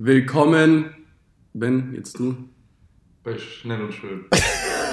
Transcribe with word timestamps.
Willkommen, 0.00 0.94
Ben, 1.54 1.92
jetzt 1.92 2.20
du. 2.20 2.36
Bei 3.24 3.36
Schnell 3.36 3.82
und 3.82 3.92
Schön. 3.92 4.26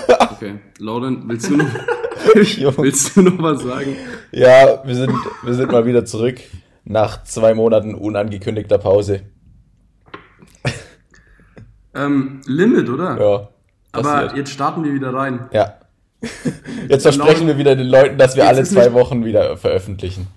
Okay, 0.08 0.56
Lauren, 0.80 1.30
willst 1.30 1.48
du 1.50 1.58
noch, 1.58 1.66
willst 2.34 3.16
du 3.16 3.22
noch 3.22 3.38
was 3.38 3.62
sagen? 3.62 3.96
Ja, 4.32 4.82
wir 4.84 4.96
sind, 4.96 5.14
wir 5.44 5.54
sind 5.54 5.72
mal 5.72 5.86
wieder 5.86 6.06
zurück 6.06 6.40
nach 6.84 7.24
zwei 7.24 7.54
Monaten 7.54 7.94
unangekündigter 7.94 8.80
Pause. 8.80 9.22
Ähm, 11.94 12.42
Limit, 12.48 12.90
oder? 12.90 13.20
Ja. 13.20 13.50
Aber 13.92 14.12
passiert. 14.12 14.38
jetzt 14.38 14.52
starten 14.52 14.84
wir 14.84 14.94
wieder 14.94 15.14
rein. 15.14 15.48
Ja. 15.54 15.76
Jetzt 16.90 17.04
versprechen 17.04 17.46
wir 17.46 17.60
wieder 17.60 17.76
den 17.76 17.88
Leuten, 17.88 18.18
dass 18.18 18.36
wir 18.36 18.44
Jetzt 18.44 18.54
alle 18.56 18.64
zwei 18.64 18.94
Wochen 18.94 19.24
wieder 19.24 19.56
veröffentlichen. 19.56 20.28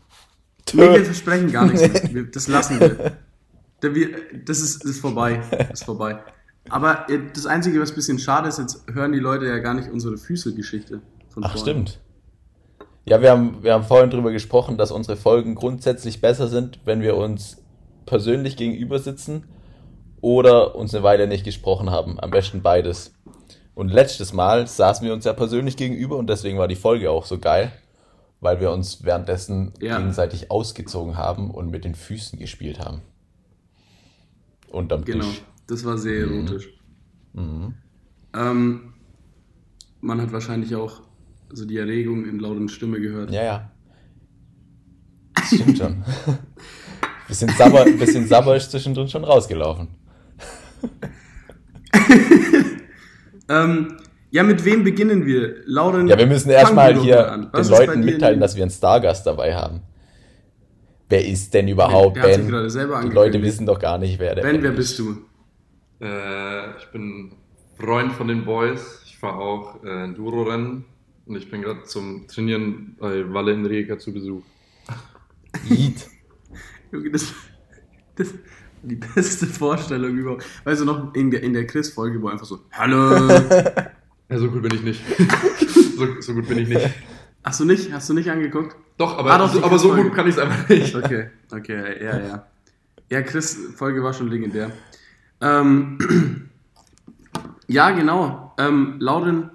Nee, 0.74 0.82
wir 0.82 1.04
versprechen 1.06 1.50
gar 1.50 1.64
nichts. 1.66 1.90
Das 2.32 2.48
lassen 2.48 2.78
wir. 2.80 3.16
Das 3.80 4.60
ist, 4.60 4.84
ist 4.84 5.00
vorbei. 5.00 5.40
Ist 5.72 5.84
vorbei. 5.84 6.18
Aber 6.68 7.08
äh, 7.08 7.18
das 7.32 7.46
Einzige, 7.46 7.80
was 7.80 7.90
ein 7.90 7.94
bisschen 7.94 8.18
schade 8.18 8.48
ist, 8.48 8.58
jetzt 8.58 8.84
hören 8.92 9.12
die 9.12 9.18
Leute 9.20 9.46
ja 9.46 9.58
gar 9.58 9.74
nicht 9.74 9.88
unsere 9.90 10.18
Füße-Geschichte 10.18 11.00
von 11.28 11.44
Ach, 11.44 11.52
vorhin. 11.56 11.86
stimmt. 11.86 12.00
Ja, 13.06 13.22
wir 13.22 13.30
haben, 13.30 13.62
wir 13.62 13.72
haben 13.72 13.84
vorhin 13.84 14.10
drüber 14.10 14.32
gesprochen, 14.32 14.76
dass 14.76 14.90
unsere 14.90 15.16
Folgen 15.16 15.54
grundsätzlich 15.54 16.20
besser 16.20 16.48
sind, 16.48 16.80
wenn 16.84 17.00
wir 17.00 17.16
uns 17.16 17.56
persönlich 18.04 18.56
gegenüber 18.56 18.98
sitzen 18.98 19.44
oder 20.20 20.74
uns 20.74 20.94
eine 20.94 21.04
Weile 21.04 21.26
nicht 21.26 21.44
gesprochen 21.44 21.90
haben. 21.90 22.20
Am 22.20 22.30
besten 22.30 22.60
beides. 22.60 23.14
Und 23.74 23.88
letztes 23.90 24.32
Mal 24.32 24.66
saßen 24.66 25.06
wir 25.06 25.14
uns 25.14 25.24
ja 25.24 25.32
persönlich 25.32 25.76
gegenüber 25.76 26.16
und 26.16 26.28
deswegen 26.28 26.58
war 26.58 26.68
die 26.68 26.74
Folge 26.76 27.10
auch 27.10 27.24
so 27.24 27.38
geil, 27.38 27.70
weil 28.40 28.60
wir 28.60 28.72
uns 28.72 29.04
währenddessen 29.04 29.72
Ja. 29.80 29.96
gegenseitig 29.98 30.50
ausgezogen 30.50 31.16
haben 31.16 31.50
und 31.50 31.70
mit 31.70 31.84
den 31.84 31.94
Füßen 31.94 32.38
gespielt 32.38 32.80
haben. 32.80 33.02
Unterm 34.70 35.04
Genau, 35.04 35.24
Tisch. 35.24 35.42
das 35.66 35.84
war 35.84 35.98
sehr 35.98 36.26
Mhm. 36.26 36.32
erotisch. 36.46 36.68
Ähm, 38.34 38.92
man 40.00 40.20
hat 40.20 40.32
wahrscheinlich 40.32 40.74
auch 40.74 41.02
so 41.52 41.64
die 41.64 41.78
Erregung 41.78 42.24
in 42.26 42.38
lauten 42.38 42.68
Stimme 42.68 43.00
gehört. 43.00 43.30
Ja, 43.30 43.42
ja. 43.44 43.70
Das 45.34 45.46
stimmt 45.54 45.78
schon. 45.78 46.04
bisschen 47.28 47.48
Sabber, 47.50 47.84
bisschen 47.84 48.26
Sabber 48.26 48.56
ist 48.56 48.70
zwischendrin 48.70 49.08
schon 49.08 49.24
rausgelaufen. 49.24 49.88
Ähm, 53.50 53.96
ja, 54.30 54.42
mit 54.42 54.62
wem 54.64 54.84
beginnen 54.84 55.24
wir? 55.24 55.62
Lauren, 55.64 56.06
Ja, 56.06 56.18
wir 56.18 56.26
müssen 56.26 56.50
erstmal 56.50 56.94
hier 57.00 57.32
an. 57.32 57.50
den 57.50 57.68
Leuten 57.68 58.04
mitteilen, 58.04 58.40
dass 58.40 58.56
wir 58.56 58.62
einen 58.62 58.70
Stargast 58.70 59.26
dabei 59.26 59.54
haben. 59.54 59.80
Wer 61.08 61.26
ist 61.26 61.54
denn 61.54 61.68
überhaupt 61.68 62.16
Der 62.16 62.22
hat 62.24 62.30
sich 62.34 62.42
Ben? 62.42 62.50
gerade 62.50 62.70
selber 62.70 63.02
Die. 63.02 63.08
Leute 63.08 63.42
wissen 63.42 63.66
doch 63.66 63.78
gar 63.78 63.98
nicht, 63.98 64.18
wer 64.18 64.34
der 64.34 64.42
Ben, 64.42 64.62
wer 64.62 64.70
ist. 64.72 64.76
bist 64.76 64.98
du? 64.98 65.16
Äh, 66.00 66.76
ich 66.78 66.86
bin 66.92 67.32
Freund 67.78 68.12
von 68.12 68.28
den 68.28 68.44
Boys. 68.44 69.02
Ich 69.06 69.16
fahre 69.18 69.36
auch 69.38 69.82
äh, 69.84 70.04
Enduro-Rennen. 70.04 70.84
Und 71.26 71.36
ich 71.36 71.50
bin 71.50 71.62
gerade 71.62 71.82
zum 71.84 72.26
Trainieren 72.28 72.96
bei 72.98 73.32
Walle 73.32 73.52
in 73.52 73.64
Rijeka 73.66 73.98
zu 73.98 74.12
Besuch. 74.12 74.42
Yeet. 75.68 76.06
Junge, 76.92 77.10
das, 77.10 77.32
das 78.16 78.34
die 78.82 78.94
beste 78.96 79.46
Vorstellung 79.46 80.16
überhaupt. 80.16 80.44
Weißt 80.64 80.80
du 80.80 80.84
noch, 80.84 81.14
in 81.14 81.30
der, 81.30 81.42
in 81.42 81.52
der 81.52 81.66
Chris-Folge, 81.66 82.20
wo 82.22 82.28
einfach 82.28 82.46
so, 82.46 82.60
Hallo. 82.72 83.28
Ja, 84.30 84.38
so 84.38 84.50
gut 84.50 84.60
bin 84.62 84.74
ich 84.74 84.82
nicht. 84.82 85.00
so, 85.96 86.20
so 86.20 86.34
gut 86.34 86.46
bin 86.48 86.58
ich 86.58 86.68
nicht. 86.68 86.86
Hast 87.48 87.60
du 87.60 87.64
nicht? 87.64 87.90
Hast 87.90 88.10
du 88.10 88.12
nicht 88.12 88.30
angeguckt? 88.30 88.76
Doch, 88.98 89.16
aber, 89.16 89.30
Ah, 89.32 89.38
doch, 89.38 89.50
so, 89.50 89.64
aber 89.64 89.78
so 89.78 89.94
gut 89.94 90.12
kann 90.12 90.26
ich 90.28 90.34
es 90.34 90.38
einfach 90.38 90.68
nicht. 90.68 90.94
Okay, 90.94 91.30
okay, 91.50 92.04
ja, 92.04 92.18
ja. 92.18 92.46
Ja, 93.08 93.22
Chris-Folge 93.22 94.02
war 94.02 94.12
schon 94.12 94.28
legendär. 94.28 94.70
Ähm, 95.40 96.50
ja, 97.66 97.90
genau. 97.92 98.52
Ähm, 98.58 98.96
Lauren, 98.98 99.50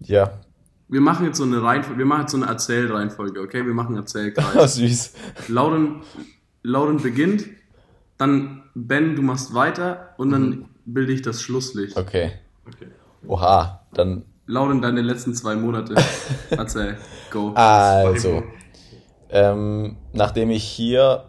Ja, 0.00 0.40
wir 0.88 1.02
machen 1.02 1.26
jetzt 1.26 1.36
so 1.36 1.44
eine 1.44 1.62
Reihenfolge, 1.62 1.98
wir 1.98 2.06
machen 2.06 2.22
jetzt 2.22 2.30
so 2.30 2.38
eine 2.38 2.46
Erzählreihenfolge, 2.46 3.40
okay? 3.42 3.66
Wir 3.66 3.74
machen 3.74 3.88
einen 3.88 3.98
oh, 3.98 4.00
Erzählkreis. 4.00 4.74
süß. 4.76 5.12
Lauren, 5.48 6.00
Lauren 6.62 6.96
beginnt, 6.96 7.44
dann 8.16 8.62
Ben, 8.74 9.16
du 9.16 9.20
machst 9.22 9.52
weiter 9.52 10.14
und 10.16 10.30
dann 10.30 10.64
bilde 10.86 11.12
ich 11.12 11.20
das 11.20 11.42
Schlusslicht. 11.42 11.94
Okay. 11.94 12.32
Okay. 12.66 12.88
Oha, 13.26 13.82
dann 13.92 14.24
Lauren, 14.52 14.82
deine 14.82 15.00
letzten 15.00 15.34
zwei 15.34 15.56
Monate. 15.56 15.94
Erzähl, 16.50 16.98
go. 17.30 17.52
also. 17.54 18.42
Ähm, 19.30 19.96
nachdem 20.12 20.50
ich 20.50 20.62
hier 20.62 21.24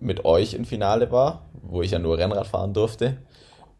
mit 0.00 0.24
euch 0.24 0.54
im 0.54 0.64
Finale 0.64 1.12
war, 1.12 1.48
wo 1.62 1.82
ich 1.82 1.92
ja 1.92 2.00
nur 2.00 2.18
Rennrad 2.18 2.48
fahren 2.48 2.74
durfte, 2.74 3.18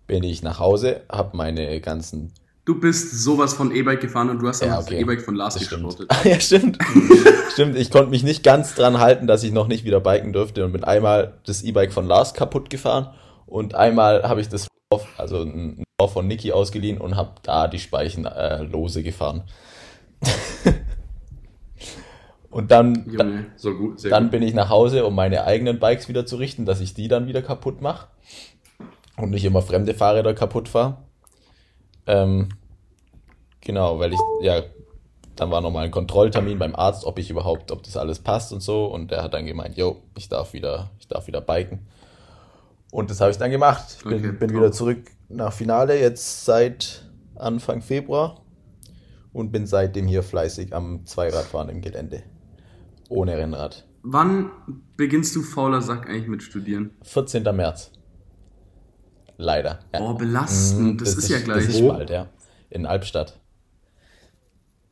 bin 0.06 0.22
ich 0.22 0.44
nach 0.44 0.60
Hause, 0.60 1.00
habe 1.10 1.36
meine 1.36 1.80
ganzen 1.80 2.32
Du 2.64 2.78
bist 2.78 3.24
sowas 3.24 3.54
von 3.54 3.74
E-Bike 3.74 4.00
gefahren 4.00 4.30
und 4.30 4.40
du 4.40 4.46
hast 4.46 4.60
Ja, 4.60 4.74
aber 4.74 4.76
das 4.76 4.86
okay. 4.86 5.00
E-Bike 5.00 5.22
von 5.22 5.34
Lars 5.34 5.58
geschrottet. 5.58 6.08
ja, 6.24 6.38
stimmt. 6.38 6.78
stimmt, 7.52 7.76
ich 7.76 7.90
konnte 7.90 8.10
mich 8.10 8.22
nicht 8.22 8.44
ganz 8.44 8.74
dran 8.74 8.98
halten, 9.00 9.26
dass 9.26 9.42
ich 9.42 9.52
noch 9.52 9.66
nicht 9.66 9.84
wieder 9.84 10.00
biken 10.00 10.32
durfte 10.32 10.64
und 10.64 10.72
bin 10.72 10.84
einmal 10.84 11.40
das 11.46 11.62
E-Bike 11.62 11.92
von 11.92 12.06
Lars 12.06 12.34
kaputt 12.34 12.70
gefahren 12.70 13.08
und 13.46 13.74
einmal 13.74 14.22
habe 14.22 14.40
ich 14.40 14.48
das 14.48 14.68
also 15.18 15.42
ein 15.42 15.84
Lauf 16.00 16.12
von 16.12 16.26
Niki 16.26 16.52
ausgeliehen 16.52 16.98
und 16.98 17.16
habe 17.16 17.32
da 17.42 17.68
die 17.68 17.78
Speichen 17.78 18.24
äh, 18.24 18.62
lose 18.62 19.02
gefahren. 19.02 19.42
und 22.50 22.70
dann, 22.70 23.06
Junge. 23.10 23.46
So 23.56 23.74
gut, 23.74 24.04
dann 24.10 24.24
gut. 24.24 24.32
bin 24.32 24.42
ich 24.42 24.54
nach 24.54 24.68
Hause, 24.68 25.04
um 25.04 25.14
meine 25.14 25.44
eigenen 25.44 25.78
Bikes 25.78 26.08
wieder 26.08 26.26
zu 26.26 26.36
richten, 26.36 26.66
dass 26.66 26.80
ich 26.80 26.94
die 26.94 27.08
dann 27.08 27.26
wieder 27.26 27.42
kaputt 27.42 27.80
mache 27.80 28.08
und 29.16 29.30
nicht 29.30 29.44
immer 29.44 29.62
fremde 29.62 29.94
Fahrräder 29.94 30.34
kaputt 30.34 30.68
fahre. 30.68 30.98
Ähm, 32.06 32.48
genau, 33.60 33.98
weil 33.98 34.12
ich, 34.12 34.20
ja, 34.40 34.62
dann 35.36 35.50
war 35.50 35.60
nochmal 35.60 35.84
ein 35.84 35.90
Kontrolltermin 35.90 36.58
beim 36.58 36.74
Arzt, 36.74 37.04
ob 37.04 37.18
ich 37.18 37.30
überhaupt, 37.30 37.70
ob 37.70 37.82
das 37.82 37.96
alles 37.96 38.18
passt 38.18 38.52
und 38.52 38.60
so. 38.60 38.86
Und 38.86 39.10
der 39.10 39.22
hat 39.22 39.34
dann 39.34 39.46
gemeint, 39.46 39.76
jo, 39.76 40.02
ich 40.16 40.28
darf 40.28 40.52
wieder, 40.52 40.90
ich 40.98 41.06
darf 41.06 41.26
wieder 41.26 41.40
biken. 41.40 41.86
Und 42.90 43.10
das 43.10 43.20
habe 43.20 43.30
ich 43.30 43.36
dann 43.36 43.50
gemacht. 43.50 43.96
Ich 43.98 44.04
bin, 44.04 44.18
Okay, 44.18 44.32
bin 44.32 44.50
wieder 44.50 44.72
zurück 44.72 45.10
nach 45.28 45.52
Finale, 45.52 46.00
jetzt 46.00 46.44
seit 46.44 47.10
Anfang 47.36 47.82
Februar. 47.82 48.44
Und 49.32 49.52
bin 49.52 49.66
seitdem 49.66 50.06
hier 50.06 50.22
fleißig 50.22 50.74
am 50.74 51.04
Zweiradfahren 51.04 51.68
im 51.68 51.80
Gelände. 51.80 52.22
Ohne 53.08 53.36
Rennrad. 53.36 53.86
Wann 54.02 54.50
beginnst 54.96 55.36
du 55.36 55.42
fauler 55.42 55.82
Sack 55.82 56.08
eigentlich 56.08 56.28
mit 56.28 56.42
Studieren? 56.42 56.92
14. 57.02 57.42
März. 57.54 57.92
Leider. 59.36 59.80
Ja. 59.94 60.00
Oh, 60.00 60.14
belastend. 60.14 60.94
Mhm, 60.94 60.98
das, 60.98 61.14
ist 61.14 61.28
ja 61.28 61.38
gleich. 61.40 61.66
Das 61.66 61.74
ist 61.74 61.86
bald, 61.86 62.10
ja. 62.10 62.28
In 62.70 62.86
Albstadt. 62.86 63.38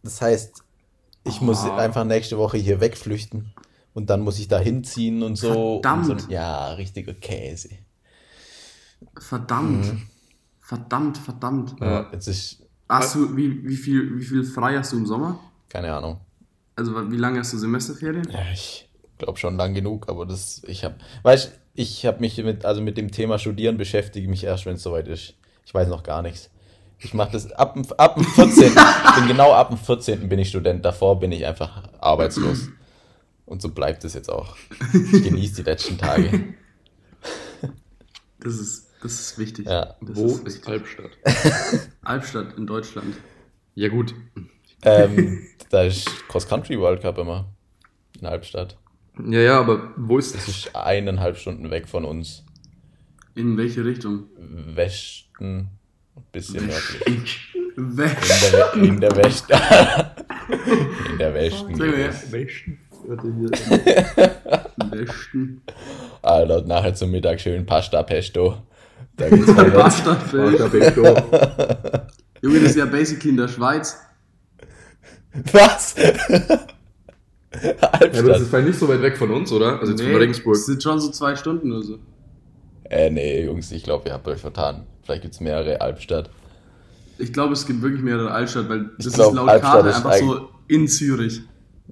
Das 0.03 0.21
heißt, 0.21 0.63
ich 1.25 1.41
muss 1.41 1.65
Oh. 1.65 1.73
einfach 1.73 2.05
nächste 2.05 2.39
Woche 2.39 2.59
hier 2.59 2.81
wegflüchten. 2.81 3.53
Und 3.95 4.11
dann 4.11 4.21
muss 4.21 4.39
ich 4.39 4.47
da 4.49 4.59
hinziehen 4.59 5.23
und 5.23 5.37
so. 5.37 5.81
Verdammt. 5.81 6.11
Und 6.11 6.21
so 6.23 6.31
ja, 6.31 6.73
richtiger 6.75 7.15
Käse. 7.15 7.71
Verdammt. 9.19 9.84
Mhm. 9.87 10.03
Verdammt, 10.61 11.19
verdammt. 11.19 11.75
Ja. 11.81 12.07
Jetzt 12.12 12.27
ist, 12.29 12.62
Hast 12.89 13.15
du, 13.17 13.37
wie, 13.37 13.67
wie, 13.67 13.77
viel, 13.77 14.17
wie 14.19 14.25
viel 14.25 14.45
frei 14.45 14.77
hast 14.77 14.93
du 14.93 14.97
im 14.99 15.07
Sommer? 15.07 15.39
keine 15.69 15.93
Ahnung. 15.93 16.21
Also 16.77 17.11
wie 17.11 17.17
lange 17.17 17.39
hast 17.41 17.53
du 17.53 17.59
Semesterferien? 17.59 18.29
Ja, 18.31 18.41
ich 18.53 18.89
glaube 19.19 19.39
schon 19.39 19.57
lang 19.57 19.75
genug, 19.75 20.09
aber 20.09 20.25
das, 20.27 20.62
ich 20.67 20.84
habe, 20.84 20.95
weißt 21.23 21.53
ich 21.75 22.07
habe 22.07 22.21
mich 22.21 22.37
mit, 22.43 22.65
also 22.65 22.81
mit 22.81 22.97
dem 22.97 23.11
Thema 23.11 23.39
Studieren 23.39 23.77
beschäftige 23.77 24.29
mich 24.29 24.45
erst, 24.45 24.65
wenn 24.67 24.77
es 24.77 24.83
soweit 24.83 25.09
ist. 25.09 25.34
Ich 25.67 25.75
weiß 25.75 25.89
noch 25.89 26.03
gar 26.03 26.23
nichts. 26.23 26.49
Ich 26.99 27.13
mache 27.13 27.33
das 27.33 27.51
ab, 27.53 27.75
dem- 27.75 27.84
ab 27.99 28.15
dem 28.15 28.25
14. 28.25 28.73
ich 29.09 29.15
bin 29.17 29.27
genau 29.28 29.53
ab 29.53 29.69
dem 29.69 29.77
14. 29.78 30.28
bin 30.28 30.39
ich 30.39 30.49
Student. 30.49 30.84
Davor 30.84 31.19
bin 31.21 31.33
ich 31.33 31.45
einfach 31.45 31.83
arbeitslos. 31.99 32.69
Und 33.45 33.61
so 33.61 33.69
bleibt 33.71 34.05
es 34.05 34.15
jetzt 34.15 34.31
auch. 34.31 34.57
Ich 35.13 35.23
genieße 35.25 35.57
die 35.57 35.63
letzten 35.63 35.99
Tage. 35.99 36.55
Das 38.39 38.55
ist, 38.55 38.85
das 39.06 39.20
ist 39.20 39.38
wichtig. 39.38 39.66
Ja. 39.66 39.97
Das 40.00 40.16
Wo 40.16 40.26
ist 40.26 40.47
ist. 40.47 40.66
Albstadt? 40.68 41.10
Albstadt 42.03 42.56
in 42.58 42.66
Deutschland. 42.66 43.16
Ja 43.74 43.88
gut. 43.88 44.14
Ähm, 44.82 45.47
da 45.70 45.82
ist 45.82 46.08
Cross 46.28 46.48
Country 46.48 46.78
World 46.78 47.03
Cup 47.03 47.18
immer 47.18 47.47
in 48.20 48.26
Halbstadt. 48.26 48.76
Ja, 49.30 49.41
ja, 49.41 49.60
aber 49.60 49.92
wo 49.97 50.18
ist 50.18 50.34
Das 50.34 50.47
das? 50.47 50.56
ist 50.56 50.76
eineinhalb 50.76 51.36
Stunden 51.38 51.70
weg 51.70 51.88
von 51.88 52.04
uns. 52.04 52.44
In 53.34 53.56
welche 53.56 53.84
Richtung? 53.84 54.24
Westen, 54.38 55.68
ein 56.16 56.22
bisschen 56.32 56.66
nördlich. 56.66 57.53
Weg. 57.76 58.16
In 58.34 58.53
der, 58.53 58.74
in 58.74 59.00
der 59.00 59.16
Westen. 59.16 59.53
in 61.12 61.18
der 61.18 61.34
Westen. 61.34 61.78
Westen? 62.32 62.78
Westen. 64.91 65.62
Alter, 66.22 66.62
nachher 66.62 66.94
zum 66.94 67.10
Mittag 67.10 67.41
schön 67.41 67.66
Pasta 67.66 68.03
Pesto. 68.03 68.62
Da 69.16 69.28
geht's 69.28 69.45
vorwärts. 69.47 69.75
Bastardfeld. 69.75 70.60
Albstadt. 70.60 72.13
Junge, 72.43 72.60
das 72.60 72.71
ist 72.71 72.77
ja 72.77 72.84
basically 72.87 73.31
in 73.31 73.37
der 73.37 73.48
Schweiz. 73.48 73.98
Was? 75.53 75.95
Ja, 77.63 77.77
aber 77.81 78.09
das 78.09 78.19
Albstadt. 78.19 78.41
ist 78.41 78.48
vielleicht 78.48 78.69
nicht 78.69 78.78
so 78.78 78.89
weit 78.89 79.03
weg 79.03 79.16
von 79.16 79.31
uns, 79.31 79.51
oder? 79.53 79.81
Also 79.81 79.93
jetzt 79.93 80.03
von 80.03 80.15
Regensburg. 80.15 80.54
Das 80.54 80.66
sind 80.66 80.83
schon 80.83 81.01
so 81.01 81.10
zwei 81.10 81.37
Stunden 81.37 81.72
oder 81.72 81.83
so. 81.83 81.98
Äh, 82.84 83.10
nee, 83.10 83.45
Jungs, 83.45 83.72
ich 83.72 83.83
glaube, 83.83 84.09
ihr 84.09 84.15
habt 84.15 84.28
euch 84.28 84.41
vertan. 84.41 84.87
Vielleicht 85.03 85.22
gibt 85.22 85.34
es 85.34 85.41
mehrere 85.41 85.81
Albstadt. 85.81 86.31
Ich 87.19 87.33
glaube, 87.33 87.54
es 87.54 87.66
gibt 87.66 87.83
wirklich 87.83 88.03
mehrere 88.03 88.31
Altstadt, 88.31 88.69
weil 88.69 88.91
das 88.99 89.15
glaub, 89.15 89.31
ist 89.31 89.37
laut 89.37 89.49
Albstadt 89.49 89.72
Karte 89.72 89.89
ist 89.89 89.97
einfach 89.97 90.19
so 90.19 90.49
in 90.69 90.87
Zürich. 90.87 91.41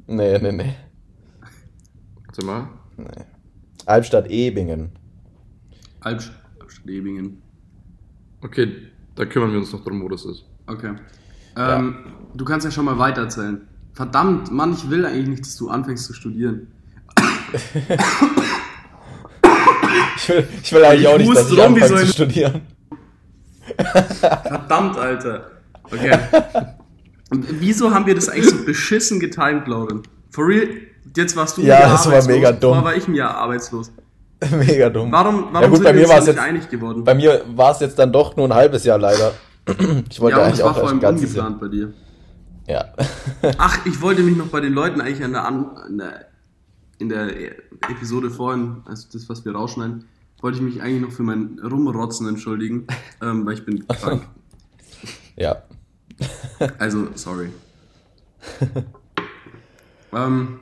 Nee, 0.06 0.38
nee, 0.38 0.52
nee. 0.52 0.74
Warte 2.26 2.44
mal. 2.44 2.68
nee. 2.96 3.06
Albstadt 3.86 4.30
Ebingen. 4.30 4.92
Albstadt, 6.00 6.36
Albstadt 6.84 6.90
Ebingen. 6.90 7.42
Okay, 8.42 8.72
da 9.14 9.24
kümmern 9.24 9.52
wir 9.52 9.58
uns 9.58 9.72
noch 9.72 9.82
drum, 9.84 10.02
wo 10.02 10.08
das 10.08 10.24
ist. 10.24 10.44
Okay. 10.66 10.94
Ähm, 11.56 11.96
Du 12.34 12.44
kannst 12.44 12.64
ja 12.64 12.70
schon 12.72 12.84
mal 12.84 12.98
weitererzählen. 12.98 13.60
Verdammt, 13.92 14.50
Mann, 14.50 14.72
ich 14.72 14.90
will 14.90 15.06
eigentlich 15.06 15.28
nicht, 15.28 15.42
dass 15.42 15.56
du 15.56 15.68
anfängst 15.68 16.04
zu 16.06 16.12
studieren. 16.14 16.68
Ich 20.16 20.28
will, 20.28 20.46
ich 20.62 20.72
will 20.72 20.84
eigentlich 20.84 21.00
Ich 21.02 21.08
auch 21.08 21.18
nicht, 21.18 21.36
dass 21.36 21.52
wie 21.52 21.60
anfange 21.60 21.88
so 21.88 21.96
zu 21.96 22.06
studieren. 22.06 22.62
Verdammt, 23.76 24.96
Alter. 24.96 25.50
Okay. 25.84 26.18
Und 27.30 27.60
wieso 27.60 27.92
haben 27.92 28.06
wir 28.06 28.14
das 28.14 28.28
eigentlich 28.28 28.48
so 28.48 28.64
beschissen 28.64 29.20
getimed, 29.20 29.66
Lauren? 29.68 30.02
For 30.30 30.46
real, 30.46 30.68
jetzt 31.14 31.36
warst 31.36 31.58
du 31.58 31.62
Ja, 31.62 31.74
ein 31.74 31.80
Jahr 31.82 31.90
das 31.90 32.10
war 32.10 32.26
mega 32.26 32.52
dumm. 32.52 32.70
Vorher 32.70 32.84
war 32.84 32.96
ich 32.96 33.06
ein 33.06 33.14
Jahr 33.14 33.34
arbeitslos. 33.36 33.92
Mega 34.50 34.90
dumm. 34.90 35.10
Warum, 35.12 35.48
warum 35.52 35.62
ja 35.62 35.68
gut, 35.68 35.76
sind 35.76 35.84
bei 35.84 35.94
wir 35.94 36.02
mir 36.02 36.08
war 36.08 36.18
es 36.18 36.26
nicht 36.26 36.34
jetzt, 36.36 36.44
einig 36.44 36.68
geworden? 36.68 37.04
bei 37.04 37.14
mir 37.14 37.42
war 37.54 37.72
es 37.72 37.80
jetzt 37.80 37.98
dann 37.98 38.12
doch 38.12 38.36
nur 38.36 38.48
ein 38.48 38.54
halbes 38.54 38.84
Jahr 38.84 38.98
leider. 38.98 39.32
Ich 40.10 40.20
wollte 40.20 40.36
ja, 40.36 40.44
eigentlich 40.44 40.58
das 40.58 40.66
war 40.66 40.72
auch 40.72 40.78
vor 40.78 40.88
allem 40.88 41.02
ungeplant 41.02 41.58
bei 41.58 41.68
dir. 41.68 41.94
Ja. 42.66 42.92
Ach, 43.58 43.86
ich 43.86 44.00
wollte 44.02 44.22
mich 44.22 44.36
noch 44.36 44.48
bei 44.48 44.60
den 44.60 44.72
Leuten 44.74 45.00
eigentlich 45.00 45.24
an 45.24 45.32
der, 45.32 45.46
an 45.46 45.98
der, 45.98 46.26
in 46.98 47.08
der 47.08 47.28
Episode 47.90 48.30
vorhin, 48.30 48.82
also 48.84 49.08
das, 49.12 49.28
was 49.28 49.44
wir 49.44 49.54
rausschneiden, 49.54 50.04
wollte 50.40 50.58
ich 50.58 50.62
mich 50.62 50.82
eigentlich 50.82 51.00
noch 51.00 51.12
für 51.12 51.22
mein 51.22 51.58
Rumrotzen 51.58 52.28
entschuldigen, 52.28 52.86
ähm, 53.22 53.46
weil 53.46 53.54
ich 53.54 53.64
bin 53.64 53.86
krank. 53.88 54.26
ja. 55.36 55.62
Also, 56.78 57.08
sorry. 57.14 57.48
ähm, 60.12 60.60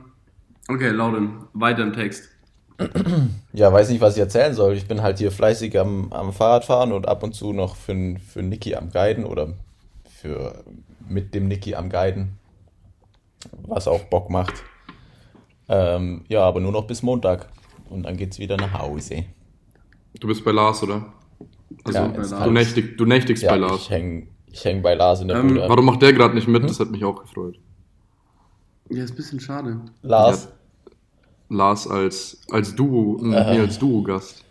okay, 0.69 0.89
Lauren, 0.89 1.47
weiter 1.53 1.83
im 1.83 1.93
Text. 1.93 2.29
Ja, 3.53 3.71
weiß 3.71 3.89
nicht, 3.89 4.01
was 4.01 4.15
ich 4.15 4.19
erzählen 4.19 4.53
soll. 4.53 4.73
Ich 4.73 4.87
bin 4.87 5.01
halt 5.01 5.19
hier 5.19 5.31
fleißig 5.31 5.79
am, 5.79 6.11
am 6.11 6.33
Fahrradfahren 6.33 6.91
und 6.91 7.07
ab 7.07 7.23
und 7.23 7.33
zu 7.33 7.53
noch 7.53 7.75
für, 7.75 8.15
für 8.19 8.41
Niki 8.41 8.75
am 8.75 8.89
Guiden 8.91 9.25
oder 9.25 9.53
für 10.09 10.63
mit 11.07 11.33
dem 11.35 11.47
Niki 11.47 11.75
am 11.75 11.89
Guiden. 11.89 12.33
Was 13.67 13.87
auch 13.87 14.03
Bock 14.05 14.29
macht. 14.29 14.63
Ähm, 15.69 16.23
ja, 16.29 16.41
aber 16.43 16.59
nur 16.59 16.71
noch 16.71 16.87
bis 16.87 17.03
Montag. 17.03 17.47
Und 17.89 18.03
dann 18.03 18.17
geht's 18.17 18.39
wieder 18.39 18.57
nach 18.57 18.73
Hause. 18.79 19.25
Du 20.19 20.27
bist 20.27 20.43
bei 20.43 20.51
Lars, 20.51 20.81
oder? 20.83 21.05
Also, 21.83 21.99
Ja, 21.99 22.07
bei 22.07 22.45
du, 22.45 22.51
nächtig, 22.51 22.97
du 22.97 23.05
nächtigst 23.05 23.43
bei 23.43 23.49
Ja, 23.49 23.55
Lars. 23.55 23.81
ich 23.81 23.89
häng, 23.89 24.27
ich 24.47 24.63
häng 24.65 24.81
bei 24.81 24.93
Lars 24.95 25.21
in 25.21 25.27
der 25.27 25.37
Ähm, 25.37 25.49
Bude. 25.49 25.65
Warum 25.67 25.85
macht 25.85 26.01
der 26.01 26.13
gerade 26.13 26.33
nicht 26.33 26.47
mit? 26.47 26.63
Das 26.63 26.79
hat 26.79 26.89
mich 26.89 27.03
auch 27.03 27.21
gefreut. 27.21 27.59
Ja, 28.89 29.03
ist 29.03 29.11
ein 29.11 29.15
bisschen 29.15 29.39
schade. 29.39 29.81
Lars? 30.01 30.49
Lars 31.49 31.87
als, 31.87 32.41
als 32.49 32.75
Duo, 32.75 33.17
äh, 33.21 33.25
nee, 33.27 33.59
als 33.59 33.77
Duo-Gast. 33.79 34.43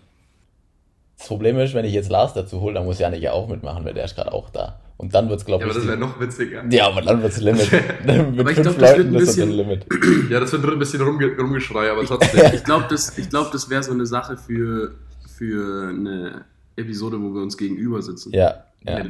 Das 1.19 1.27
Problem 1.29 1.59
ist, 1.59 1.75
wenn 1.75 1.85
ich 1.85 1.93
jetzt 1.93 2.11
Lars 2.11 2.35
dazu 2.35 2.61
hole, 2.61 2.75
dann 2.75 2.85
muss 2.85 2.99
Janik 2.99 3.23
ja 3.23 3.33
auch 3.33 3.49
mitmachen, 3.49 3.85
weil 3.85 3.94
der 3.94 4.05
ist 4.05 4.15
gerade 4.17 4.33
auch 4.33 4.50
da. 4.50 4.81
Und 4.97 5.15
dann 5.15 5.29
wird's, 5.29 5.44
glaube 5.44 5.67
ich. 5.67 5.73
die- 5.73 5.97
noch 5.97 6.21
witziger. 6.21 6.65
ja, 6.71 6.87
aber 6.89 7.03
dann 7.03 7.23
wird's 7.23 7.41
Limit. 7.41 7.71
Mit 8.06 8.41
Aber 8.41 8.50
ich 8.50 8.56
fünf 8.56 8.77
glaub, 8.77 8.79
das 8.79 8.97
wird 8.97 8.99
Leuten 9.11 9.17
ein 9.17 9.27
das 9.27 9.37
Limit. 9.37 9.87
Ja, 10.31 10.41
das 10.41 10.53
wird 10.53 10.65
ein 10.65 10.79
bisschen 10.79 11.03
rumge 11.03 11.37
rumgeschrei, 11.37 11.91
aber 11.91 12.05
trotzdem. 12.05 12.41
Ich 12.55 12.62
glaube, 12.65 12.87
das, 12.89 13.17
ich 13.19 13.29
glaub, 13.29 13.50
das 13.53 13.69
wäre 13.71 13.83
so 13.83 13.93
eine 13.93 14.06
Sache 14.06 14.37
für, 14.37 14.95
für 15.37 15.88
eine 15.88 16.45
Episode, 16.77 17.21
wo 17.21 17.35
wir 17.35 17.43
uns 17.43 17.56
gegenüber 17.56 18.00
sitzen. 18.03 18.33
Ja, 18.33 18.65
ja. 18.85 19.05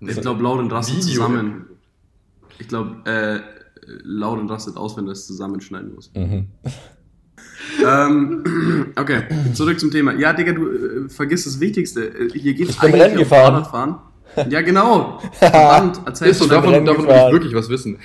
Ich 0.00 0.20
glaube, 0.20 0.42
Lauren 0.42 0.70
rastet 0.70 0.96
Video. 0.96 1.08
zusammen. 1.08 1.66
Ich 2.58 2.68
glaube, 2.68 2.96
äh, 3.10 3.40
Lauren 4.04 4.48
rastet 4.50 4.76
aus, 4.76 4.96
wenn 4.96 5.06
er 5.06 5.12
es 5.12 5.26
zusammenschneiden 5.26 5.94
muss. 5.94 6.10
Mhm. 6.14 6.48
Ähm, 7.86 8.92
okay, 8.98 9.22
zurück 9.54 9.78
zum 9.80 9.90
Thema. 9.90 10.14
Ja, 10.14 10.32
Digga, 10.32 10.52
du 10.52 10.66
äh, 10.68 11.08
vergisst 11.08 11.46
das 11.46 11.60
Wichtigste. 11.60 12.04
Äh, 12.06 12.30
Hier 12.38 12.54
geht 12.54 12.70
es 12.70 12.76
bin 12.76 12.94
Rennen 12.94 13.16
gefahren. 13.18 13.64
Fahrradfahren. 13.64 13.96
Ja, 14.50 14.60
genau. 14.62 15.20
Verdammt, 15.32 16.00
erzähl 16.06 16.28
Ist 16.28 16.38
so, 16.38 16.46
davon- 16.46 16.84
davon, 16.84 17.02
will 17.02 17.06
gefahren. 17.08 17.26
ich 17.28 17.32
wirklich 17.34 17.54
was 17.54 17.68
wissen. 17.68 17.98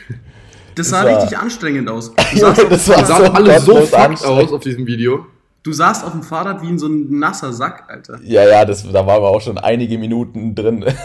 Das 0.75 0.89
sah 0.89 1.03
das 1.03 1.13
war- 1.13 1.21
richtig 1.23 1.37
anstrengend 1.39 1.89
aus. 1.89 2.13
Du 2.13 2.21
saßt, 2.39 2.65
das 2.69 2.89
war 2.89 3.05
sahen 3.05 3.25
so 3.25 3.31
alle 3.31 3.59
so 3.59 3.75
fucked 3.77 4.25
aus 4.25 4.51
auf 4.51 4.61
diesem 4.61 4.85
Video. 4.85 5.25
du 5.63 5.71
saßt 5.73 6.05
auf 6.05 6.11
dem 6.11 6.23
Fahrrad 6.23 6.61
wie 6.61 6.69
in 6.69 6.77
so 6.79 6.87
ein 6.87 7.17
nasser 7.19 7.51
Sack, 7.53 7.85
Alter. 7.87 8.19
Ja, 8.23 8.47
ja, 8.47 8.65
das, 8.65 8.83
da 8.91 9.05
waren 9.07 9.21
wir 9.23 9.27
auch 9.29 9.41
schon 9.41 9.57
einige 9.57 9.97
Minuten 9.97 10.53
drin. 10.55 10.85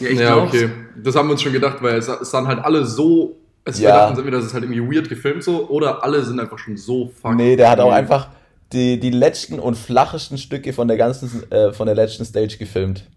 Ja, 0.00 0.08
ich 0.08 0.18
ja, 0.18 0.36
okay. 0.38 0.70
Das 1.04 1.14
haben 1.14 1.28
wir 1.28 1.32
uns 1.32 1.42
schon 1.42 1.52
gedacht, 1.52 1.76
weil 1.82 1.96
es, 1.98 2.08
es 2.08 2.30
sahen 2.30 2.48
halt 2.48 2.60
alle 2.64 2.86
so. 2.86 3.36
Es 3.64 3.78
Ja. 3.78 3.88
wir 3.88 3.92
dachten 3.94 4.16
entweder, 4.18 4.36
das 4.38 4.46
ist 4.46 4.54
halt 4.54 4.64
irgendwie 4.64 4.94
weird 4.96 5.08
gefilmt 5.08 5.44
so, 5.44 5.68
oder 5.68 6.02
alle 6.02 6.22
sind 6.24 6.40
einfach 6.40 6.58
schon 6.58 6.76
so 6.76 7.08
fucked. 7.08 7.36
nee, 7.36 7.54
der 7.56 7.70
hat 7.70 7.80
auch 7.80 7.92
einfach 7.92 8.28
die, 8.72 8.98
die 8.98 9.10
letzten 9.10 9.58
und 9.58 9.76
flachesten 9.76 10.38
Stücke 10.38 10.72
von 10.72 10.88
der 10.88 10.96
ganzen, 10.96 11.50
äh, 11.52 11.72
von 11.72 11.86
der 11.86 11.94
letzten 11.94 12.24
Stage 12.24 12.56
gefilmt. 12.58 13.08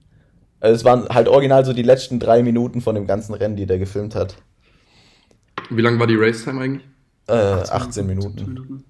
Also 0.59 0.75
es 0.75 0.83
waren 0.85 1.07
halt 1.09 1.27
original 1.27 1.63
so 1.65 1.73
die 1.73 1.83
letzten 1.83 2.19
drei 2.19 2.43
Minuten 2.43 2.81
von 2.81 2.95
dem 2.95 3.07
ganzen 3.07 3.33
Rennen, 3.33 3.55
die 3.55 3.65
der 3.65 3.79
gefilmt 3.79 4.15
hat. 4.15 4.35
Wie 5.69 5.81
lang 5.81 5.99
war 5.99 6.07
die 6.07 6.15
Racetime 6.15 6.61
eigentlich? 6.61 6.87
Äh, 7.27 7.33
18 7.33 8.05
Minuten. 8.05 8.83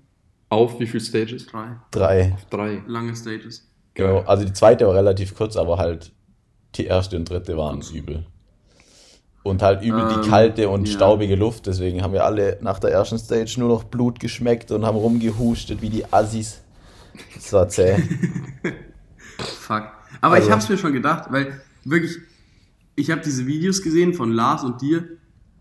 Auf 0.49 0.79
wie 0.79 0.87
viele 0.87 1.03
Stages? 1.03 1.45
Drei 1.47 1.77
Drei. 1.91 2.35
Drei. 2.49 2.81
lange 2.87 3.15
Stages. 3.15 3.69
Genau. 3.93 4.19
Also 4.21 4.43
die 4.45 4.53
zweite 4.53 4.85
war 4.87 4.95
relativ 4.95 5.35
kurz, 5.35 5.55
aber 5.55 5.77
halt 5.77 6.11
die 6.75 6.85
erste 6.85 7.15
und 7.15 7.29
dritte 7.29 7.55
waren 7.57 7.81
übel. 7.93 8.25
Und 9.45 9.61
halt 9.61 9.83
übel 9.83 9.99
Ähm, 10.01 10.21
die 10.23 10.27
kalte 10.27 10.69
und 10.69 10.87
ja. 10.87 10.93
staubige 10.95 11.35
Luft. 11.35 11.67
Deswegen 11.67 12.01
haben 12.01 12.13
wir 12.13 12.25
alle 12.25 12.57
nach 12.61 12.79
der 12.79 12.89
ersten 12.89 13.19
Stage 13.19 13.55
nur 13.59 13.69
noch 13.69 13.83
Blut 13.83 14.19
geschmeckt 14.19 14.71
und 14.71 14.83
haben 14.85 14.97
rumgehustet 14.97 15.83
wie 15.83 15.89
die 15.91 16.03
Assis. 16.11 16.61
Das 17.35 17.53
war 17.53 17.69
zäh. 17.69 17.95
Fuck. 19.37 19.83
Aber 20.21 20.35
Also- 20.35 20.47
ich 20.47 20.51
hab's 20.53 20.67
mir 20.67 20.77
schon 20.79 20.93
gedacht, 20.93 21.25
weil 21.31 21.61
wirklich, 21.83 22.17
ich 22.95 23.11
habe 23.11 23.21
diese 23.21 23.45
Videos 23.45 23.81
gesehen 23.83 24.13
von 24.15 24.31
Lars 24.31 24.63
und 24.63 24.81
dir 24.81 25.03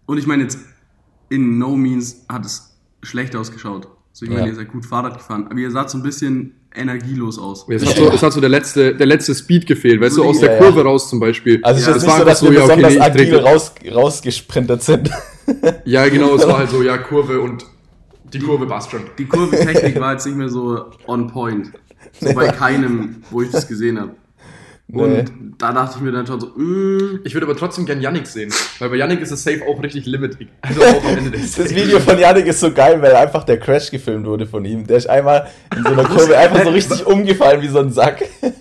und 0.07 0.17
ich 0.19 0.27
meine 0.27 0.45
jetzt, 0.45 0.59
in 1.29 1.59
no 1.59 1.77
means 1.77 2.25
hat 2.29 2.47
es 2.47 2.77
schlecht 3.03 3.37
ausgeschaut. 3.37 3.89
So, 4.13 4.25
ich 4.25 4.31
meine, 4.31 4.43
Ja. 4.43 4.47
ihr 4.49 4.55
seid 4.55 4.69
gut 4.73 4.87
Fahrrad 4.87 5.19
gefahren, 5.19 5.47
aber 5.51 5.59
ihr 5.59 5.71
saht 5.71 5.91
so 5.91 5.99
ein 5.99 6.03
bisschen 6.03 6.55
energielos 6.75 7.39
aus. 7.39 7.67
Es 7.69 7.87
hat, 7.87 7.97
so, 7.97 8.11
es 8.11 8.23
hat 8.23 8.33
so 8.33 8.41
der 8.41 8.51
letzte, 8.51 8.95
der 8.95 9.07
letzte 9.07 9.35
Speed 9.35 9.67
gefehlt, 9.67 10.01
weißt 10.01 10.17
du, 10.17 10.25
aus 10.25 10.41
Ja, 10.41 10.49
der 10.49 10.57
ja. 10.57 10.63
Kurve 10.63 10.83
raus 10.83 11.09
zum 11.09 11.21
Beispiel. 11.21 11.61
Also 11.63 11.81
es 11.81 11.87
Ja, 11.87 11.93
das 11.95 12.03
nicht 12.03 12.13
war 12.13 12.19
so, 12.19 12.25
dass 12.25 12.43
wir 12.43 12.49
so, 12.49 12.55
ja, 12.55 12.65
okay, 12.65 12.77
besonders 12.77 12.95
nee, 12.95 13.01
agil 13.01 13.37
raus, 13.39 13.75
rausgesprintet 13.93 14.83
sind. 14.83 15.11
Ja, 15.85 16.09
genau, 16.09 16.37
es 16.37 16.47
war 16.47 16.57
halt 16.57 16.71
so, 16.71 16.83
ja, 16.83 16.97
Kurve 16.97 17.39
und 17.39 17.67
die 18.33 18.39
Kurve 18.39 18.67
passt 18.67 18.91
schon. 18.91 19.03
Die 19.19 19.27
Kurventechnik 19.27 20.01
war 20.01 20.13
jetzt 20.13 20.25
nicht 20.25 20.39
mehr 20.39 20.49
so 20.49 20.87
on 21.07 21.31
point. 21.31 21.71
So 22.19 22.33
bei 22.33 22.49
keinem, 22.49 23.23
wo 23.31 23.43
ich 23.43 23.51
das 23.51 23.69
gesehen 23.69 24.01
habe. 24.01 24.13
Und 24.93 25.13
Nee. 25.13 25.25
da 25.59 25.73
dachte 25.73 25.95
ich 25.97 26.03
mir 26.03 26.13
dann 26.13 26.27
schon 26.27 26.39
so, 26.41 26.49
mm, 26.49 27.21
Ich 27.25 27.33
würde 27.35 27.47
aber 27.47 27.57
trotzdem 27.57 27.87
gern 27.87 28.01
Yannick 28.03 28.27
sehen, 28.27 28.53
weil 28.79 28.91
bei 28.91 28.97
Yannick 28.97 29.21
ist 29.23 29.31
es 29.33 29.43
safe 29.43 29.63
auch 29.67 29.83
richtig 29.83 30.05
limited. 30.07 30.49
Also 30.61 30.83
auch 30.85 31.05
am 31.05 31.17
Ende 31.19 31.31
des 31.31 31.55
Das 31.57 31.75
Video 31.75 31.99
von 32.01 32.19
Yannick 32.19 32.47
ist 32.47 32.61
so 32.61 32.71
geil, 32.71 33.01
weil 33.01 33.15
einfach 33.17 33.45
der 33.45 33.59
Crash 33.59 33.91
gefilmt 33.91 34.27
wurde 34.27 34.47
von 34.47 34.65
ihm. 34.65 34.87
Der 34.87 34.99
ist 34.99 35.09
einmal 35.09 35.49
in 35.75 35.83
so 35.83 35.89
einer 35.89 36.05
Kurve 36.09 36.37
einfach 36.37 36.63
so 36.65 36.71
richtig 36.71 37.07
umgefallen 37.07 37.63
wie 37.63 37.69
so 37.69 37.79
ein 37.81 37.91
Sack. 37.91 38.25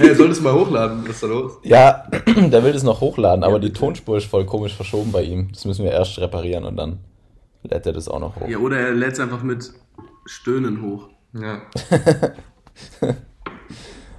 Hey, 0.00 0.14
soll 0.14 0.28
das 0.28 0.40
mal 0.40 0.52
hochladen, 0.52 1.02
was 1.04 1.10
ist 1.14 1.22
da 1.22 1.26
los? 1.28 1.52
Ja, 1.62 2.06
der 2.26 2.64
will 2.64 2.72
das 2.72 2.82
noch 2.82 3.00
hochladen, 3.00 3.44
aber 3.44 3.58
die 3.60 3.72
Tonspur 3.72 4.18
ist 4.18 4.26
voll 4.26 4.44
komisch 4.44 4.74
verschoben 4.74 5.12
bei 5.12 5.22
ihm. 5.22 5.48
Das 5.52 5.64
müssen 5.64 5.84
wir 5.84 5.92
erst 5.92 6.18
reparieren 6.18 6.64
und 6.64 6.76
dann 6.76 6.98
lädt 7.62 7.86
er 7.86 7.92
das 7.92 8.08
auch 8.08 8.18
noch 8.20 8.36
hoch. 8.36 8.48
ja, 8.48 8.58
oder 8.58 8.78
er 8.78 8.92
lädt 8.92 9.12
es 9.12 9.20
einfach 9.20 9.42
mit 9.42 9.72
Stöhnen 10.26 10.82
hoch. 10.82 11.08
Ja. 11.32 11.62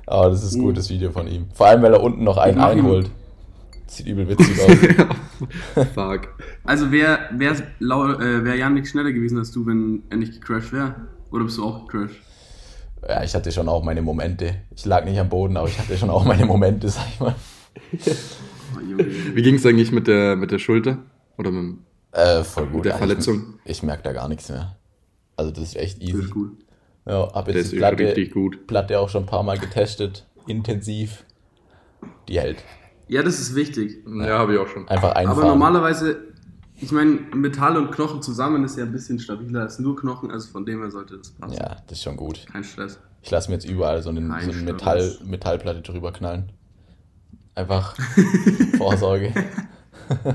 Aber 0.07 0.29
das 0.29 0.43
ist 0.43 0.55
ein 0.55 0.61
gutes 0.63 0.89
Video 0.89 1.11
von 1.11 1.27
ihm. 1.27 1.47
Vor 1.53 1.67
allem, 1.67 1.81
weil 1.83 1.93
er 1.93 2.01
unten 2.01 2.23
noch 2.23 2.37
einen 2.37 2.59
einholt. 2.59 3.11
Sieht 3.87 4.07
übel 4.07 4.27
witzig 4.27 4.59
aus. 4.61 5.85
Fuck. 5.93 6.29
Also 6.63 6.91
wäre 6.91 7.19
wär, 7.33 7.51
äh, 7.51 8.43
wär 8.43 8.55
Janik 8.55 8.87
schneller 8.87 9.11
gewesen 9.11 9.37
als 9.37 9.51
du, 9.51 9.65
wenn 9.65 10.03
er 10.09 10.17
nicht 10.17 10.33
gecrashed 10.33 10.73
wäre? 10.73 10.95
Oder 11.31 11.43
bist 11.45 11.57
du 11.57 11.65
auch 11.65 11.87
gecrashed? 11.87 12.15
Ja, 13.07 13.23
ich 13.23 13.33
hatte 13.35 13.51
schon 13.51 13.69
auch 13.69 13.83
meine 13.83 14.01
Momente. 14.01 14.55
Ich 14.75 14.85
lag 14.85 15.05
nicht 15.05 15.19
am 15.19 15.29
Boden, 15.29 15.55
aber 15.55 15.67
ich 15.67 15.77
hatte 15.77 15.97
schon 15.97 16.09
auch 16.09 16.25
meine 16.25 16.45
Momente, 16.45 16.89
sag 16.89 17.05
ich 17.13 17.19
mal. 17.19 17.35
Wie 19.33 19.41
ging 19.41 19.55
es 19.55 19.65
eigentlich 19.65 19.91
mit 19.91 20.07
der, 20.07 20.35
mit 20.35 20.51
der 20.51 20.59
Schulter? 20.59 20.97
Oder 21.37 21.51
mit 21.51 21.61
dem, 21.61 21.79
Äh, 22.11 22.43
voll 22.43 22.67
gut. 22.67 22.85
der 22.85 22.93
Ja, 22.93 22.97
Verletzung? 22.97 23.55
Ich, 23.65 23.71
ich 23.71 23.83
merke 23.83 24.03
da 24.03 24.13
gar 24.13 24.27
nichts 24.27 24.49
mehr. 24.49 24.75
Also 25.35 25.51
das 25.51 25.63
ist 25.63 25.75
echt 25.75 26.01
Das 26.01 26.09
easy. 26.09 26.23
ist 26.23 26.31
gut. 26.31 26.57
Ja, 27.07 27.27
Der 27.41 27.55
jetzt 27.55 27.65
ist 27.65 27.71
die 27.73 27.77
Platte, 27.77 28.03
richtig 28.03 28.31
gut. 28.33 28.67
Platte 28.67 28.99
auch 28.99 29.09
schon 29.09 29.23
ein 29.23 29.27
paar 29.27 29.43
Mal 29.43 29.57
getestet. 29.57 30.27
Intensiv. 30.45 31.23
Die 32.27 32.39
hält. 32.39 32.63
Ja, 33.07 33.23
das 33.23 33.39
ist 33.39 33.55
wichtig. 33.55 34.03
Ja, 34.05 34.39
habe 34.39 34.53
ich 34.55 34.59
auch 34.59 34.67
schon. 34.67 34.87
Einfach 34.87 35.13
einfahren. 35.13 35.37
Aber 35.39 35.47
normalerweise, 35.47 36.17
ich 36.75 36.91
meine, 36.91 37.19
Metall 37.33 37.77
und 37.77 37.91
Knochen 37.91 38.21
zusammen 38.21 38.63
ist 38.65 38.77
ja 38.77 38.83
ein 38.83 38.91
bisschen 38.91 39.19
stabiler 39.19 39.61
als 39.61 39.79
nur 39.79 39.95
Knochen, 39.95 40.31
also 40.31 40.49
von 40.49 40.65
dem 40.65 40.81
her 40.81 40.91
sollte 40.91 41.17
das 41.17 41.31
passen. 41.31 41.55
Ja, 41.55 41.77
das 41.87 41.97
ist 41.99 42.03
schon 42.03 42.17
gut. 42.17 42.45
Kein 42.51 42.63
Stress. 42.65 42.99
Ich 43.21 43.31
lasse 43.31 43.49
mir 43.49 43.55
jetzt 43.55 43.69
überall 43.69 44.01
so, 44.03 44.09
einen, 44.09 44.27
so 44.41 44.51
eine 44.51 44.61
Metall. 44.63 45.17
Metallplatte 45.25 45.81
drüber 45.81 46.11
knallen. 46.11 46.51
Einfach 47.55 47.95
Vorsorge. 48.77 49.33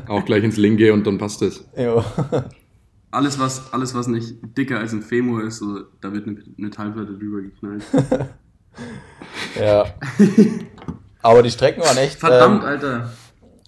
Auch 0.09 0.25
gleich 0.25 0.43
ins 0.43 0.57
Linge 0.57 0.93
und 0.93 1.07
dann 1.07 1.19
passt 1.19 1.43
es. 1.43 1.64
Jo. 1.76 2.02
Alles 3.12 3.38
was, 3.38 3.73
alles, 3.75 3.95
was 3.95 4.09
nicht 4.09 4.37
dicker 4.57 4.78
als 4.78 4.92
ein 4.92 5.02
Femur 5.02 5.45
ist, 5.45 5.59
so, 5.59 5.81
da 6.00 6.12
wird 6.12 6.26
eine 6.26 6.42
Metallplatte 6.57 7.12
drüber 7.12 7.42
geknallt. 7.42 7.85
ja. 9.61 9.85
Aber 11.21 11.42
die 11.42 11.50
Strecken 11.50 11.83
waren 11.83 11.99
echt. 11.99 12.19
Verdammt, 12.19 12.62
ähm, 12.62 12.69
Alter. 12.69 13.11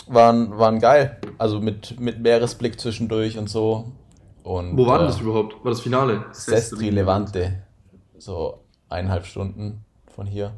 waren, 0.07 0.59
waren 0.59 0.81
geil. 0.81 1.19
Also 1.37 1.61
mit, 1.61 2.01
mit 2.01 2.21
Meeresblick 2.21 2.81
zwischendurch 2.81 3.37
und 3.37 3.51
so. 3.51 3.93
Und, 4.45 4.77
Wo 4.79 4.87
war 4.87 4.99
denn 4.99 5.09
äh, 5.09 5.11
das 5.11 5.21
überhaupt? 5.21 5.63
War 5.63 5.71
das 5.71 5.81
Finale? 5.83 6.25
Sestri 6.33 6.89
Levante. 6.89 7.63
So 8.17 8.65
eineinhalb 8.89 9.27
Stunden 9.27 9.85
von 10.07 10.27
hier. 10.27 10.55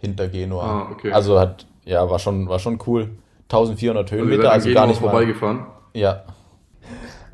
Hinter 0.00 0.28
Genua. 0.28 0.64
Ah, 0.64 0.90
okay. 0.92 1.12
Also 1.12 1.40
hat, 1.40 1.66
ja, 1.86 2.08
war 2.10 2.18
schon, 2.18 2.46
war 2.48 2.58
schon 2.58 2.78
cool. 2.86 3.10
1400 3.44 4.04
Also 4.04 4.16
Höhenmeter, 4.16 4.52
also 4.52 4.68
an 4.68 4.74
gar 4.74 4.82
Genua 4.84 4.92
nicht 4.92 5.00
mal. 5.02 5.10
vorbeigefahren. 5.10 5.66
Ja. 5.94 6.24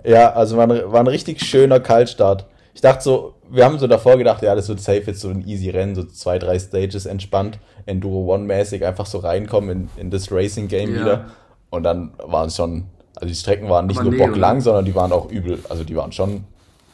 Ja, 0.04 0.32
also 0.32 0.56
war 0.56 0.68
ein, 0.70 0.92
war 0.92 1.00
ein 1.00 1.06
richtig 1.06 1.40
schöner 1.44 1.80
Kaltstart. 1.80 2.46
Ich 2.74 2.80
dachte 2.80 3.02
so, 3.02 3.34
wir 3.50 3.64
haben 3.64 3.78
so 3.78 3.86
davor 3.86 4.16
gedacht, 4.18 4.42
ja, 4.42 4.54
das 4.54 4.68
wird 4.68 4.80
safe 4.80 5.02
jetzt 5.06 5.20
so 5.20 5.28
ein 5.28 5.46
easy 5.46 5.70
Rennen, 5.70 5.94
so 5.94 6.04
zwei, 6.04 6.38
drei 6.38 6.58
Stages 6.58 7.06
entspannt, 7.06 7.58
Enduro 7.86 8.32
One-mäßig, 8.34 8.84
einfach 8.84 9.06
so 9.06 9.18
reinkommen 9.18 9.70
in, 9.96 10.02
in 10.02 10.10
das 10.10 10.30
Racing-Game 10.30 10.94
Ja. 10.94 11.00
wieder. 11.00 11.24
Und 11.70 11.82
dann 11.84 12.12
waren 12.18 12.48
es 12.48 12.56
schon, 12.56 12.84
also 13.16 13.28
die 13.28 13.34
Strecken 13.34 13.68
waren 13.68 13.86
nicht 13.86 13.98
Aber 13.98 14.10
nur 14.10 14.18
nee, 14.18 14.26
bocklang, 14.26 14.56
oder? 14.56 14.60
sondern 14.62 14.84
die 14.84 14.94
waren 14.94 15.12
auch 15.12 15.30
übel, 15.30 15.58
also 15.68 15.84
die 15.84 15.96
waren 15.96 16.12
schon 16.12 16.44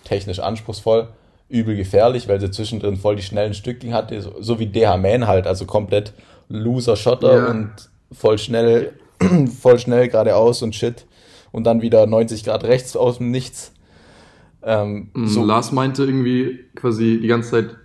technisch 0.05 0.39
anspruchsvoll, 0.41 1.09
übel 1.49 1.77
gefährlich, 1.77 2.29
weil 2.29 2.41
sie 2.41 2.51
zwischendrin 2.51 2.97
voll 2.97 3.17
die 3.17 3.23
schnellen 3.23 3.55
Stückchen 3.55 3.93
hatte, 3.93 4.21
so, 4.23 4.33
so 4.41 4.59
wie 4.59 4.67
DH 4.67 4.97
Man 4.97 5.27
halt, 5.27 5.47
also 5.47 5.65
komplett 5.67 6.13
loser 6.49 6.97
Schotter 6.97 7.37
Ja. 7.39 7.51
und 7.51 7.71
voll 8.13 8.39
schnell, 8.39 8.93
voll 9.61 9.79
schnell 9.79 10.09
geradeaus 10.09 10.63
und 10.63 10.75
shit. 10.75 11.07
Und 11.53 11.65
dann 11.65 11.83
wieder 11.83 12.07
90 12.07 12.45
Grad 12.45 12.65
rechts 12.65 12.97
aus 12.97 13.19
dem 13.19 13.31
Nichts. 13.31 13.73
Ähm, 14.63 15.11
So. 15.15 15.27
so, 15.27 15.45
Lars 15.45 15.71
meinte 15.73 16.05
irgendwie 16.05 16.61
quasi 16.75 17.19
die 17.21 17.29
ganze 17.29 17.51
Zeit 17.51 17.77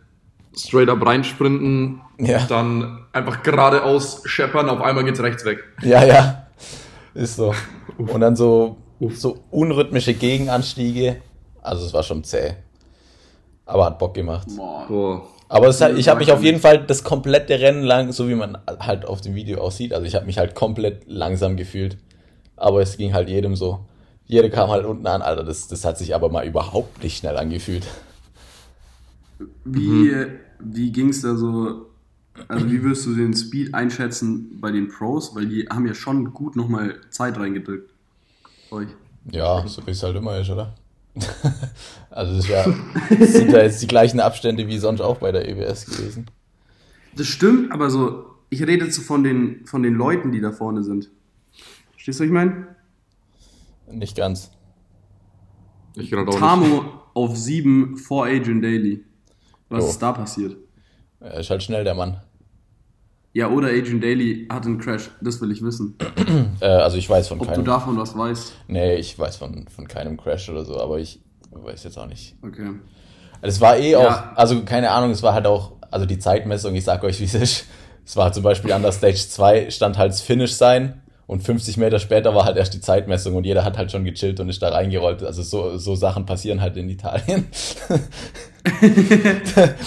straight 0.55 0.89
up 0.89 1.05
reinsprinten, 1.05 2.01
Ja. 2.19 2.45
dann 2.47 3.05
einfach 3.13 3.43
geradeaus 3.43 4.21
scheppern, 4.25 4.69
auf 4.69 4.81
einmal 4.81 5.03
geht's 5.03 5.21
rechts 5.21 5.43
weg. 5.45 5.59
ja, 5.83 6.03
ja, 6.05 6.47
ist 7.13 7.36
so. 7.36 7.53
Und 7.97 8.21
dann 8.21 8.36
so, 8.36 8.77
so 9.13 9.39
unrhythmische 9.51 10.13
Gegenanstiege. 10.13 11.17
Also 11.62 11.86
es 11.86 11.93
war 11.93 12.03
schon 12.03 12.24
zäh. 12.24 12.53
Aber 13.65 13.86
hat 13.86 14.00
Bock 14.00 14.13
gemacht. 14.13 14.47
Boah. 14.55 15.24
Aber 15.50 15.67
es 15.67 15.81
ich 15.81 16.07
habe 16.09 16.19
mich 16.19 16.31
auf 16.31 16.43
jeden 16.43 16.59
Fall 16.59 16.86
das 16.86 17.03
komplette 17.03 17.59
Rennen 17.59 17.83
lang, 17.83 18.12
so 18.12 18.27
wie 18.29 18.36
man 18.36 18.57
halt 18.79 19.05
auf 19.05 19.21
dem 19.21 19.33
Video 19.36 19.59
aussieht, 19.59 19.93
also 19.93 20.05
ich 20.05 20.15
habe 20.15 20.25
mich 20.25 20.38
halt 20.38 20.55
komplett 20.55 21.03
langsam 21.07 21.55
gefühlt. 21.57 21.97
Aber 22.57 22.81
es 22.81 22.97
ging 22.97 23.13
halt 23.13 23.29
jedem 23.29 23.55
so. 23.55 23.85
Jeder 24.25 24.49
kam 24.49 24.69
halt 24.69 24.85
unten 24.85 25.07
an, 25.07 25.21
Alter, 25.21 25.43
das, 25.43 25.67
das 25.67 25.85
hat 25.85 25.97
sich 25.97 26.13
aber 26.13 26.29
mal 26.29 26.45
überhaupt 26.45 27.01
nicht 27.01 27.17
schnell 27.17 27.37
angefühlt. 27.37 27.87
Wie, 29.63 30.13
wie 30.59 30.91
ging 30.91 31.09
es 31.09 31.21
da 31.21 31.35
so? 31.35 31.85
Also, 32.47 32.69
wie 32.69 32.83
würdest 32.83 33.05
du 33.05 33.15
den 33.15 33.33
Speed 33.33 33.73
einschätzen 33.73 34.59
bei 34.59 34.71
den 34.71 34.89
Pros? 34.89 35.33
Weil 35.33 35.47
die 35.47 35.67
haben 35.69 35.87
ja 35.87 35.93
schon 35.93 36.33
gut 36.33 36.55
nochmal 36.55 36.95
Zeit 37.09 37.37
reingedrückt. 37.37 37.89
Euch. 38.69 38.89
Ja, 39.31 39.65
so 39.65 39.85
wie 39.87 39.91
es 39.91 40.03
halt 40.03 40.15
immer 40.15 40.37
ist, 40.37 40.49
oder? 40.49 40.73
also 42.11 42.35
das, 42.35 42.47
das 43.17 43.33
sind 43.33 43.51
ja 43.51 43.63
jetzt 43.63 43.81
die 43.81 43.87
gleichen 43.87 44.19
Abstände 44.19 44.67
wie 44.67 44.77
sonst 44.77 45.01
auch 45.01 45.17
bei 45.17 45.31
der 45.31 45.47
EBS 45.47 45.85
gewesen. 45.85 46.27
Das 47.15 47.27
stimmt, 47.27 47.71
aber 47.71 47.89
so, 47.89 48.25
ich 48.49 48.61
rede 48.61 48.85
jetzt 48.85 48.95
so 48.95 49.01
von 49.01 49.23
den, 49.23 49.65
von 49.65 49.81
den 49.81 49.95
Leuten, 49.95 50.31
die 50.31 50.41
da 50.41 50.51
vorne 50.51 50.83
sind. 50.83 51.09
Verstehst 52.07 52.21
du, 52.21 52.23
was 52.23 52.27
ich 52.27 52.33
meine? 52.33 52.67
Nicht 53.91 54.15
ganz. 54.15 54.49
Ich 55.95 56.09
gerade 56.09 56.29
auch 56.29 56.35
nicht. 56.35 56.39
Tamo 56.39 56.85
auf 57.13 57.35
7 57.35 57.97
vor 57.97 58.27
Adrian 58.27 58.61
Daly. 58.61 59.03
Was 59.67 59.83
Jo. 59.83 59.89
ist 59.89 60.01
da 60.01 60.13
passiert? 60.13 60.55
Er 61.19 61.41
ist 61.41 61.49
halt 61.49 61.63
schnell, 61.63 61.83
der 61.83 61.95
Mann. 61.95 62.21
Ja, 63.33 63.49
oder 63.49 63.67
Adrian 63.67 63.99
Daly 63.99 64.47
hat 64.49 64.65
einen 64.65 64.77
Crash. 64.77 65.11
Das 65.19 65.41
will 65.41 65.51
ich 65.51 65.61
wissen. 65.61 65.97
Äh, 66.61 66.65
also 66.67 66.95
ich 66.97 67.09
weiß 67.09 67.27
von 67.27 67.39
Ob 67.41 67.47
du 67.47 67.51
keinem. 67.51 67.65
davon 67.65 67.97
was 67.97 68.17
weißt. 68.17 68.53
Nee, 68.69 68.95
ich 68.95 69.19
weiß 69.19 69.35
von, 69.35 69.67
von 69.67 69.87
keinem 69.89 70.15
Crash 70.15 70.49
oder 70.49 70.63
so, 70.63 70.79
aber 70.79 70.99
ich 70.99 71.21
weiß 71.51 71.83
jetzt 71.83 71.97
auch 71.99 72.07
nicht. 72.07 72.35
Okay. 72.41 72.71
Es 73.41 73.59
war 73.59 73.75
eh 73.77 73.91
Ja. 73.91 73.99
auch, 73.99 74.37
also 74.37 74.63
keine 74.63 74.91
Ahnung, 74.91 75.11
es 75.11 75.21
war 75.23 75.33
halt 75.33 75.45
auch, 75.45 75.73
also 75.91 76.05
die 76.05 76.19
Zeitmessung, 76.19 76.73
ich 76.73 76.85
sag 76.85 77.03
euch, 77.03 77.19
wie 77.19 77.25
es 77.25 77.33
ist. 77.35 77.65
Es 78.05 78.15
war 78.15 78.31
zum 78.31 78.43
Beispiel 78.43 78.71
an 78.71 78.81
der 78.81 78.93
Stage 78.93 79.17
2 79.27 79.69
stand 79.71 79.97
halt 79.97 80.11
das 80.13 80.21
Finish 80.21 80.53
sein 80.53 81.01
und 81.27 81.43
50 81.43 81.77
Meter 81.77 82.00
später 82.00 82.34
war 82.34 82.46
halt 82.46 82.55
erst 82.57 82.74
die 82.74 82.79
Zeitmessung 82.79 83.36
und 83.36 83.43
jeder 83.43 83.65
hat 83.65 83.77
halt 83.77 83.91
schon 83.91 84.05
gechillt 84.05 84.39
und 84.39 84.48
ist 84.50 84.62
da 84.62 84.69
reingerollt. 84.69 85.24
Also 85.24 85.43
so, 85.43 85.77
so 85.77 85.96
Sachen 85.96 86.25
passieren 86.25 86.62
halt 86.62 86.77
in 86.77 86.89
Italien. 86.89 87.48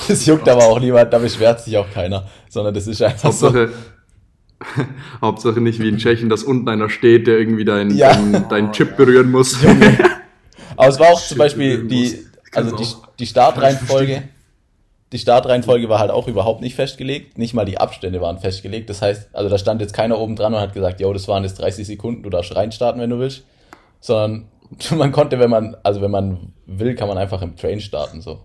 das 0.09 0.27
juckt 0.27 0.49
aber 0.49 0.65
auch 0.65 0.79
niemand, 0.79 1.13
da 1.13 1.19
beschwert 1.19 1.61
sich 1.61 1.77
auch 1.79 1.91
keiner, 1.91 2.27
sondern 2.51 2.75
das 2.75 2.87
ist 2.87 3.01
einfach 3.03 3.33
so. 3.33 3.47
Hauptsache, 3.47 3.71
Hauptsache 5.23 5.61
nicht 5.63 5.81
wie 5.81 5.89
in 5.89 5.97
Tschechien, 5.97 6.29
dass 6.29 6.45
unten 6.45 6.69
einer 6.69 6.91
steht, 6.91 7.27
der 7.27 7.39
irgendwie 7.39 7.65
deinen 7.65 7.97
Ja. 7.97 8.13
dein, 8.13 8.49
dein 8.51 8.73
Chip 8.73 8.99
berühren 8.99 9.31
muss. 9.31 9.57
Aber 10.77 10.89
es 10.89 11.01
war 11.01 11.09
auch 11.09 11.23
zum 11.23 11.39
Beispiel 11.39 11.89
die, 11.89 12.19
also 12.53 12.77
die, 12.77 12.87
die 13.19 13.27
Startreihenfolge. 13.27 14.25
Die 15.13 15.19
Startreihenfolge 15.19 15.89
war 15.89 15.99
halt 15.99 16.11
auch 16.13 16.29
überhaupt 16.29 16.61
nicht 16.61 16.77
festgelegt. 16.77 17.37
Nicht 17.37 17.53
mal 17.53 17.65
die 17.65 17.79
Abstände 17.79 18.21
waren 18.21 18.39
festgelegt. 18.39 18.89
Das 18.91 19.03
heißt, 19.03 19.31
also 19.35 19.49
da 19.49 19.59
stand 19.59 19.81
jetzt 19.81 19.93
keiner 19.93 20.19
oben 20.19 20.37
dran 20.37 20.55
und 20.55 20.61
hat 20.61 20.73
gesagt, 20.73 21.01
yo, 21.01 21.13
das 21.13 21.27
waren 21.27 21.43
jetzt 21.43 21.61
30 21.61 21.87
Sekunden, 21.87 22.23
du 22.23 22.31
darfst 22.31 22.55
reinstarten, 22.55 23.01
wenn 23.01 23.11
du 23.11 23.19
willst. 23.19 23.45
Sondern 24.01 24.47
man 24.97 25.11
konnte, 25.11 25.39
wenn 25.41 25.51
man, 25.51 25.77
also 25.83 26.01
wenn 26.01 26.13
man 26.13 26.53
will, 26.67 26.95
kann 26.95 27.09
man 27.09 27.19
einfach 27.19 27.43
im 27.43 27.57
Train 27.57 27.81
starten, 27.81 28.21
so. 28.21 28.45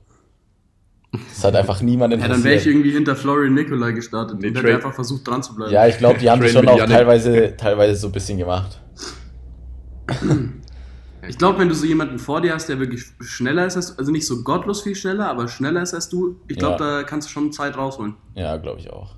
Das 1.30 1.44
hat 1.46 1.56
einfach 1.56 1.82
niemand 1.82 2.14
Ja, 2.14 2.20
dann 2.20 2.30
wäre 2.30 2.38
ich 2.40 2.46
interessiert. 2.46 2.76
irgendwie 2.76 2.92
hinter 2.92 3.16
Florian 3.16 3.54
Nicolai 3.54 3.94
gestartet 3.94 4.42
Nee, 4.42 4.50
und 4.50 4.58
hätte 4.58 4.74
einfach 4.76 4.94
versucht 4.94 5.26
dran 5.26 5.42
zu 5.42 5.56
bleiben. 5.56 5.72
Ja, 5.72 5.88
ich 5.88 5.98
glaube, 5.98 6.20
die 6.20 6.30
haben 6.30 6.42
das 6.42 6.52
schon 6.52 6.68
auch 6.68 6.86
teilweise, 6.86 7.56
teilweise 7.56 7.96
so 7.96 8.08
ein 8.08 8.12
bisschen 8.12 8.38
gemacht. 8.38 8.82
Ich 11.28 11.38
glaube, 11.38 11.60
wenn 11.60 11.70
du 11.70 11.76
so 11.76 11.86
jemanden 11.86 12.20
vor 12.20 12.42
dir 12.42 12.54
hast, 12.54 12.68
der 12.70 12.80
wirklich 12.80 13.04
schneller 13.22 13.66
ist 13.66 13.76
als 13.76 13.94
du, 13.94 14.00
also 14.00 14.12
nicht 14.12 14.26
so 14.28 14.44
gottlos 14.44 14.82
viel 14.84 14.96
schneller, 14.96 15.30
aber 15.30 15.48
schneller 15.48 15.82
ist 15.82 15.94
als 15.94 16.10
du, 16.10 16.40
ich 16.48 16.58
glaube, 16.58 16.84
Ja. 16.84 16.98
da 17.00 17.04
kannst 17.04 17.28
du 17.30 17.32
schon 17.34 17.52
Zeit 17.52 17.78
rausholen. 17.78 18.16
Ja, 18.36 18.58
glaube 18.58 18.80
ich 18.80 18.90
auch. 18.92 19.16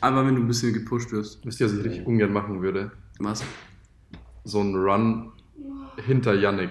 Aber 0.00 0.26
wenn 0.26 0.34
du 0.34 0.40
ein 0.42 0.48
bisschen 0.48 0.72
gepusht 0.72 1.12
wirst. 1.12 1.44
Wisst 1.44 1.60
ihr, 1.60 1.66
was 1.66 1.74
ich 1.74 1.84
richtig 1.84 2.06
ungern 2.06 2.32
machen 2.32 2.62
würde? 2.62 2.90
Was? 3.18 3.42
So 4.44 4.60
ein 4.60 4.74
Run 4.74 5.32
hinter 6.06 6.34
Yannick. 6.34 6.70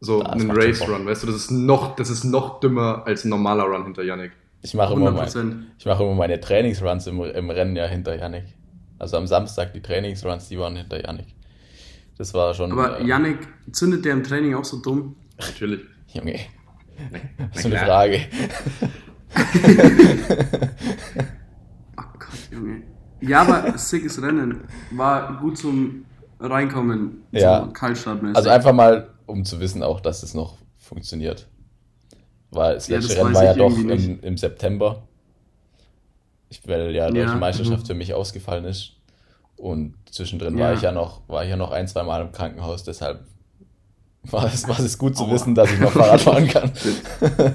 So 0.00 0.22
Das 0.22 0.32
einen 0.32 0.46
macht 0.48 0.56
schon 0.62 0.68
Race 0.68 0.78
Bock. 0.80 0.88
Run, 0.90 1.06
weißt 1.06 1.22
du, 1.22 1.26
das 1.28 1.36
ist 1.36 1.50
noch, 1.50 1.96
das 1.96 2.10
ist 2.10 2.24
noch 2.24 2.60
dümmer 2.60 3.02
als 3.06 3.24
ein 3.24 3.28
normaler 3.30 3.64
Run 3.64 3.84
hinter 3.84 4.02
Yannick. 4.04 4.32
Ich 4.62 4.74
mache 4.74 4.92
immer, 4.94 5.08
100 5.08 5.14
mein, 5.14 5.24
Prozent. 5.24 5.66
ich 5.78 5.86
mache 5.86 6.02
immer 6.04 6.14
meine 6.14 6.38
Trainingsruns 6.40 7.06
im, 7.08 7.20
im 7.22 7.50
Rennen 7.50 7.74
ja 7.74 7.86
hinter 7.86 8.14
Yannick. 8.16 8.44
Also 9.00 9.16
am 9.16 9.26
Samstag 9.26 9.72
die 9.72 9.80
Trainingsruns, 9.82 10.48
die 10.48 10.58
waren 10.58 10.76
hinter 10.76 11.02
Yannick. 11.04 11.26
Das 12.18 12.34
war 12.34 12.54
schon. 12.54 12.72
Aber 12.72 13.00
äh, 13.00 13.06
Yannick 13.06 13.38
zündet 13.72 14.04
der 14.04 14.12
im 14.14 14.22
Training 14.22 14.54
auch 14.54 14.64
so 14.64 14.80
dumm? 14.80 15.16
Natürlich. 15.38 15.80
Junge, 16.12 16.38
Na 17.10 17.18
so 17.54 17.68
eine. 17.68 17.78
Frage. 17.78 18.20
Ach 21.96 22.12
Gott, 22.18 22.48
Junge. 22.50 22.82
Ja, 23.20 23.42
aber 23.42 23.78
sickes 23.78 24.20
Rennen. 24.20 24.60
War 24.90 25.38
gut 25.38 25.56
zum 25.58 26.04
Reinkommen. 26.40 27.22
Ja. 27.30 27.64
So 27.64 27.72
kaltstartmäßig. 27.72 28.36
Also 28.36 28.50
einfach 28.50 28.72
mal, 28.72 29.10
um 29.26 29.44
zu 29.44 29.60
wissen 29.60 29.82
auch, 29.82 30.00
dass 30.00 30.22
es 30.22 30.34
noch 30.34 30.58
funktioniert. 30.76 31.48
Weil 32.50 32.74
das 32.74 32.88
Ja, 32.88 32.96
letzte 32.96 33.14
das 33.14 33.24
Rennen 33.24 33.34
war 33.34 33.44
ja 33.44 33.54
doch 33.54 33.76
im, 33.78 34.20
im 34.20 34.36
September. 34.36 35.02
Ich, 36.50 36.66
weil 36.68 36.94
ja 36.94 37.08
deutsche 37.08 37.20
Ja, 37.20 37.34
Meisterschaft 37.36 37.84
mhm. 37.84 37.86
für 37.86 37.94
mich 37.94 38.12
ausgefallen 38.12 38.64
ist. 38.64 38.96
Und 39.62 39.94
zwischendrin 40.10 40.58
Ja. 40.58 40.64
war 40.66 40.72
ich 40.74 40.82
ja 40.82 40.90
noch, 40.90 41.20
war 41.28 41.44
ich 41.44 41.50
ja 41.50 41.56
noch 41.56 41.70
ein, 41.70 41.86
zwei 41.86 42.02
Mal 42.02 42.20
im 42.22 42.32
Krankenhaus, 42.32 42.82
deshalb 42.82 43.24
war 44.24 44.44
es, 44.46 44.66
war 44.66 44.80
es 44.80 44.98
gut 44.98 45.16
zu 45.16 45.22
Aua. 45.24 45.34
wissen, 45.34 45.54
dass 45.54 45.72
ich 45.72 45.78
noch 45.78 45.92
Fahrrad 45.98 46.20
fahren 46.20 46.48
kann. 46.48 46.72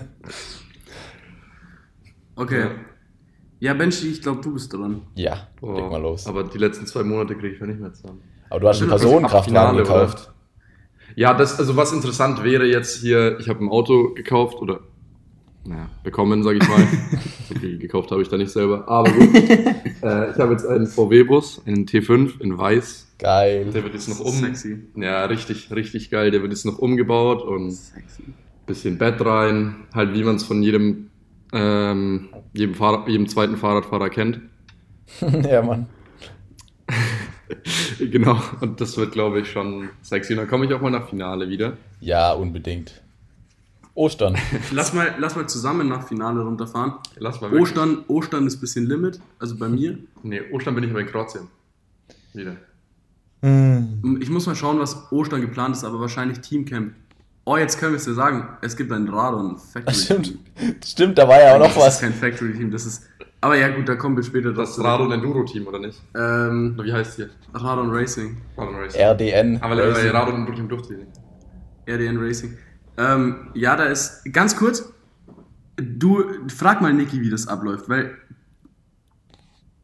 Okay. 2.36 2.68
Ja, 3.60 3.74
Benji, 3.74 4.10
ich 4.12 4.22
glaube, 4.22 4.42
du 4.42 4.54
bist 4.54 4.72
dran. 4.72 5.02
Ja, 5.16 5.48
Boah, 5.60 5.76
leg 5.82 5.90
mal 5.90 6.00
los. 6.02 6.28
Aber, 6.28 6.42
Aber 6.42 6.50
die 6.50 6.60
letzten 6.60 6.86
zwei 6.86 7.02
Monate 7.04 7.34
kriege 7.36 7.56
ich 7.56 7.60
ja 7.60 7.66
nicht 7.66 7.80
mehr 7.80 7.92
zusammen. 7.92 8.22
du 8.52 8.56
hast 8.56 8.62
einen 8.64 8.74
Stimmt, 8.76 8.92
das 8.92 9.02
ist 9.02 9.08
Personenkraftwagen 9.08 9.78
gekauft. 9.78 10.32
Ja, 11.16 11.34
das, 11.34 11.58
also 11.58 11.76
was 11.76 11.92
interessant 11.94 12.44
wäre 12.44 12.66
jetzt 12.68 12.98
hier, 13.02 13.40
ich 13.40 13.50
habe 13.50 13.66
ein 13.66 13.70
Auto 13.70 14.14
gekauft 14.14 14.58
oder 14.62 14.82
naja, 15.68 15.90
bekommen, 16.04 16.44
sage 16.44 16.60
ich 16.62 16.68
mal. 16.68 16.88
so 17.48 17.60
viel 17.60 17.78
gekauft 17.78 18.12
habe 18.12 18.22
ich 18.22 18.30
da 18.30 18.38
nicht 18.38 18.52
selber. 18.52 18.88
Aber 18.88 19.12
gut. 19.12 19.36
äh, 19.36 20.32
ich 20.32 20.38
habe 20.38 20.52
jetzt 20.52 20.66
einen 20.66 20.88
VW-Bus, 20.88 21.64
einen 21.66 21.86
T5 21.86 22.42
in 22.42 22.58
weiß. 22.58 23.08
Geil. 23.20 23.66
Der 23.74 23.84
wird 23.84 23.94
jetzt 23.94 24.10
noch 24.10 24.20
um. 24.20 24.34
Sexy. 24.34 24.78
Ja, 24.96 25.26
richtig, 25.26 25.72
richtig 25.72 26.10
geil. 26.10 26.32
Der 26.32 26.42
wird 26.42 26.52
jetzt 26.52 26.66
noch 26.66 26.78
umgebaut 26.78 27.42
und 27.42 27.72
Sexy. 27.72 28.24
bisschen 28.66 28.98
Bett 28.98 29.24
rein. 29.26 29.76
Halt 29.94 30.14
wie 30.14 30.24
man 30.24 30.36
es 30.36 30.44
von 30.44 30.64
jedem 30.64 31.10
ähm, 31.54 32.30
jedem, 32.54 32.76
Fahrrad, 32.76 33.08
jedem 33.08 33.28
zweiten 33.28 33.58
Fahrradfahrer 33.58 34.10
kennt. 34.10 34.42
ja, 35.22 35.62
Mann. 35.62 35.88
genau, 38.00 38.42
und 38.62 38.82
das 38.82 38.98
wird, 38.98 39.14
glaube 39.14 39.40
ich, 39.40 39.50
schon 39.50 39.90
sexy. 40.02 40.34
Und 40.34 40.40
dann 40.40 40.48
komme 40.48 40.66
ich 40.66 40.74
auch 40.74 40.82
mal 40.82 40.90
nach 40.90 41.08
Finale 41.10 41.50
wieder. 41.50 41.78
Ja, 42.02 42.34
unbedingt. 42.34 43.02
Ostern. 43.98 44.38
Lass 44.72 44.94
mal, 44.94 45.16
lass 45.18 45.36
mal 45.36 45.48
zusammen 45.50 45.88
nach 45.88 46.08
Finale 46.08 46.42
runterfahren. 46.42 46.94
Lass 47.18 47.42
mal 47.42 47.50
wirklich. 47.52 47.72
Ostern, 47.72 48.04
Ostern 48.08 48.46
ist 48.46 48.58
ein 48.58 48.62
bisschen 48.62 48.86
Limit, 48.86 49.20
also 49.40 49.58
bei 49.58 49.68
mir. 49.68 49.98
Nee, 50.22 50.42
Ostern 50.52 50.76
bin 50.76 50.84
ich 50.84 50.92
aber 50.92 51.00
in 51.02 51.08
Kroatien. 51.08 51.48
Wieder. 52.34 52.58
Ich 54.20 54.30
muss 54.30 54.46
mal 54.46 54.56
schauen, 54.56 54.80
was 54.80 55.12
Ostern 55.12 55.42
geplant 55.42 55.76
ist, 55.76 55.84
aber 55.84 56.00
wahrscheinlich 56.00 56.40
Teamcamp. 56.42 56.94
Oh, 57.46 57.58
jetzt 57.58 57.80
können 57.80 57.94
wir 57.94 57.98
es 57.98 58.06
dir 58.06 58.14
sagen. 58.14 58.48
Es 58.62 58.76
gibt 58.78 58.92
ein 58.92 59.08
Radon 59.08 59.58
Factory 59.58 59.96
Stimmt. 60.04 60.26
Team. 60.28 60.76
Stimmt, 60.86 61.18
da 61.18 61.28
war 61.28 61.42
ja 61.42 61.56
auch 61.56 61.60
noch 61.60 61.68
das 61.74 61.78
was. 61.78 61.96
ist 61.96 62.02
kein 62.02 62.14
Factory 62.14 62.54
Team, 62.54 62.70
das 62.70 62.86
ist. 62.86 63.04
Aber 63.42 63.56
ja, 63.58 63.70
gut, 63.70 63.88
da 63.90 63.96
kommen 63.96 64.16
wir 64.16 64.24
später 64.24 64.54
Das 64.54 64.76
drauf 64.76 64.86
Radon 64.86 65.12
Enduro 65.12 65.44
Team, 65.44 65.66
oder 65.66 65.80
nicht? 65.80 66.00
Ähm, 66.16 66.74
Oder 66.78 66.86
wie 66.86 66.94
heißt 66.94 67.16
hier? 67.16 67.30
Radon 67.54 67.90
Racing. 67.92 68.38
Radon 68.58 68.76
Racing. 68.76 69.02
RDN. 69.02 69.62
Aber 69.62 69.76
äh, 69.82 70.10
Radon 70.10 70.36
Enduro 70.36 70.56
Team 70.56 70.68
durfte 70.70 70.94
nicht. 70.94 71.08
RDN 71.88 72.18
Racing. 72.18 72.58
Ähm, 72.98 73.50
ja, 73.54 73.76
da 73.76 73.86
ist. 73.86 74.24
Ganz 74.34 74.56
kurz. 74.56 74.92
Du 75.78 76.24
frag 76.48 76.82
mal 76.82 76.94
Niki, 76.94 77.22
wie 77.22 77.30
das 77.30 77.48
abläuft, 77.48 77.88
weil. 77.90 78.16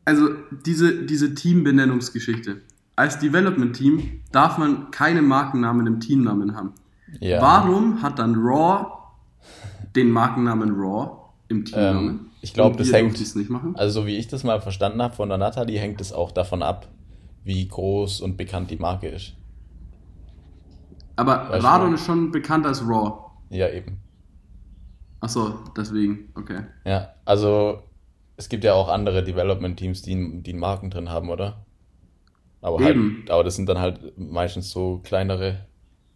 Also, 0.05 0.29
diese, 0.65 1.05
diese 1.05 1.33
Teambenennungsgeschichte. 1.33 2.61
Als 2.95 3.19
Development-Team 3.19 4.21
darf 4.31 4.57
man 4.57 4.91
keine 4.91 5.21
Markennamen 5.21 5.87
im 5.87 5.99
Teamnamen 5.99 6.55
haben. 6.55 6.73
Ja. 7.19 7.41
Warum 7.41 8.01
hat 8.01 8.19
dann 8.19 8.35
Raw 8.35 8.85
den 9.95 10.11
Markennamen 10.11 10.71
Raw 10.75 11.11
im 11.47 11.65
Teamnamen? 11.65 12.09
Ähm, 12.09 12.19
ich 12.41 12.53
glaub, 12.53 12.71
Und 12.73 12.79
das 12.81 12.91
hängt- 12.91 13.35
nicht 13.35 13.49
machen. 13.49 13.75
Also, 13.77 14.01
so 14.01 14.07
wie 14.07 14.17
ich 14.17 14.27
das 14.27 14.43
mal 14.43 14.61
verstanden 14.61 15.01
habe 15.01 15.15
von 15.15 15.29
der 15.29 15.37
Natalie, 15.37 15.79
hängt 15.79 16.01
es 16.01 16.11
auch 16.11 16.31
davon 16.31 16.61
ab, 16.61 16.89
wie 17.45 17.67
groß 17.67 18.21
und 18.21 18.35
bekannt 18.37 18.69
die 18.71 18.77
Marke 18.77 19.07
ist. 19.07 19.33
Aber 21.15 21.49
Weißt 21.49 21.63
Radon 21.63 21.93
ist 21.93 22.05
schon 22.05 22.31
bekannt 22.31 22.65
als 22.65 22.81
Raw. 22.87 23.13
Ja, 23.49 23.69
eben. 23.69 23.99
Achso, 25.19 25.59
deswegen, 25.77 26.29
okay. 26.35 26.63
Ja, 26.85 27.13
also 27.23 27.83
es 28.35 28.49
gibt 28.49 28.63
ja 28.63 28.73
auch 28.73 28.89
andere 28.89 29.23
Development-Teams, 29.23 30.01
die, 30.01 30.41
die 30.41 30.51
einen 30.51 30.59
Marken 30.59 30.89
drin 30.89 31.09
haben, 31.09 31.29
oder? 31.29 31.65
Aber, 32.61 32.79
Eben. 32.81 33.17
halt, 33.19 33.31
aber 33.31 33.43
das 33.43 33.55
sind 33.55 33.67
dann 33.67 33.79
halt 33.79 34.17
meistens 34.17 34.71
so 34.71 35.01
kleinere, 35.03 35.65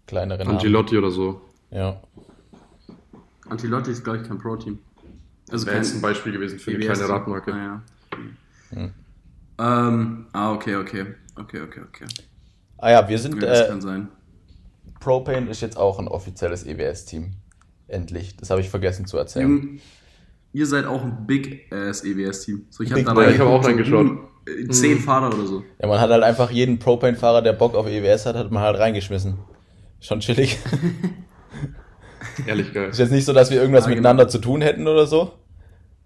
kleinere 0.08 0.44
Namen. 0.44 0.58
Angelotti 0.58 0.98
oder 0.98 1.12
so. 1.12 1.42
Ja. 1.72 2.02
Antilotti 3.50 3.92
ist, 3.92 4.04
glaube 4.04 4.20
ich, 4.20 4.28
kein 4.28 4.38
Pro-Team. 4.38 4.80
Also 5.52 5.66
Wäre 5.68 5.78
jetzt 5.78 5.96
ein 5.96 6.02
Beispiel 6.02 6.32
gewesen 6.34 6.60
für 6.60 6.72
eine 6.72 6.84
EWS. 6.84 7.00
kleine 7.00 7.14
Radmarke. 7.14 7.54
Ah, 7.54 7.58
ja. 7.58 7.82
Hm. 8.72 8.94
Ähm, 9.60 10.26
ah, 10.34 10.54
okay, 10.54 10.76
okay. 10.76 11.06
Okay, 11.36 11.62
okay, 11.62 11.82
okay. 11.88 12.06
Ah 12.78 12.92
ja, 12.92 13.08
wir 13.08 13.20
sind, 13.20 13.36
Ja, 13.36 13.50
das 13.50 13.62
äh, 13.62 13.68
kann 13.68 13.82
sein. 13.82 14.08
Propane 15.00 15.50
ist 15.50 15.62
jetzt 15.62 15.78
auch 15.78 16.00
ein 16.00 16.08
offizielles 16.08 16.66
EWS-Team. 16.66 17.34
Endlich. 17.88 18.36
Das 18.38 18.50
habe 18.50 18.62
ich 18.62 18.70
vergessen 18.70 19.06
zu 19.06 19.18
erzählen. 19.18 19.48
Jung, 19.50 19.80
ihr 20.54 20.66
seid 20.66 20.86
auch 20.86 21.04
ein 21.04 21.26
Big-Ass 21.26 22.04
EWS-Team. 22.04 22.66
So, 22.70 22.84
ich 22.84 22.92
habe 22.92 23.02
Big 23.04 23.40
habe 23.40 23.50
auch 23.50 23.64
reingeschaut. 23.66 24.08
äh, 24.48 24.68
Zehn 24.70 25.00
Fahrer 25.00 25.34
oder 25.34 25.46
so. 25.48 25.64
Ja, 25.82 25.88
man 25.88 26.00
hat 26.00 26.10
halt 26.10 26.24
einfach 26.24 26.52
jeden 26.52 26.80
Propane-Fahrer, 26.80 27.42
der 27.42 27.54
Bock 27.54 27.76
auf 27.76 27.88
EWS 27.88 28.26
hat, 28.26 28.36
hat 28.36 28.52
man 28.52 28.64
halt 28.64 28.78
reingeschmissen. 28.78 29.38
Schon 30.00 30.20
chillig. 30.20 30.58
Ehrlich 32.46 32.74
geil. 32.74 32.90
Ist 32.90 33.00
jetzt 33.00 33.12
nicht 33.12 33.26
so, 33.26 33.34
dass 33.34 33.50
wir 33.50 33.60
irgendwas 33.60 33.86
Ja, 33.86 33.90
genau. 33.90 33.98
miteinander 34.02 34.28
zu 34.28 34.38
tun 34.40 34.62
hätten 34.62 34.88
oder 34.88 35.08
so. 35.08 35.32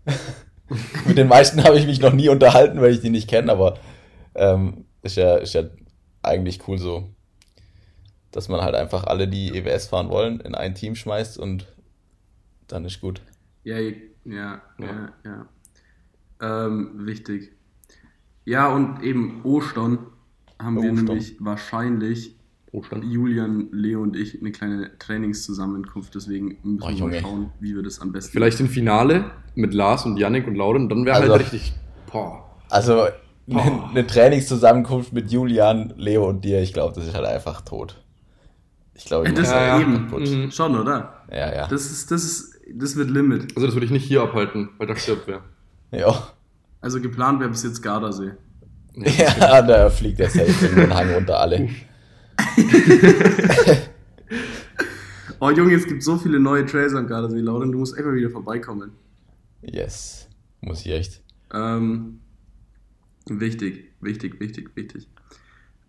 Mit 1.06 1.18
den 1.18 1.28
meisten 1.28 1.64
habe 1.64 1.78
ich 1.78 1.86
mich 1.86 2.00
noch 2.00 2.14
nie 2.14 2.30
unterhalten, 2.30 2.80
weil 2.80 2.92
ich 2.94 3.02
die 3.02 3.10
nicht 3.10 3.30
kenne, 3.30 3.52
aber 3.52 3.78
ähm, 4.36 4.86
ist, 5.02 5.18
ja, 5.18 5.36
ist 5.36 5.54
ja 5.54 5.64
eigentlich 6.24 6.66
cool 6.68 6.78
so, 6.78 7.10
dass 8.32 8.48
man 8.50 8.62
halt 8.62 8.76
einfach 8.76 9.04
alle, 9.06 9.28
die 9.28 9.50
EWS 9.56 9.88
fahren 9.88 10.10
wollen, 10.10 10.40
in 10.40 10.56
ein 10.56 10.76
Team 10.76 10.96
schmeißt 10.96 11.38
und 11.38 11.68
dann 12.68 12.86
ist 12.86 13.02
gut. 13.02 13.22
Ja, 13.64 13.78
ja, 13.80 13.92
ja, 14.26 14.62
Ja. 14.80 15.10
ja. 15.26 16.66
Ähm, 16.68 17.06
wichtig. 17.06 17.52
Ja, 18.46 18.74
und 18.74 19.04
eben 19.04 19.42
Ostern 19.44 20.00
haben 20.60 20.82
wir 20.82 20.90
Ostern. 20.92 21.06
nämlich 21.06 21.36
wahrscheinlich 21.40 22.36
Ostern. 22.72 23.04
Julian, 23.04 23.68
Leo 23.72 24.02
und 24.02 24.16
ich 24.16 24.40
eine 24.40 24.52
kleine 24.52 24.98
Trainingszusammenkunft. 24.98 26.16
Deswegen 26.16 26.58
müssen 26.64 26.82
Oh, 26.82 26.88
wir 26.98 27.08
mal 27.08 27.20
schauen, 27.20 27.52
wie 27.60 27.76
wir 27.76 27.84
das 27.84 28.00
am 28.00 28.12
besten 28.14 28.32
Vielleicht 28.32 28.60
im 28.62 28.70
Finale 28.70 29.30
mit 29.56 29.74
Lars 29.74 30.06
und 30.06 30.18
Yannick 30.18 30.48
und 30.48 30.56
Lauren, 30.56 30.88
dann 30.90 31.06
wäre 31.06 31.18
Also- 31.18 31.32
halt 31.34 31.42
richtig. 31.42 31.74
Boah. 32.12 32.50
Also 32.70 33.08
eine, 33.50 33.90
eine 33.90 34.08
Trainingszusammenkunft 34.08 35.12
mit 35.14 35.30
Julian, 35.32 35.94
Leo 35.98 36.28
und 36.30 36.46
dir, 36.46 36.62
ich 36.62 36.72
glaube, 36.74 36.96
das 36.96 37.06
ist 37.08 37.14
halt 37.14 37.26
einfach 37.26 37.62
tot. 37.62 38.02
Ich 38.94 39.06
glaube, 39.06 39.28
ich 39.28 39.34
Das 39.34 39.50
Ja, 39.50 39.80
ja. 39.80 39.82
eben. 39.82 40.10
Mhm. 40.10 40.52
Schon, 40.52 40.78
oder? 40.78 41.24
Ja, 41.32 41.54
ja. 41.54 41.68
Das 41.68 41.90
ist, 41.90 42.12
das 42.12 42.24
ist, 42.24 42.60
das 42.74 42.96
wird 42.96 43.10
Limit. 43.10 43.56
Also 43.56 43.66
das 43.66 43.76
würde 43.76 43.86
ich 43.86 43.92
nicht 43.92 44.06
hier 44.06 44.22
abhalten, 44.22 44.70
weil 44.78 44.88
da 44.88 44.96
stirbt 44.96 45.28
wer. 45.28 45.42
ja. 45.92 46.28
Also 46.82 47.00
geplant 47.00 47.40
wäre 47.40 47.50
bis 47.50 47.64
jetzt 47.64 47.82
Gardasee. 47.82 48.32
Ja, 48.96 49.62
da 49.62 49.90
fliegt 49.90 50.20
der 50.20 50.30
safe 50.30 50.66
in 50.66 50.76
den 50.76 50.94
Hang 50.94 51.14
runter 51.14 51.40
alle. 51.40 51.70
Oh 55.44 55.50
Junge, 55.50 55.74
es 55.74 55.88
gibt 55.88 56.04
so 56.04 56.18
viele 56.18 56.40
neue 56.40 56.68
Trails 56.68 56.94
am 56.94 57.08
Gardasee, 57.08 57.40
Lauren, 57.40 57.72
du 57.72 57.80
musst 57.80 57.98
einfach 57.98 58.14
wieder 58.14 58.30
vorbeikommen. 58.30 58.92
Yes. 59.64 60.30
Muss 60.62 60.86
ich 60.86 60.92
echt. 60.92 61.24
Ähm, 61.52 62.20
wichtig, 63.26 63.92
wichtig, 64.02 64.40
wichtig, 64.40 64.70
wichtig. 64.76 65.08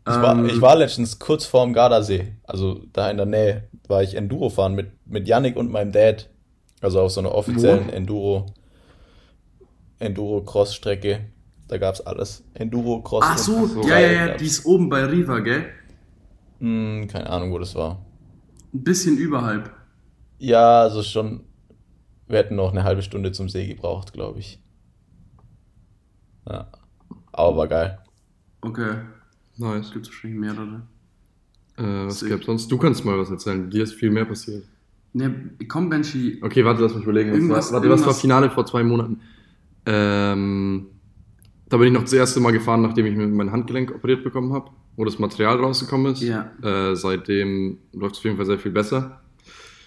Ich 0.04 0.14
war, 0.14 0.36
Ähm, 0.36 0.46
ich 0.46 0.60
war 0.60 0.76
letztens 0.76 1.18
kurz 1.18 1.44
vorm 1.46 1.72
Gardasee, 1.72 2.34
also 2.44 2.80
da 2.92 3.10
in 3.10 3.16
der 3.18 3.26
Nähe, 3.26 3.68
war 3.86 4.02
ich 4.02 4.14
Enduro 4.16 4.50
fahren 4.50 4.74
mit, 4.74 4.90
mit 5.06 5.28
Yannick 5.28 5.56
und 5.56 5.70
meinem 5.70 5.92
Dad. 5.92 6.28
Also 6.80 7.00
auf 7.00 7.12
so 7.12 7.20
einer 7.20 7.32
offiziellen 7.32 7.86
Wo? 7.86 7.92
Enduro, 7.92 8.46
Enduro-Cross-Strecke. 10.00 11.26
Da 11.68 11.78
gab's 11.78 12.00
alles. 12.00 12.44
Enduro, 12.54 13.00
Cross. 13.02 13.24
Ach 13.26 13.38
so, 13.38 13.54
und- 13.54 13.84
ja, 13.86 13.98
ja, 14.00 14.10
ja, 14.26 14.36
die 14.36 14.46
ist 14.46 14.66
oben 14.66 14.88
bei 14.88 15.04
Riva, 15.04 15.38
gell? 15.38 15.66
Hm, 16.58 17.06
keine 17.08 17.30
Ahnung, 17.30 17.52
wo 17.52 17.58
das 17.58 17.74
war. 17.74 18.04
Ein 18.74 18.82
bisschen 18.84 19.16
überhalb. 19.16 19.70
Ja, 20.38 20.82
also 20.82 21.02
schon. 21.02 21.44
Wir 22.26 22.38
hätten 22.38 22.56
noch 22.56 22.72
eine 22.72 22.84
halbe 22.84 23.02
Stunde 23.02 23.30
zum 23.32 23.48
See 23.48 23.66
gebraucht, 23.68 24.12
glaube 24.12 24.40
ich. 24.40 24.60
Ja. 26.48 26.68
Aber 27.32 27.56
war 27.56 27.68
geil. 27.68 27.98
Okay, 28.62 28.96
Nice. 29.62 29.92
gibt 29.92 30.06
es 30.06 30.12
wahrscheinlich 30.12 30.40
mehrere. 30.40 30.82
Äh, 31.78 32.06
was 32.06 32.24
gab's 32.28 32.46
sonst? 32.46 32.70
Du 32.70 32.76
kannst 32.78 33.04
mal 33.04 33.18
was 33.18 33.30
erzählen. 33.30 33.70
Dir 33.70 33.84
ist 33.84 33.94
viel 33.94 34.10
mehr 34.10 34.24
passiert. 34.24 34.64
Ne, 35.14 35.50
komm, 35.68 35.88
Benji. 35.90 36.38
Okay, 36.42 36.64
warte, 36.64 36.82
lass 36.82 36.94
mich 36.94 37.04
überlegen. 37.04 37.30
Was 37.30 37.36
Irgendwas- 37.38 37.66
war, 37.72 37.80
warte, 37.80 37.90
was 37.90 38.00
war 38.00 38.06
irgendwas- 38.08 38.20
Finale 38.20 38.50
vor 38.50 38.66
zwei 38.66 38.82
Monaten? 38.82 39.20
Ähm, 39.86 40.86
da 41.68 41.76
bin 41.76 41.88
ich 41.88 41.92
noch 41.94 42.02
das 42.02 42.12
erste 42.12 42.40
Mal 42.40 42.52
gefahren, 42.52 42.82
nachdem 42.82 43.06
ich 43.06 43.16
mein 43.16 43.50
Handgelenk 43.50 43.90
operiert 43.94 44.22
bekommen 44.24 44.52
habe, 44.52 44.70
wo 44.96 45.04
das 45.04 45.18
Material 45.18 45.56
rausgekommen 45.58 46.12
ist. 46.12 46.22
Ja. 46.22 46.50
Äh, 46.62 46.94
seitdem 46.96 47.78
läuft 47.92 48.14
es 48.14 48.18
auf 48.20 48.24
jeden 48.24 48.36
Fall 48.36 48.46
sehr 48.46 48.58
viel 48.58 48.72
besser. 48.72 49.20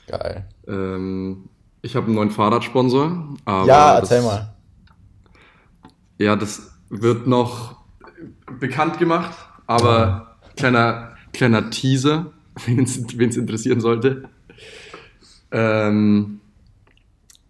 Geil. 0.08 0.48
Ähm, 0.68 1.50
ich 1.82 1.96
habe 1.96 2.08
einen 2.08 2.16
neuen 2.16 2.32
Fahrradsponsor. 2.32 3.36
Aber 3.46 3.68
ja, 3.68 4.00
das, 4.00 4.12
erzähl 4.12 4.26
mal. 4.28 4.56
Ja, 6.18 6.36
das 6.36 6.72
wird 6.90 7.28
noch 7.28 7.84
bekannt 8.60 9.00
gemacht, 9.00 9.36
aber 9.68 10.38
kleiner, 10.56 11.16
kleiner 11.34 11.70
Teaser, 11.70 12.32
wen 12.66 12.84
es 12.84 13.38
interessieren 13.38 13.80
sollte. 13.80 14.30
Ähm, 15.52 16.42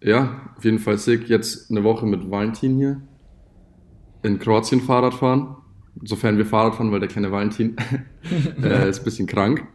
ja, 0.02 0.52
auf 0.56 0.64
jeden 0.64 0.78
Fall 0.78 0.98
sick. 0.98 1.28
Jetzt 1.28 1.70
eine 1.70 1.84
Woche 1.84 2.06
mit 2.06 2.30
Valentin 2.30 2.76
hier. 2.76 3.00
In 4.22 4.38
Kroatien 4.38 4.80
Fahrrad 4.80 5.14
fahren. 5.14 5.56
Sofern 6.02 6.36
wir 6.36 6.46
Fahrrad 6.46 6.74
fahren, 6.74 6.92
weil 6.92 7.00
der 7.00 7.08
kleine 7.08 7.32
Valentin 7.32 7.76
äh, 8.62 8.88
ist 8.88 9.00
ein 9.00 9.04
bisschen 9.04 9.26
krank. 9.26 9.66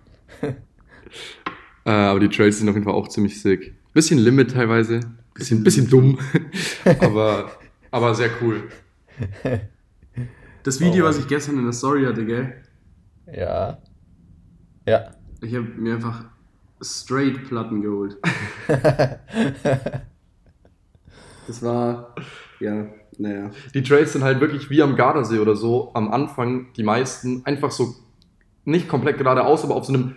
Äh, 1.84 1.89
aber 1.89 2.19
die 2.19 2.30
Trails 2.30 2.60
sind 2.60 2.69
auf 2.69 2.75
jeden 2.75 2.86
Fall 2.86 2.93
auch 2.93 3.08
ziemlich 3.08 3.41
sick. 3.41 3.73
Bisschen 3.93 4.19
Limit 4.19 4.51
teilweise. 4.51 4.99
Bisschen, 5.34 5.63
bisschen 5.63 5.89
dumm. 5.89 6.19
aber, 6.99 7.51
aber 7.89 8.13
sehr 8.15 8.30
cool. 8.41 8.69
Das 10.63 10.80
Video, 10.80 11.06
Oh. 11.06 11.10
was 11.10 11.17
ich 11.17 11.28
gestern 11.28 11.58
in 11.58 11.63
der 11.63 11.74
Story 11.74 12.06
hatte, 12.06 12.26
gell? 12.26 12.54
Ja. 13.32 13.78
Ja. 14.88 15.12
Ich 15.41 15.56
habe 15.56 15.65
mir 15.65 15.95
einfach 15.95 16.26
straight 16.82 17.47
Platten 17.47 17.82
geholt. 17.82 18.17
Das 21.47 21.63
war, 21.63 22.15
ja, 22.60 22.86
naja. 23.17 23.50
Die 23.74 23.82
Trails 23.84 24.13
sind 24.13 24.24
halt 24.24 24.39
wirklich 24.39 24.69
wie 24.69 24.82
am 24.82 24.95
Gardasee 24.95 25.39
oder 25.39 25.56
so 25.56 25.91
am 25.95 26.12
Anfang 26.12 26.67
die 26.78 26.84
meisten 26.84 27.41
einfach 27.45 27.71
so 27.71 27.95
nicht 28.63 28.88
komplett 28.88 29.17
geradeaus, 29.17 29.63
aber 29.63 29.76
auf 29.76 29.86
so 29.86 29.93
einem 29.93 30.15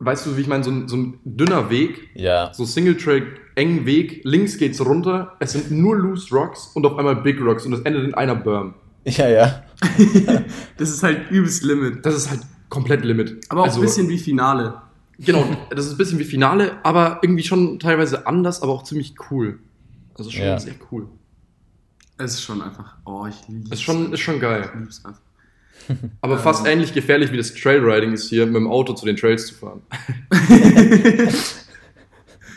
weißt 0.00 0.26
du, 0.26 0.36
wie 0.36 0.40
ich 0.40 0.48
meine, 0.48 0.64
so 0.64 0.70
ein, 0.70 0.88
so 0.88 0.96
ein 0.96 1.20
dünner 1.24 1.70
Weg, 1.70 2.10
Ja, 2.14 2.52
so 2.52 2.64
Single-Track, 2.64 3.22
engen 3.54 3.86
Weg, 3.86 4.22
links 4.24 4.58
geht's 4.58 4.84
runter, 4.84 5.36
es 5.40 5.52
sind 5.52 5.70
nur 5.70 5.96
Loose 5.96 6.34
Rocks 6.34 6.68
und 6.74 6.84
auf 6.86 6.98
einmal 6.98 7.16
Big 7.16 7.40
Rocks 7.40 7.64
und 7.66 7.72
das 7.72 7.80
endet 7.82 8.04
in 8.04 8.14
einer 8.14 8.34
Berm. 8.34 8.74
Ja, 9.04 9.28
ja. 9.28 9.62
Das 10.76 10.90
ist 10.90 11.02
halt 11.02 11.30
übelst 11.30 11.62
Limit. 11.64 12.04
Das 12.04 12.14
ist 12.14 12.30
halt 12.30 12.40
komplett 12.68 13.04
Limit. 13.04 13.40
Aber 13.48 13.62
auch 13.62 13.66
Also, 13.66 13.80
ein 13.80 13.82
bisschen 13.86 14.08
wie 14.08 14.18
Finale. 14.18 14.80
Genau, 15.18 15.44
das 15.70 15.86
ist 15.86 15.92
ein 15.92 15.98
bisschen 15.98 16.18
wie 16.18 16.24
Finale, 16.24 16.78
aber 16.84 17.18
irgendwie 17.22 17.42
schon 17.42 17.78
teilweise 17.78 18.26
anders, 18.26 18.62
aber 18.62 18.72
auch 18.72 18.84
ziemlich 18.84 19.14
cool. 19.30 19.58
Also 20.14 20.30
schon 20.30 20.42
Ja. 20.44 20.58
sehr 20.58 20.74
cool. 20.90 21.08
Es 22.18 22.32
ist 22.34 22.42
schon 22.42 22.60
einfach. 22.62 22.96
Oh, 23.06 23.26
ich 23.26 23.36
lieb's. 23.48 23.70
Ist 23.70 23.82
schon, 23.82 24.12
ist 24.12 24.20
schon 24.20 24.40
geil. 24.40 24.68
Ich 24.72 24.80
lieb's 24.80 25.04
einfach. 25.04 25.20
Aber 26.20 26.38
fast 26.38 26.66
ähnlich 26.66 26.92
gefährlich 26.92 27.32
wie 27.32 27.38
das 27.38 27.54
Trailriding 27.54 28.12
ist 28.12 28.28
hier, 28.28 28.44
mit 28.44 28.56
dem 28.56 28.68
Auto 28.70 28.92
zu 28.92 29.06
den 29.06 29.16
Trails 29.16 29.46
zu 29.46 29.54
fahren. 29.54 29.80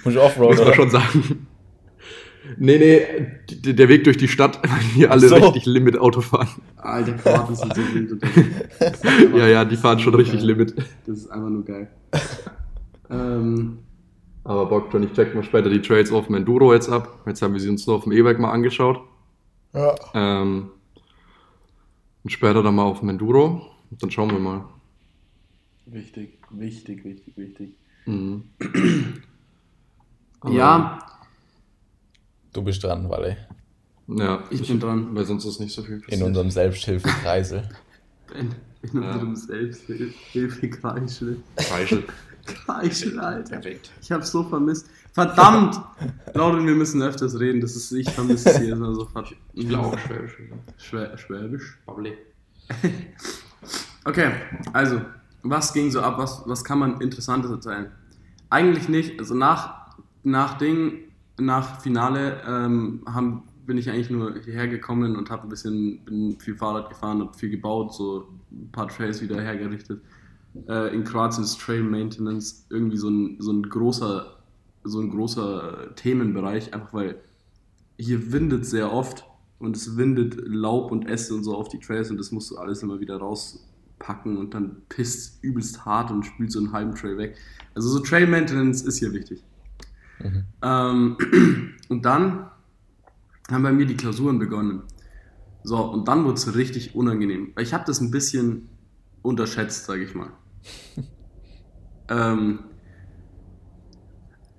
Muss 0.04 0.14
ich 0.14 0.20
Offroad, 0.20 0.50
Muss 0.50 0.58
man 0.58 0.68
oder? 0.68 0.76
schon 0.76 0.90
sagen. 0.90 1.48
Nee, 2.58 2.78
nee, 2.78 3.72
der 3.74 3.88
Weg 3.90 4.04
durch 4.04 4.18
die 4.18 4.28
Stadt, 4.28 4.60
weil 4.70 4.80
hier 4.80 5.12
alle 5.12 5.28
So. 5.28 5.36
richtig 5.36 5.66
Limit-Auto 5.66 6.22
fahren. 6.22 6.48
Alter, 6.78 7.14
Kroaten 7.14 7.56
sind 7.56 7.74
so 7.76 7.82
wild 7.94 8.12
unterwegs. 8.12 9.02
Ja, 9.38 9.48
ja, 9.48 9.66
die 9.66 9.78
fahren 9.78 10.00
schon 10.00 10.14
richtig 10.16 10.40
geil. 10.40 10.48
Limit. 10.48 10.76
Das 11.06 11.18
ist 11.20 11.30
einfach 11.30 11.50
nur 11.50 11.64
geil. 11.66 11.90
ähm, 13.10 13.80
Aber 14.44 14.66
Bock 14.66 14.92
schon, 14.92 15.04
ich 15.04 15.14
check 15.14 15.34
mal 15.34 15.44
später 15.44 15.70
die 15.70 15.82
Trails 15.82 16.12
auf 16.12 16.26
dem 16.28 16.36
Enduro 16.36 16.74
jetzt 16.74 16.90
ab. 16.90 17.20
Jetzt 17.26 17.42
haben 17.42 17.54
wir 17.54 17.60
sie 17.62 17.70
uns 17.70 17.84
so 17.86 17.96
auf 17.96 18.04
dem 18.04 18.12
E-Bike 18.12 18.40
mal 18.40 18.52
angeschaut. 18.52 19.00
Ja. 19.74 19.96
Ähm, 20.14 20.70
und 22.24 22.30
später 22.30 22.62
dann 22.62 22.76
mal 22.76 22.84
auf 22.84 23.00
dem 23.00 23.10
Enduro. 23.10 23.70
Und 23.90 24.02
dann 24.04 24.12
schauen 24.12 24.32
wir 24.32 24.40
mal. 24.40 24.66
wichtig, 25.86 26.40
wichtig, 26.52 27.04
wichtig, 27.06 27.38
wichtig. 27.38 27.70
Mhm. 28.06 28.44
Ja, 30.50 31.00
Du 32.54 32.62
bist 32.62 32.84
dran, 32.84 33.10
Walle. 33.10 33.38
Ja, 34.08 34.44
Ich 34.50 34.68
bin 34.68 34.80
dran. 34.80 35.16
Weil 35.16 35.26
sonst 35.26 35.46
ist 35.46 35.60
nicht 35.60 35.74
so 35.74 35.82
viel 35.82 35.96
In 35.96 36.02
passiert. 36.02 36.22
unserem 36.24 36.52
Selbsthilfekreisel. 36.52 37.68
in, 38.36 38.54
in 38.84 39.00
unserem 39.04 39.36
Selbsthilfekreischel. 39.36 41.38
Reichel. 41.72 42.04
Kreischel, 42.46 43.20
Alter. 43.20 43.56
Perfekt. 43.56 43.92
Ich 44.02 44.12
hab's 44.12 44.32
so 44.32 44.44
vermisst. 44.44 44.88
Verdammt! 45.14 45.80
Lauren, 46.34 46.66
wir 46.68 46.76
müssen 46.76 47.02
öfters 47.02 47.40
reden. 47.40 47.62
Das 47.62 47.76
ist, 47.76 47.92
ich 47.92 48.10
vermisse 48.10 48.50
es 48.50 48.58
hier 48.60 48.74
immer 48.74 48.94
so 48.94 49.06
verdammt. 49.06 49.36
Ich 49.54 49.68
will 49.70 49.76
auch 49.76 49.98
Schwäbisch. 49.98 50.38
Schwä 50.78 51.18
Schwäbisch. 51.18 51.80
Babble. 51.86 52.14
Okay, 54.06 54.32
also, 54.74 55.00
was 55.44 55.72
ging 55.72 55.90
so 55.90 56.02
ab? 56.02 56.18
Was, 56.18 56.44
was 56.46 56.62
kann 56.66 56.78
man 56.78 57.00
Interessantes 57.00 57.50
erzählen? 57.50 57.90
Eigentlich 58.50 58.90
nicht. 58.90 59.18
Also 59.18 59.34
nach, 59.34 59.96
nach 60.24 60.58
Ding, 60.58 61.06
nach 61.40 61.82
Finale 61.82 62.42
ähm, 62.48 63.04
haben, 63.06 63.44
bin 63.66 63.78
ich 63.78 63.90
eigentlich 63.90 64.10
nur 64.10 64.36
hierher 64.40 64.68
gekommen 64.68 65.16
und 65.16 65.30
habe 65.30 65.44
ein 65.44 65.50
bisschen 65.50 66.04
bin 66.06 66.40
viel 66.40 66.56
Fahrrad 66.56 66.90
gefahren, 66.90 67.22
habe 67.22 67.38
viel 67.38 67.50
gebaut, 67.50 67.94
so 67.94 68.28
ein 68.52 68.72
paar 68.72 68.88
Trails 68.88 69.22
wieder 69.22 69.42
hergerichtet. 69.42 70.02
Äh, 70.68 70.94
in 70.94 71.04
Kroatien 71.04 71.44
ist 71.44 71.60
Trail 71.60 71.84
Maintenance 71.84 72.66
irgendwie 72.70 72.98
so 72.98 73.10
ein, 73.10 73.38
so 73.40 73.52
ein 73.52 73.64
großer 73.64 74.34
so 74.84 75.00
ein 75.00 75.10
großer 75.10 75.96
Themenbereich, 75.96 76.74
einfach 76.74 76.94
weil 76.94 77.16
hier 77.98 78.32
windet 78.32 78.66
sehr 78.66 78.92
oft 78.92 79.26
und 79.60 79.76
es 79.76 79.98
windet 79.98 80.36
Laub 80.46 80.92
und 80.92 81.08
Äste 81.08 81.34
und 81.34 81.44
so 81.44 81.56
auf 81.56 81.70
die 81.70 81.80
Trails 81.80 82.12
und 82.12 82.18
das 82.18 82.32
musst 82.32 82.52
du 82.52 82.58
alles 82.58 82.84
immer 82.84 83.00
wieder 83.00 83.18
rauspacken 83.18 84.38
und 84.38 84.54
dann 84.54 84.82
pisst 84.90 85.44
übelst 85.44 85.86
hart 85.86 86.12
und 86.12 86.26
spült 86.26 86.52
so 86.52 86.60
einen 86.60 86.74
halben 86.74 86.96
Trail 86.96 87.18
weg. 87.18 87.38
Also 87.76 87.90
so 87.90 88.00
Trail 88.00 88.28
Maintenance 88.28 88.82
ist 88.82 88.98
hier 88.98 89.14
wichtig. 89.14 89.44
Mhm. 90.24 90.44
Ähm, 90.62 91.18
und 91.90 92.06
dann 92.06 92.50
haben 93.52 93.64
bei 93.64 93.72
mir 93.72 93.86
die 93.86 93.98
Klausuren 93.98 94.40
begonnen. 94.40 94.84
So, 95.64 95.78
und 95.78 96.08
dann 96.08 96.26
wurde 96.26 96.36
es 96.36 96.56
richtig 96.56 96.96
unangenehm. 96.96 97.52
Weil 97.56 97.64
ich 97.64 97.74
habe 97.74 97.84
das 97.86 98.02
ein 98.02 98.12
bisschen 98.12 98.70
unterschätzt, 99.22 99.86
sage 99.86 100.04
ich 100.04 100.16
mal. 100.16 100.32
ähm, 102.10 102.60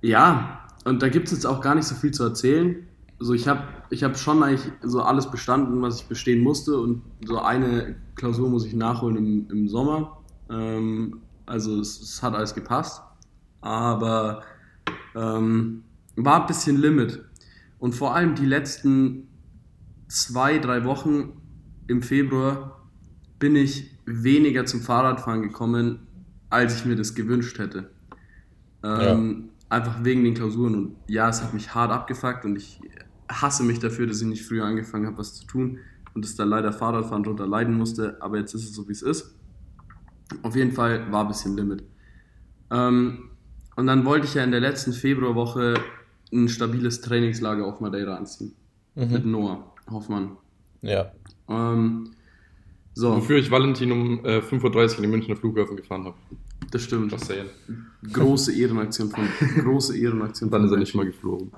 ja, 0.01 0.67
und 0.85 1.01
da 1.01 1.09
gibt 1.09 1.27
es 1.27 1.33
jetzt 1.33 1.45
auch 1.45 1.61
gar 1.61 1.75
nicht 1.75 1.85
so 1.85 1.95
viel 1.95 2.11
zu 2.11 2.23
erzählen. 2.23 2.87
Also 3.19 3.33
ich 3.33 3.47
habe 3.47 3.63
ich 3.89 4.03
hab 4.03 4.17
schon 4.17 4.43
eigentlich 4.43 4.71
so 4.83 5.01
alles 5.01 5.29
bestanden, 5.29 5.81
was 5.81 6.01
ich 6.01 6.07
bestehen 6.07 6.41
musste. 6.41 6.77
Und 6.79 7.01
so 7.25 7.39
eine 7.39 7.95
Klausur 8.15 8.49
muss 8.49 8.65
ich 8.65 8.73
nachholen 8.73 9.17
im, 9.17 9.47
im 9.49 9.67
Sommer. 9.67 10.21
Ähm, 10.49 11.21
also 11.45 11.79
es, 11.79 12.01
es 12.01 12.21
hat 12.21 12.33
alles 12.33 12.53
gepasst. 12.53 13.01
Aber 13.61 14.43
ähm, 15.15 15.83
war 16.15 16.41
ein 16.41 16.47
bisschen 16.47 16.77
Limit. 16.77 17.23
Und 17.79 17.93
vor 17.93 18.15
allem 18.15 18.35
die 18.35 18.45
letzten 18.45 19.27
zwei, 20.07 20.59
drei 20.59 20.85
Wochen 20.85 21.41
im 21.87 22.01
Februar 22.01 22.89
bin 23.39 23.55
ich 23.55 23.91
weniger 24.05 24.65
zum 24.65 24.81
Fahrradfahren 24.81 25.41
gekommen, 25.41 26.07
als 26.49 26.77
ich 26.77 26.85
mir 26.85 26.95
das 26.95 27.15
gewünscht 27.15 27.59
hätte. 27.59 27.91
Ähm, 28.83 29.49
Einfach 29.67 30.03
wegen 30.03 30.23
den 30.23 30.35
Klausuren. 30.35 30.75
Und 30.75 30.95
ja, 31.07 31.27
es 31.27 31.41
hat 31.41 31.53
mich 31.53 31.73
hart 31.73 31.91
abgefuckt 31.91 32.45
und 32.45 32.55
ich 32.55 32.79
hasse 33.27 33.63
mich 33.63 33.79
dafür, 33.79 34.05
dass 34.05 34.21
ich 34.21 34.27
nicht 34.27 34.45
früher 34.45 34.63
angefangen 34.63 35.07
habe, 35.07 35.17
was 35.17 35.33
zu 35.33 35.45
tun 35.47 35.79
und 36.13 36.23
dass 36.23 36.35
da 36.35 36.43
leider 36.43 36.71
Fahrradfahren 36.71 37.23
drunter 37.23 37.47
leiden 37.47 37.75
musste. 37.75 38.21
Aber 38.21 38.37
jetzt 38.37 38.53
ist 38.53 38.63
es 38.63 38.73
so, 38.73 38.87
wie 38.87 38.91
es 38.91 39.01
ist. 39.01 39.35
Auf 40.43 40.55
jeden 40.55 40.71
Fall 40.71 41.11
war 41.11 41.21
ein 41.21 41.27
bisschen 41.27 41.57
Limit. 41.57 41.83
Ähm, 42.69 43.31
und 43.75 43.87
dann 43.87 44.05
wollte 44.05 44.25
ich 44.27 44.33
ja 44.33 44.43
in 44.43 44.51
der 44.51 44.59
letzten 44.61 44.93
Februarwoche 44.93 45.75
ein 46.33 46.49
stabiles 46.49 47.01
Trainingslager 47.01 47.65
auf 47.65 47.79
Madeira 47.79 48.15
anziehen. 48.15 48.53
Mit 48.95 49.25
Mhm. 49.25 49.31
Noah 49.31 49.71
Hoffmann. 49.91 50.37
Ja. 50.81 51.11
Ähm, 51.49 52.11
so, 52.93 53.15
Wofür 53.17 53.37
ich 53.37 53.51
Valentin 53.51 53.91
um 53.91 54.23
äh, 54.25 54.39
5.30 54.39 54.63
Uhr 54.63 54.95
in 54.97 55.01
den 55.03 55.11
Münchner 55.11 55.35
Flughafen 55.35 55.75
gefahren 55.75 56.05
habe. 56.05 56.15
das 56.71 56.81
stimmt. 56.83 57.17
Saying. 57.19 57.49
Große 58.13 58.53
Ehrenaktion 58.57 59.09
von 59.11 59.27
große 59.63 59.97
Ehrenaktion 59.97 60.49
dann 60.49 60.63
ist 60.63 60.71
er 60.71 60.77
nicht 60.77 60.95
mal 60.95 61.05
geflogen. 61.05 61.51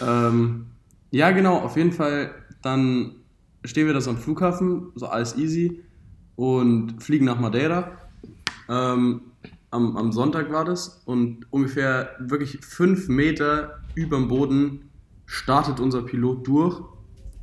Ähm, 0.00 0.66
ja, 1.10 1.30
genau, 1.30 1.58
auf 1.60 1.76
jeden 1.76 1.92
Fall. 1.92 2.34
Dann 2.62 3.14
stehen 3.64 3.86
wir 3.86 3.94
da 3.94 4.00
so 4.00 4.10
am 4.10 4.18
Flughafen, 4.18 4.88
so 4.94 5.06
alles 5.06 5.36
easy 5.36 5.82
und 6.36 7.02
fliegen 7.02 7.24
nach 7.24 7.40
Madeira. 7.40 7.92
Ähm, 8.68 9.22
am, 9.70 9.96
am 9.96 10.12
Sonntag 10.12 10.50
war 10.50 10.64
das 10.64 11.02
und 11.04 11.46
ungefähr 11.52 12.10
wirklich 12.18 12.58
fünf 12.60 13.08
Meter 13.08 13.80
über 13.94 14.16
dem 14.16 14.28
Boden 14.28 14.90
startet 15.26 15.80
unser 15.80 16.02
Pilot 16.02 16.46
durch 16.46 16.80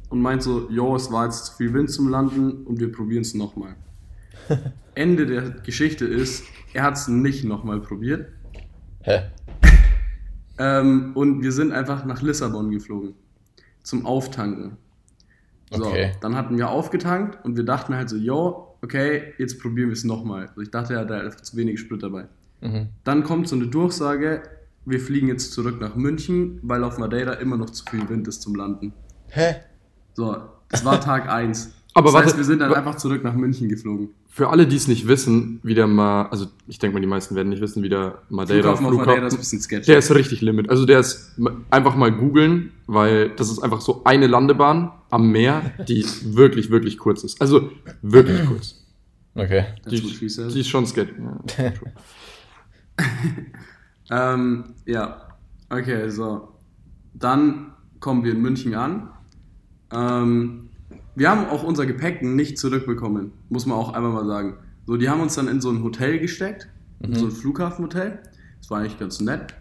und 0.10 0.22
meint 0.22 0.44
so, 0.44 0.70
jo, 0.70 0.96
es 0.96 1.12
war 1.12 1.26
jetzt 1.26 1.46
zu 1.46 1.56
viel 1.56 1.74
Wind 1.74 1.90
zum 1.90 2.10
Landen 2.10 2.66
und 2.66 2.80
wir 2.80 2.92
probieren 2.92 3.22
es 3.22 3.34
nochmal. 3.34 3.76
Ende 4.96 5.26
der 5.26 5.52
Geschichte 5.52 6.06
ist, 6.06 6.44
er 6.74 6.84
hat 6.84 6.96
es 6.96 7.08
nicht 7.08 7.44
nochmal 7.44 7.80
probiert 7.80 8.30
Hä? 9.08 9.22
ähm, 10.58 11.12
und 11.16 11.42
wir 11.42 11.54
sind 11.54 11.72
einfach 11.72 12.04
nach 12.04 12.22
Lissabon 12.22 12.72
geflogen. 12.72 13.14
Zum 13.84 14.06
Auftanken. 14.06 14.78
So, 15.72 15.86
Okay. 15.86 16.12
dann 16.20 16.36
hatten 16.36 16.58
wir 16.58 16.70
aufgetankt 16.70 17.44
und 17.46 17.56
wir 17.56 17.64
dachten 17.64 17.96
halt 17.96 18.10
so, 18.10 18.18
yo, 18.18 18.67
okay, 18.82 19.34
jetzt 19.38 19.60
probieren 19.60 19.90
wir 19.90 19.94
es 19.94 20.04
nochmal. 20.04 20.48
Also 20.48 20.62
ich 20.62 20.72
dachte, 20.72 20.94
er 20.94 21.02
hat 21.02 21.10
da 21.10 21.20
einfach 21.20 21.42
zu 21.42 21.58
wenig 21.58 21.80
Sprit 21.80 22.04
dabei. 22.04 22.28
Mhm. 22.62 22.90
Dann 23.04 23.24
kommt 23.24 23.48
so 23.48 23.56
eine 23.56 23.68
Durchsage, 23.68 24.44
wir 24.86 25.00
fliegen 25.00 25.28
jetzt 25.28 25.52
zurück 25.52 25.82
nach 25.82 25.96
München, 25.96 26.60
weil 26.64 26.84
auf 26.84 26.98
Madeira 26.98 27.34
immer 27.34 27.58
noch 27.58 27.70
zu 27.70 27.84
viel 27.90 28.08
Wind 28.10 28.28
ist 28.28 28.42
zum 28.42 28.56
Landen. 28.56 28.94
Hä? 29.28 29.56
So, 30.14 30.38
das 30.70 30.86
war 30.86 31.02
Tag 31.02 31.30
1. 31.30 31.74
Aber 31.98 32.06
das 32.06 32.14
warte, 32.14 32.28
heißt, 32.28 32.38
wir 32.38 32.44
sind 32.44 32.60
dann 32.60 32.74
einfach 32.74 32.96
zurück 32.96 33.24
nach 33.24 33.34
München 33.34 33.70
geflogen. 33.70 34.10
Für 34.30 34.50
alle, 34.50 34.68
die 34.68 34.76
es 34.76 34.88
nicht 34.88 35.08
wissen, 35.08 35.60
wie 35.64 35.74
der 35.74 35.88
mal, 35.88 36.28
also 36.28 36.46
ich 36.68 36.78
denke 36.78 36.94
mal, 36.94 37.00
die 37.00 37.08
meisten 37.08 37.36
werden 37.36 37.50
nicht 37.50 37.62
wissen, 37.62 37.82
wie 37.82 37.90
der 37.90 38.20
Madeira 38.30 38.76
Flughafen 38.76 39.00
auf 39.00 39.06
Madeira 39.08 39.28
ist 39.28 39.34
ein 39.34 39.40
bisschen 39.40 39.62
sketchy. 39.62 39.88
Der 39.88 39.98
ist 39.98 40.14
richtig 40.14 40.42
Limit. 40.42 40.70
Also 40.70 40.86
der 40.86 41.00
ist 41.00 41.36
einfach 41.72 41.96
mal 41.96 42.12
googeln, 42.12 42.72
weil 42.86 43.30
das 43.30 43.50
ist 43.50 43.60
einfach 43.60 43.82
so 43.82 44.04
eine 44.04 44.28
Landebahn 44.28 44.92
am 45.10 45.32
Meer, 45.32 45.74
die 45.88 46.06
wirklich, 46.24 46.70
wirklich 46.70 47.00
kurz 47.00 47.24
ist. 47.24 47.42
Also 47.42 47.72
wirklich 48.04 48.46
kurz. 48.46 48.76
Okay. 49.34 49.66
Die, 49.90 50.02
die 50.02 50.26
ist 50.60 50.70
schon 50.70 50.86
sketchy. 50.86 51.16
Ja. 51.58 51.74
Ähm, 54.10 54.76
ja, 54.86 55.28
okay, 55.70 56.10
so. 56.10 56.50
Dann 57.14 57.74
kommen 58.00 58.24
wir 58.24 58.32
in 58.32 58.42
München 58.42 58.76
an. 58.76 59.10
Ähm, 59.92 60.67
wir 61.18 61.32
haben 61.32 61.46
auch 61.50 61.64
unser 61.64 61.88
Gepäck 61.88 62.22
nicht 62.22 62.60
zurückbekommen, 62.60 63.32
muss 63.50 63.66
man 63.66 63.76
auch 63.76 63.94
einfach 63.94 64.14
mal 64.14 64.28
sagen. 64.28 64.58
So, 64.86 64.98
die 64.98 65.10
haben 65.10 65.20
uns 65.20 65.34
dann 65.34 65.48
in 65.48 65.60
so 65.62 65.72
ein 65.72 65.82
Hotel 65.84 66.20
gesteckt, 66.20 66.70
in 67.00 67.16
so 67.16 67.26
ein 67.26 67.32
Flughafenhotel. 67.32 68.20
Das 68.60 68.70
war 68.70 68.80
eigentlich 68.80 69.00
ganz 69.00 69.20
nett. 69.20 69.56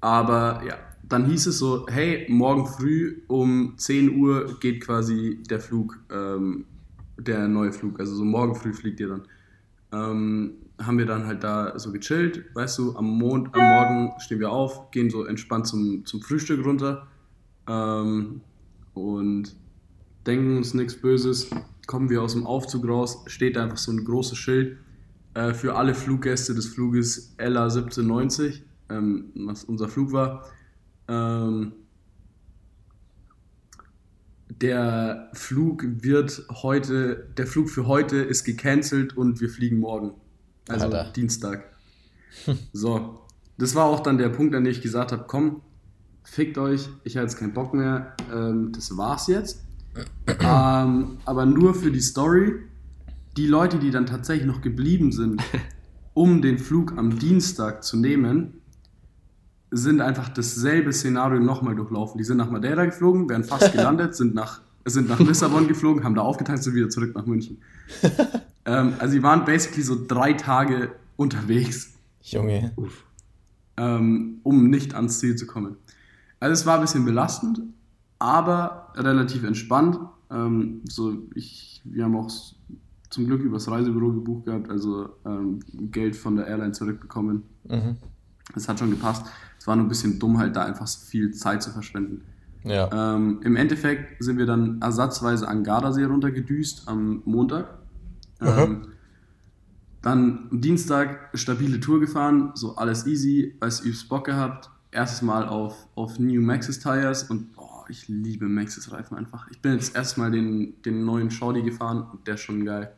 Aber 0.00 0.62
ja, 0.64 0.76
dann 1.02 1.26
hieß 1.26 1.48
es 1.48 1.58
so, 1.58 1.84
hey, 1.88 2.26
morgen 2.28 2.64
früh 2.64 3.22
um 3.26 3.74
10 3.76 4.20
Uhr 4.20 4.56
geht 4.60 4.82
quasi 4.82 5.42
der 5.50 5.58
Flug, 5.58 5.98
ähm, 6.12 6.64
der 7.18 7.48
neue 7.48 7.72
Flug. 7.72 7.98
Also 7.98 8.14
so 8.14 8.24
morgen 8.24 8.54
früh 8.54 8.72
fliegt 8.72 9.00
ihr 9.00 9.08
dann. 9.08 9.22
Ähm, 9.92 10.52
haben 10.80 10.96
wir 10.96 11.06
dann 11.06 11.26
halt 11.26 11.42
da 11.42 11.76
so 11.76 11.90
gechillt, 11.90 12.44
weißt 12.54 12.78
du, 12.78 12.96
am, 12.96 13.06
Mond, 13.18 13.52
am 13.52 13.68
Morgen 13.68 14.12
stehen 14.20 14.38
wir 14.38 14.52
auf, 14.52 14.92
gehen 14.92 15.10
so 15.10 15.24
entspannt 15.24 15.66
zum, 15.66 16.06
zum 16.06 16.22
Frühstück 16.22 16.64
runter 16.64 17.08
ähm, 17.68 18.42
und 18.94 19.56
denken 20.26 20.56
uns 20.56 20.74
nichts 20.74 21.00
Böses, 21.00 21.50
kommen 21.86 22.10
wir 22.10 22.22
aus 22.22 22.32
dem 22.32 22.46
Aufzug 22.46 22.86
raus, 22.86 23.22
steht 23.26 23.56
da 23.56 23.64
einfach 23.64 23.78
so 23.78 23.92
ein 23.92 24.04
großes 24.04 24.38
Schild 24.38 24.78
äh, 25.34 25.54
für 25.54 25.76
alle 25.76 25.94
Fluggäste 25.94 26.54
des 26.54 26.66
Fluges 26.66 27.34
LA 27.38 27.64
1790, 27.64 28.62
ähm, 28.90 29.32
was 29.34 29.64
unser 29.64 29.88
Flug 29.88 30.12
war. 30.12 30.44
Ähm, 31.08 31.72
der 34.48 35.30
Flug 35.32 35.84
wird 36.02 36.44
heute, 36.50 37.28
der 37.36 37.46
Flug 37.46 37.70
für 37.70 37.86
heute 37.86 38.16
ist 38.16 38.44
gecancelt 38.44 39.16
und 39.16 39.40
wir 39.40 39.48
fliegen 39.48 39.78
morgen. 39.78 40.12
Also 40.68 40.86
Alter. 40.86 41.12
Dienstag. 41.12 41.64
So, 42.72 43.26
das 43.58 43.74
war 43.74 43.86
auch 43.86 44.00
dann 44.00 44.16
der 44.16 44.28
Punkt, 44.28 44.54
an 44.54 44.62
dem 44.62 44.70
ich 44.70 44.80
gesagt 44.80 45.10
habe, 45.10 45.24
komm, 45.26 45.62
fickt 46.22 46.58
euch, 46.58 46.88
ich 47.02 47.16
habe 47.16 47.26
jetzt 47.26 47.36
keinen 47.36 47.52
Bock 47.52 47.74
mehr, 47.74 48.14
ähm, 48.32 48.70
das 48.72 48.96
war's 48.96 49.26
jetzt. 49.26 49.64
Ähm, 50.40 51.18
aber 51.24 51.46
nur 51.46 51.74
für 51.74 51.90
die 51.90 52.00
Story, 52.00 52.54
die 53.36 53.46
Leute, 53.46 53.78
die 53.78 53.90
dann 53.90 54.06
tatsächlich 54.06 54.46
noch 54.46 54.60
geblieben 54.60 55.12
sind, 55.12 55.42
um 56.14 56.42
den 56.42 56.58
Flug 56.58 56.96
am 56.96 57.18
Dienstag 57.18 57.84
zu 57.84 57.96
nehmen, 57.96 58.54
sind 59.70 60.00
einfach 60.00 60.28
dasselbe 60.28 60.92
Szenario 60.92 61.40
nochmal 61.40 61.76
durchlaufen. 61.76 62.18
Die 62.18 62.24
sind 62.24 62.38
nach 62.38 62.50
Madeira 62.50 62.84
geflogen, 62.84 63.28
wären 63.28 63.44
fast 63.44 63.72
gelandet, 63.72 64.16
sind 64.16 64.34
nach, 64.34 64.60
sind 64.84 65.08
nach 65.08 65.20
Lissabon 65.20 65.68
geflogen, 65.68 66.04
haben 66.04 66.14
da 66.14 66.22
aufgeteilt, 66.22 66.62
sind 66.62 66.74
wieder 66.74 66.88
zurück 66.88 67.14
nach 67.14 67.26
München. 67.26 67.58
ähm, 68.64 68.94
also 68.98 69.14
die 69.14 69.22
waren 69.22 69.44
basically 69.44 69.82
so 69.82 69.96
drei 70.06 70.32
Tage 70.32 70.92
unterwegs, 71.16 71.94
Junge. 72.22 72.72
ähm, 73.76 74.40
um 74.42 74.68
nicht 74.68 74.94
ans 74.94 75.20
Ziel 75.20 75.36
zu 75.36 75.46
kommen. 75.46 75.76
Also 76.40 76.54
es 76.54 76.66
war 76.66 76.76
ein 76.76 76.80
bisschen 76.80 77.04
belastend, 77.04 77.60
aber 78.20 78.92
relativ 78.94 79.42
entspannt. 79.42 79.98
Ähm, 80.30 80.82
so 80.84 81.18
ich, 81.34 81.82
wir 81.84 82.04
haben 82.04 82.14
auch 82.14 82.30
zum 83.10 83.26
Glück 83.26 83.42
übers 83.42 83.68
Reisebüro 83.68 84.12
gebucht 84.12 84.44
gehabt, 84.44 84.70
also 84.70 85.08
ähm, 85.26 85.58
Geld 85.90 86.14
von 86.14 86.36
der 86.36 86.46
Airline 86.46 86.72
zurückbekommen. 86.72 87.42
Mhm. 87.68 87.96
Das 88.54 88.68
hat 88.68 88.78
schon 88.78 88.90
gepasst. 88.90 89.26
Es 89.58 89.66
war 89.66 89.74
nur 89.74 89.84
ein 89.86 89.88
bisschen 89.88 90.18
dumm, 90.18 90.38
halt 90.38 90.54
da 90.54 90.64
einfach 90.64 90.88
viel 90.88 91.32
Zeit 91.32 91.62
zu 91.62 91.70
verschwenden. 91.70 92.22
Ja. 92.64 93.14
Ähm, 93.14 93.40
Im 93.42 93.56
Endeffekt 93.56 94.22
sind 94.22 94.38
wir 94.38 94.46
dann 94.46 94.80
ersatzweise 94.80 95.48
an 95.48 95.64
Gardasee 95.64 96.04
runtergedüst 96.04 96.86
am 96.86 97.22
Montag. 97.24 97.78
Ähm, 98.40 98.88
dann 100.02 100.48
am 100.50 100.60
Dienstag 100.60 101.30
stabile 101.34 101.80
Tour 101.80 102.00
gefahren, 102.00 102.52
so 102.54 102.76
alles 102.76 103.06
easy, 103.06 103.56
als 103.60 103.84
übst 103.84 104.08
Bock 104.08 104.24
gehabt. 104.26 104.70
Erstes 104.92 105.22
Mal 105.22 105.46
auf, 105.46 105.86
auf 105.94 106.18
New 106.18 106.40
Maxxis 106.40 106.80
Tires 106.80 107.24
und 107.24 107.54
boah, 107.54 107.79
ich 107.90 108.08
liebe 108.08 108.48
Maxxis 108.48 108.90
Reifen 108.92 109.16
einfach. 109.16 109.48
Ich 109.50 109.60
bin 109.60 109.72
jetzt 109.72 109.94
erstmal 109.94 110.30
den, 110.30 110.80
den 110.82 111.04
neuen 111.04 111.30
Shorty 111.30 111.62
gefahren 111.62 112.06
und 112.10 112.26
der 112.26 112.34
ist 112.34 112.40
schon 112.40 112.64
geil. 112.64 112.92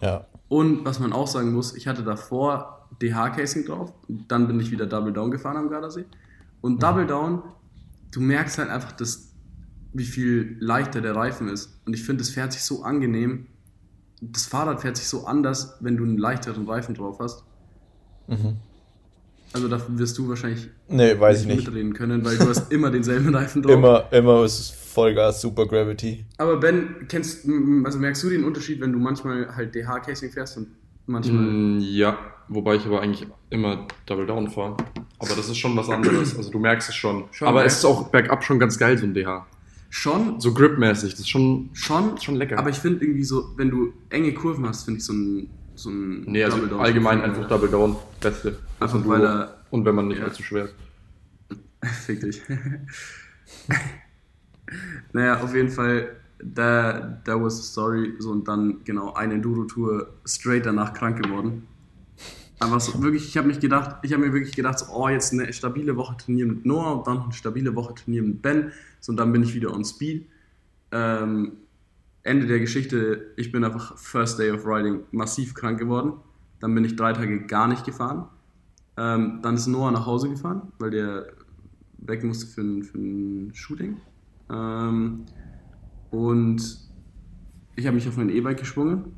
Ja. 0.00 0.26
Und 0.48 0.84
was 0.84 0.98
man 0.98 1.12
auch 1.12 1.26
sagen 1.26 1.52
muss, 1.52 1.76
ich 1.76 1.86
hatte 1.86 2.02
davor 2.02 2.88
DH-Casing 3.02 3.66
drauf, 3.66 3.92
dann 4.28 4.46
bin 4.46 4.60
ich 4.60 4.70
wieder 4.70 4.86
Double 4.86 5.12
Down 5.12 5.30
gefahren 5.30 5.56
am 5.56 5.68
Gardasee. 5.68 6.04
Und 6.60 6.82
Double 6.82 7.06
Down, 7.06 7.42
du 8.10 8.20
merkst 8.20 8.58
halt 8.58 8.70
einfach, 8.70 8.92
dass, 8.92 9.34
wie 9.92 10.04
viel 10.04 10.56
leichter 10.60 11.00
der 11.00 11.14
Reifen 11.14 11.48
ist. 11.48 11.80
Und 11.84 11.94
ich 11.94 12.04
finde, 12.04 12.22
es 12.22 12.30
fährt 12.30 12.52
sich 12.52 12.62
so 12.62 12.82
angenehm. 12.82 13.46
Das 14.20 14.46
Fahrrad 14.46 14.80
fährt 14.80 14.96
sich 14.96 15.06
so 15.06 15.26
anders, 15.26 15.76
wenn 15.80 15.96
du 15.96 16.04
einen 16.04 16.18
leichteren 16.18 16.66
Reifen 16.66 16.94
drauf 16.94 17.18
hast. 17.20 17.44
Mhm. 18.28 18.56
Also 19.54 19.68
da 19.68 19.80
wirst 19.88 20.18
du 20.18 20.28
wahrscheinlich 20.28 20.68
Nee, 20.88 21.18
weiß 21.18 21.42
ich 21.42 21.46
nicht. 21.46 21.66
mitreden 21.66 21.94
können, 21.94 22.24
weil 22.24 22.36
du 22.36 22.48
hast 22.48 22.72
immer 22.72 22.90
denselben 22.90 23.34
Reifen 23.34 23.62
drauf. 23.62 23.72
Immer, 23.72 24.12
immer 24.12 24.44
ist 24.44 24.58
es 24.58 24.70
Vollgas, 24.70 25.40
Super 25.40 25.66
Gravity. 25.66 26.24
Aber 26.38 26.58
Ben, 26.58 27.06
kennst, 27.08 27.46
also 27.84 27.98
merkst 27.98 28.22
du 28.24 28.30
den 28.30 28.44
Unterschied, 28.44 28.80
wenn 28.80 28.92
du 28.92 28.98
manchmal 28.98 29.54
halt 29.54 29.74
DH-Casing 29.74 30.30
fährst 30.32 30.56
und 30.56 30.66
manchmal... 31.06 31.42
Mm, 31.44 31.78
ja, 31.80 32.18
wobei 32.48 32.74
ich 32.74 32.84
aber 32.84 33.00
eigentlich 33.00 33.26
immer 33.50 33.86
Double 34.06 34.26
Down 34.26 34.50
fahre. 34.50 34.76
Aber 35.20 35.34
das 35.36 35.48
ist 35.48 35.56
schon 35.56 35.76
was 35.76 35.88
anderes. 35.88 36.36
Also 36.36 36.50
du 36.50 36.58
merkst 36.58 36.88
es 36.88 36.94
schon. 36.96 37.24
Schon, 37.30 37.46
aber 37.48 37.64
es 37.64 37.78
ist 37.78 37.84
auch 37.84 38.08
bergab 38.08 38.44
schon 38.44 38.58
ganz 38.58 38.76
geil, 38.78 38.98
so 38.98 39.06
ein 39.06 39.14
DH. 39.14 39.46
Schon, 39.88 40.40
So 40.40 40.52
gripmäßig, 40.52 41.12
das 41.12 41.20
ist 41.20 41.28
schon. 41.30 41.70
Schon, 41.72 42.18
Schon 42.20 42.34
lecker. 42.34 42.58
Aber 42.58 42.70
ich 42.70 42.78
finde 42.78 43.04
irgendwie 43.04 43.22
so, 43.22 43.50
wenn 43.56 43.70
du 43.70 43.92
enge 44.10 44.34
Kurven 44.34 44.66
hast, 44.66 44.84
finde 44.84 44.98
ich 44.98 45.04
so 45.06 45.12
ein, 45.12 45.48
so 45.76 45.90
ein 45.90 46.22
Nee, 46.22 46.44
also 46.44 46.56
Double 46.58 46.70
Down 46.70 46.80
allgemein 46.80 47.18
schon 47.20 47.30
einfach. 47.30 47.48
Double 47.48 47.68
Down. 47.68 47.96
Beste. 48.20 48.58
Einfach 48.80 48.94
Also 48.96 49.08
weil 49.08 49.24
er- 49.24 49.58
Und 49.70 49.84
wenn 49.84 49.94
man 49.94 50.08
nicht 50.08 50.18
Ja. 50.18 50.24
allzu 50.26 50.42
schwer 50.42 50.66
ist. 50.66 50.74
Fick 52.06 52.20
dich. 52.20 52.40
naja, 55.12 55.40
auf 55.42 55.54
jeden 55.54 55.70
Fall, 55.70 56.16
da, 56.42 57.18
da 57.24 57.40
was 57.42 57.56
the 57.58 57.62
story. 57.62 58.14
So 58.18 58.30
und 58.30 58.48
dann, 58.48 58.82
genau, 58.84 59.12
eine 59.14 59.34
Enduro-Tour 59.34 60.08
straight 60.26 60.66
danach 60.66 60.92
krank 60.92 61.22
geworden. 61.22 61.66
Aber 62.60 62.78
so 62.80 63.02
wirklich, 63.02 63.26
ich 63.28 63.36
habe 63.36 63.48
mich 63.48 63.60
gedacht, 63.60 63.96
ich 64.02 64.12
habe 64.12 64.24
mir 64.24 64.32
wirklich 64.32 64.54
gedacht, 64.54 64.78
so, 64.78 64.86
oh, 64.92 65.08
jetzt 65.08 65.32
eine 65.32 65.52
stabile 65.52 65.96
Woche 65.96 66.16
trainieren 66.16 66.48
mit 66.50 66.66
Noah 66.66 66.98
und 66.98 67.06
dann 67.06 67.20
eine 67.24 67.32
stabile 67.32 67.74
Woche 67.74 67.94
trainieren 67.94 68.26
mit 68.28 68.42
Ben. 68.42 68.72
So, 69.00 69.10
und 69.12 69.16
dann 69.18 69.32
bin 69.32 69.42
ich 69.42 69.54
wieder 69.54 69.72
on 69.74 69.84
Speed. 69.84 70.26
Ähm, 70.92 71.52
Ende 72.24 72.46
der 72.46 72.58
Geschichte, 72.58 73.32
ich 73.36 73.52
bin 73.52 73.64
einfach 73.64 73.98
First 73.98 74.38
Day 74.38 74.50
of 74.50 74.66
Riding 74.66 75.00
massiv 75.12 75.54
krank 75.54 75.78
geworden. 75.78 76.14
Dann 76.58 76.74
bin 76.74 76.84
ich 76.84 76.96
drei 76.96 77.12
Tage 77.12 77.46
gar 77.46 77.68
nicht 77.68 77.84
gefahren. 77.84 78.28
Ähm, 78.96 79.40
dann 79.42 79.56
ist 79.56 79.66
Noah 79.66 79.90
nach 79.90 80.06
Hause 80.06 80.30
gefahren, 80.30 80.72
weil 80.78 80.90
der 80.90 81.26
weg 81.98 82.24
musste 82.24 82.46
für 82.46 82.62
ein, 82.62 82.82
für 82.82 82.98
ein 82.98 83.54
Shooting. 83.54 83.98
Ähm, 84.50 85.26
und 86.10 86.78
ich 87.76 87.86
habe 87.86 87.94
mich 87.94 88.08
auf 88.08 88.16
mein 88.16 88.30
E-Bike 88.30 88.58
geschwungen 88.58 89.12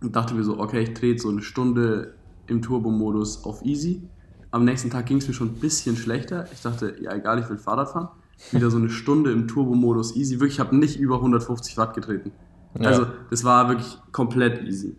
und 0.00 0.14
dachte 0.14 0.34
mir 0.34 0.44
so, 0.44 0.60
okay, 0.60 0.82
ich 0.82 0.94
drehe 0.94 1.18
so 1.18 1.28
eine 1.28 1.42
Stunde 1.42 2.14
im 2.46 2.62
Turbo-Modus 2.62 3.44
auf 3.44 3.64
easy. 3.64 4.08
Am 4.52 4.64
nächsten 4.64 4.90
Tag 4.90 5.06
ging 5.06 5.16
es 5.16 5.26
mir 5.26 5.34
schon 5.34 5.48
ein 5.48 5.60
bisschen 5.60 5.96
schlechter. 5.96 6.46
Ich 6.52 6.62
dachte, 6.62 6.96
ja 7.00 7.14
egal, 7.14 7.40
ich 7.40 7.48
will 7.48 7.58
Fahrrad 7.58 7.90
fahren. 7.90 8.08
Wieder 8.52 8.70
so 8.70 8.76
eine 8.76 8.90
Stunde 8.90 9.32
im 9.32 9.48
Turbo-Modus 9.48 10.14
easy. 10.16 10.34
Wirklich, 10.40 10.54
ich 10.54 10.60
habe 10.60 10.76
nicht 10.76 10.98
über 10.98 11.16
150 11.16 11.76
Watt 11.76 11.94
getreten. 11.94 12.32
Ja. 12.78 12.88
Also 12.88 13.06
das 13.30 13.44
war 13.44 13.68
wirklich 13.68 13.98
komplett 14.12 14.62
easy. 14.64 14.96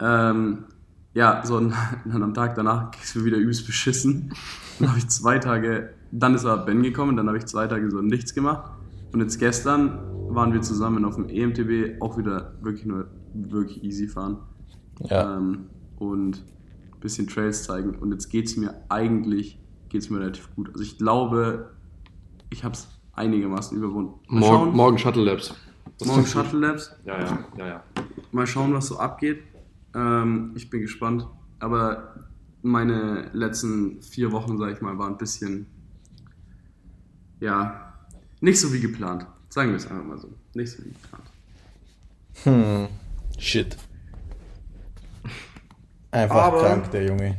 Ähm, 0.00 0.64
ja, 1.12 1.42
so 1.44 1.56
und 1.58 1.74
dann 2.04 2.22
am 2.22 2.34
Tag 2.34 2.54
danach 2.54 2.90
ging 2.90 3.00
es 3.02 3.14
mir 3.14 3.24
wieder 3.24 3.36
übelst 3.36 3.66
beschissen. 3.66 4.32
Dann 4.78 4.88
habe 4.88 4.98
ich 4.98 5.08
zwei 5.08 5.38
Tage, 5.38 5.90
dann 6.10 6.34
ist 6.34 6.44
aber 6.44 6.64
Ben 6.64 6.82
gekommen, 6.82 7.16
dann 7.16 7.28
habe 7.28 7.38
ich 7.38 7.46
zwei 7.46 7.66
Tage 7.66 7.90
so 7.90 8.00
nichts 8.00 8.34
gemacht. 8.34 8.70
Und 9.12 9.20
jetzt 9.20 9.38
gestern 9.38 10.00
waren 10.28 10.52
wir 10.52 10.62
zusammen 10.62 11.04
auf 11.04 11.14
dem 11.14 11.28
EMTB 11.28 12.02
auch 12.02 12.18
wieder 12.18 12.54
wirklich 12.60 12.86
nur 12.86 13.06
wirklich 13.34 13.84
easy 13.84 14.08
fahren. 14.08 14.38
Ja. 15.00 15.36
Ähm, 15.36 15.66
und 15.96 16.38
ein 16.92 17.00
bisschen 17.00 17.28
Trails 17.28 17.62
zeigen. 17.62 17.94
Und 17.94 18.10
jetzt 18.10 18.30
geht 18.30 18.46
es 18.46 18.56
mir 18.56 18.74
eigentlich 18.88 19.60
geht's 19.94 20.10
mir 20.10 20.18
relativ 20.18 20.52
gut. 20.56 20.70
Also 20.72 20.82
ich 20.82 20.98
glaube, 20.98 21.70
ich 22.54 22.62
habe 22.62 22.74
es 22.74 22.86
einigermaßen 23.14 23.76
überwunden. 23.76 24.14
Mal 24.28 24.40
Morgen, 24.40 24.46
schauen, 24.66 24.76
morgen 24.76 24.98
Shuttle 24.98 25.24
Labs. 25.24 25.54
Das 25.98 26.06
morgen. 26.08 26.24
Shuttle 26.24 26.60
Labs. 26.60 26.94
Ja, 27.04 27.20
ja, 27.20 27.38
ja, 27.58 27.66
ja. 27.66 27.84
Mal 28.30 28.46
schauen, 28.46 28.72
was 28.72 28.86
so 28.86 28.98
abgeht. 28.98 29.42
Ähm, 29.94 30.52
ich 30.54 30.70
bin 30.70 30.80
gespannt. 30.80 31.26
Aber 31.58 32.14
meine 32.62 33.30
letzten 33.32 34.02
vier 34.02 34.30
Wochen, 34.32 34.56
sag 34.56 34.72
ich 34.72 34.80
mal, 34.80 34.96
waren 34.98 35.14
ein 35.14 35.18
bisschen, 35.18 35.66
ja, 37.40 37.92
nicht 38.40 38.60
so 38.60 38.72
wie 38.72 38.80
geplant. 38.80 39.26
Sagen 39.48 39.70
wir 39.70 39.76
es 39.76 39.86
einfach 39.90 40.04
mal 40.04 40.18
so. 40.18 40.32
Nicht 40.54 40.70
so 40.72 40.84
wie 40.84 40.90
geplant. 40.92 41.24
Hm. 42.44 42.88
Shit. 43.38 43.76
Einfach 46.12 46.36
Aber- 46.36 46.60
krank, 46.60 46.90
der 46.92 47.04
Junge. 47.06 47.36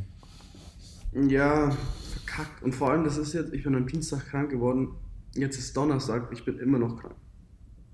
Ja, 1.13 1.71
verkackt. 2.11 2.61
Und 2.63 2.75
vor 2.75 2.91
allem, 2.91 3.05
das 3.05 3.15
ist 3.17 3.31
jetzt, 3.33 3.53
ich 3.53 3.63
bin 3.63 3.75
am 3.75 3.87
Dienstag 3.87 4.25
krank 4.27 4.49
geworden. 4.49 4.89
Jetzt 5.35 5.57
ist 5.57 5.75
Donnerstag, 5.75 6.29
ich 6.31 6.45
bin 6.45 6.59
immer 6.59 6.79
noch 6.79 6.97
krank. 6.99 7.15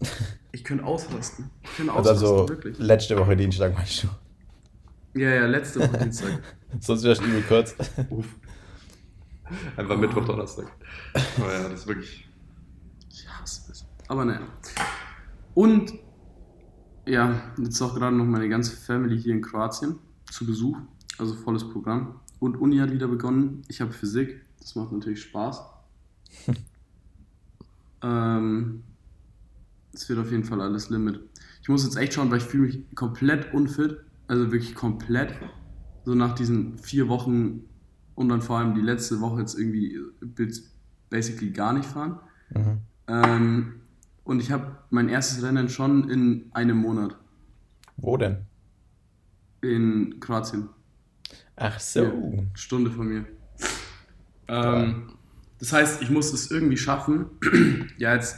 Ich 0.53 0.65
könnte 0.65 0.83
ausrasten. 0.83 1.49
Ich 1.63 1.77
könnte 1.77 1.93
Also, 1.93 2.09
ausrasten, 2.11 2.29
also 2.29 2.49
wirklich. 2.49 2.77
letzte 2.77 3.17
Woche 3.17 3.37
Dienstag 3.37 3.73
meinst 3.73 4.03
du. 4.03 4.09
Ja, 5.17 5.29
ja, 5.29 5.45
letzte 5.45 5.79
Woche 5.79 5.97
Dienstag. 5.99 6.41
Sonst 6.81 7.03
wärst 7.03 7.21
du 7.21 7.25
übel 7.25 7.41
kurz. 7.43 7.73
Uff. 8.09 8.35
Einfach 9.77 9.97
Mittwoch, 9.97 10.25
Donnerstag. 10.25 10.65
Aber 11.37 11.53
ja, 11.53 11.69
das 11.69 11.79
ist 11.81 11.87
wirklich. 11.87 12.27
Ich 13.09 13.25
hasse 13.29 13.71
es. 13.71 13.85
Aber 14.09 14.25
naja. 14.25 14.41
Und 15.53 15.93
ja, 17.07 17.53
jetzt 17.57 17.75
ist 17.75 17.81
auch 17.81 17.95
gerade 17.95 18.15
noch 18.17 18.25
meine 18.25 18.49
ganze 18.49 18.75
Family 18.75 19.21
hier 19.21 19.33
in 19.33 19.41
Kroatien 19.41 19.95
zu 20.29 20.45
Besuch. 20.45 20.77
Also 21.17 21.33
volles 21.35 21.63
Programm. 21.69 22.19
Und 22.39 22.57
Uni 22.57 22.77
hat 22.79 22.91
wieder 22.91 23.07
begonnen. 23.07 23.61
Ich 23.69 23.79
habe 23.79 23.93
Physik. 23.93 24.41
Das 24.59 24.75
macht 24.75 24.91
natürlich 24.91 25.21
Spaß. 25.21 25.61
Ähm, 28.01 28.83
es 29.93 30.07
wird 30.09 30.19
auf 30.19 30.31
jeden 30.31 30.43
Fall 30.43 30.61
alles 30.61 30.89
Limit. 30.89 31.19
Ich 31.61 31.69
muss 31.69 31.83
jetzt 31.83 31.97
echt 31.97 32.13
schauen, 32.13 32.31
weil 32.31 32.37
ich 32.39 32.43
fühle 32.43 32.67
mich 32.67 32.95
komplett 32.95 33.53
unfit. 33.53 33.97
Also 34.27 34.51
wirklich 34.51 34.75
komplett. 34.75 35.33
so 36.05 36.15
nach 36.15 36.33
diesen 36.33 36.77
vier 36.77 37.09
Wochen 37.09 37.63
und 38.15 38.29
dann 38.29 38.41
vor 38.41 38.57
allem 38.57 38.75
die 38.75 38.81
letzte 38.81 39.19
Woche 39.21 39.41
jetzt 39.41 39.57
irgendwie 39.57 39.97
basically 41.09 41.51
gar 41.51 41.73
nicht 41.73 41.85
fahren. 41.85 42.19
Mhm. 42.53 42.81
Ähm, 43.07 43.73
und 44.23 44.41
ich 44.41 44.51
habe 44.51 44.77
mein 44.89 45.09
erstes 45.09 45.43
Rennen 45.43 45.69
schon 45.69 46.09
in 46.09 46.49
einem 46.53 46.77
Monat 46.77 47.17
Wo 47.97 48.17
denn? 48.17 48.45
in 49.61 50.19
Kroatien. 50.19 50.69
Ach 51.55 51.79
so. 51.79 52.03
Ja, 52.03 52.11
Stunde 52.55 52.89
von 52.89 53.07
mir. 53.07 53.25
Ähm, 54.47 55.13
das 55.61 55.73
heißt, 55.73 56.01
ich 56.01 56.09
muss 56.09 56.33
es 56.33 56.49
irgendwie 56.49 56.75
schaffen. 56.75 57.27
ja, 57.97 58.15
jetzt 58.15 58.35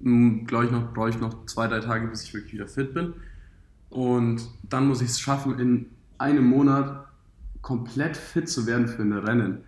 glaube 0.00 0.64
ich 0.64 0.70
noch, 0.70 0.94
brauche 0.94 1.10
ich 1.10 1.20
noch 1.20 1.44
zwei, 1.44 1.68
drei 1.68 1.80
Tage, 1.80 2.08
bis 2.08 2.22
ich 2.22 2.32
wirklich 2.32 2.54
wieder 2.54 2.66
fit 2.66 2.94
bin. 2.94 3.12
Und 3.90 4.48
dann 4.62 4.88
muss 4.88 5.02
ich 5.02 5.10
es 5.10 5.20
schaffen, 5.20 5.58
in 5.58 5.90
einem 6.16 6.46
Monat 6.46 7.06
komplett 7.60 8.16
fit 8.16 8.48
zu 8.48 8.66
werden 8.66 8.88
für 8.88 9.02
ein 9.02 9.12
Rennen. 9.12 9.58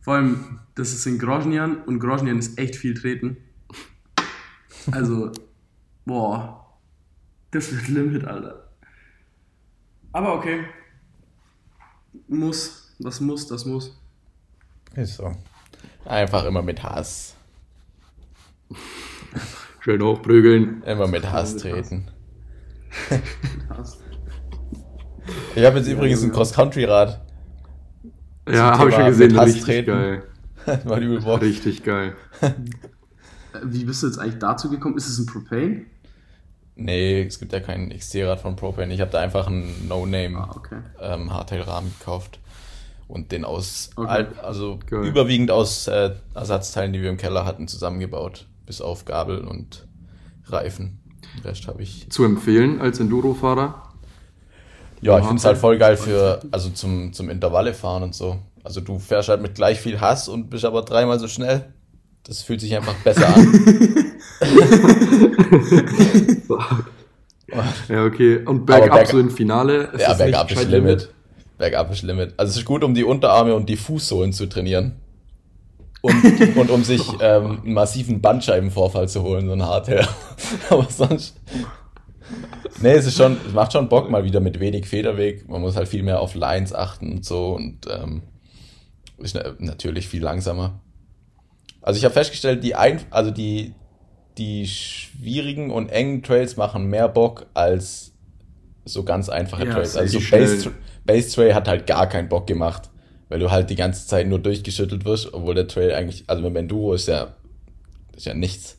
Vor 0.00 0.14
allem, 0.14 0.60
das 0.76 0.92
ist 0.92 1.06
in 1.06 1.18
Groznian 1.18 1.82
und 1.82 1.98
Groznian 1.98 2.38
ist 2.38 2.56
echt 2.56 2.76
viel 2.76 2.94
treten. 2.94 3.38
Also, 4.92 5.32
boah, 6.06 6.78
das 7.50 7.72
wird 7.72 7.88
Limit, 7.88 8.24
Alter. 8.24 8.68
Aber 10.12 10.34
okay. 10.36 10.66
Muss, 12.28 12.94
das 13.00 13.20
muss, 13.20 13.48
das 13.48 13.64
muss. 13.64 14.00
Ist 14.94 15.16
so. 15.16 15.34
Einfach 16.08 16.44
immer 16.44 16.62
mit 16.62 16.82
Hass. 16.82 17.34
Schön 19.80 20.02
hochprügeln. 20.02 20.82
Immer 20.84 21.06
mit 21.06 21.30
Hass 21.30 21.52
mit 21.54 21.62
treten. 21.62 22.08
Hass. 23.70 23.98
Ich 25.54 25.62
habe 25.62 25.76
jetzt 25.78 25.88
übrigens 25.88 26.22
ein 26.22 26.32
Cross-Country-Rad. 26.32 27.20
Ja, 28.48 28.78
habe 28.78 28.88
ich 28.88 28.94
schon 28.96 29.04
gesehen. 29.06 29.28
mit 29.32 29.36
Hass 29.36 29.46
Richtig 29.48 29.64
treten. 29.64 29.90
geil. 29.90 30.22
War 30.84 30.98
übel 30.98 31.20
Bock. 31.20 31.42
Richtig 31.42 31.82
geil. 31.84 32.14
Äh, 32.40 32.52
Wie 33.64 33.84
bist 33.84 34.02
du 34.02 34.06
jetzt 34.06 34.18
eigentlich 34.18 34.38
dazu 34.38 34.70
gekommen? 34.70 34.96
Ist 34.96 35.06
es 35.08 35.18
ein 35.18 35.26
Propane? 35.26 35.84
Nee, 36.76 37.24
es 37.24 37.38
gibt 37.38 37.52
ja 37.52 37.60
kein 37.60 37.90
XC-Rad 37.90 38.40
von 38.40 38.56
Propane. 38.56 38.94
Ich 38.94 39.02
habe 39.02 39.10
da 39.10 39.20
einfach 39.20 39.48
einen 39.48 39.86
No-Name 39.86 40.38
Ah, 40.38 40.54
okay. 40.56 40.78
ähm, 41.00 41.30
Hardtail-Rahmen 41.30 41.92
gekauft. 41.98 42.38
Und 43.08 43.32
den 43.32 43.44
aus, 43.46 43.88
Okay. 43.96 44.26
also 44.42 44.78
Geil. 44.88 45.06
überwiegend 45.06 45.50
aus 45.50 45.88
äh, 45.88 46.10
Ersatzteilen, 46.34 46.92
die 46.92 47.00
wir 47.02 47.08
im 47.08 47.16
Keller 47.16 47.44
hatten, 47.46 47.66
zusammengebaut. 47.66 48.46
Bis 48.66 48.80
auf 48.82 49.06
Gabel 49.06 49.38
und 49.40 49.86
Reifen. 50.46 51.00
Den 51.36 51.42
Rest 51.44 51.66
habe 51.68 51.82
ich. 51.82 52.10
Zu 52.10 52.24
empfehlen 52.24 52.80
als 52.82 53.00
Enduro-Fahrer. 53.00 53.82
Ja, 55.00 55.18
ich 55.18 55.24
finde 55.24 55.38
es 55.38 55.44
halt 55.44 55.56
voll 55.58 55.78
geil 55.78 55.96
für, 55.96 56.40
also 56.50 56.68
zum, 56.70 57.12
zum 57.14 57.30
Intervalle 57.30 57.72
fahren 57.72 58.02
und 58.02 58.14
so. 58.14 58.38
Also 58.64 58.80
du 58.82 58.98
fährst 58.98 59.28
halt 59.30 59.40
mit 59.40 59.54
gleich 59.54 59.80
viel 59.80 60.00
Hass 60.00 60.28
und 60.28 60.50
bist 60.50 60.64
aber 60.66 60.82
dreimal 60.82 61.18
so 61.18 61.28
schnell. 61.28 61.72
Das 62.24 62.42
fühlt 62.42 62.60
sich 62.60 62.76
einfach 62.76 62.94
besser 63.04 63.34
an. 63.34 63.48
Ja, 67.88 68.04
okay. 68.04 68.44
Und 68.44 68.66
bergab 68.66 68.98
berg- 68.98 69.08
so 69.10 69.18
im 69.18 69.30
Finale. 69.30 69.84
ist 69.94 70.02
ja, 70.02 70.12
bergab 70.12 70.50
ist 70.50 70.56
gescheit 70.58 70.70
Limit. 70.70 71.10
Bergab 71.58 71.90
ist 71.92 72.02
Limit. 72.02 72.34
Also 72.36 72.50
es 72.50 72.56
ist 72.58 72.64
gut, 72.64 72.84
um 72.84 72.94
die 72.94 73.04
Unterarme 73.04 73.54
und 73.54 73.68
die 73.68 73.76
Fußsohlen 73.76 74.32
zu 74.32 74.46
trainieren. 74.46 74.96
Und, 76.00 76.14
und 76.56 76.70
um 76.70 76.84
sich 76.84 77.02
ähm, 77.20 77.60
einen 77.64 77.74
massiven 77.74 78.20
Bandscheibenvorfall 78.20 79.08
zu 79.08 79.22
holen, 79.22 79.46
so 79.46 79.52
ein 79.52 79.64
Hardtail. 79.66 80.06
Aber 80.70 80.86
sonst. 80.88 81.36
Nee, 82.80 82.92
es 82.92 83.06
ist 83.06 83.16
schon, 83.16 83.36
es 83.46 83.52
macht 83.52 83.72
schon 83.72 83.88
Bock 83.88 84.08
mal 84.08 84.22
wieder 84.24 84.38
mit 84.40 84.60
wenig 84.60 84.86
Federweg. 84.86 85.48
Man 85.48 85.60
muss 85.60 85.76
halt 85.76 85.88
viel 85.88 86.02
mehr 86.04 86.20
auf 86.20 86.34
Lines 86.34 86.72
achten 86.72 87.12
und 87.12 87.24
so 87.24 87.54
und 87.54 87.86
ähm, 87.90 88.22
ist 89.18 89.34
na- 89.34 89.54
natürlich 89.58 90.06
viel 90.06 90.22
langsamer. 90.22 90.80
Also 91.82 91.98
ich 91.98 92.04
habe 92.04 92.14
festgestellt, 92.14 92.62
die 92.62 92.74
ein, 92.76 93.00
also 93.10 93.30
die, 93.30 93.74
die 94.36 94.66
schwierigen 94.68 95.70
und 95.70 95.88
engen 95.88 96.22
Trails 96.22 96.56
machen 96.56 96.86
mehr 96.86 97.08
Bock 97.08 97.46
als 97.54 98.12
so 98.88 99.04
ganz 99.04 99.28
einfache 99.28 99.66
Ja, 99.66 99.72
Trails. 99.74 99.92
safe. 99.92 100.04
Also 100.04 100.18
so. 100.20 100.30
Base, 100.30 100.70
Base 101.04 101.34
Trail 101.34 101.54
hat 101.54 101.68
halt 101.68 101.86
gar 101.86 102.08
keinen 102.08 102.28
Bock 102.28 102.46
gemacht, 102.46 102.90
weil 103.28 103.38
du 103.38 103.50
halt 103.50 103.70
die 103.70 103.76
ganze 103.76 104.06
Zeit 104.06 104.26
nur 104.26 104.38
durchgeschüttelt 104.38 105.04
wirst, 105.04 105.32
obwohl 105.34 105.54
der 105.54 105.68
Trail 105.68 105.94
eigentlich, 105.94 106.24
also 106.26 106.42
mit 106.42 106.56
Enduro 106.56 106.94
ist 106.94 107.08
ja, 107.08 107.34
ist 108.16 108.26
ja 108.26 108.34
nichts. 108.34 108.78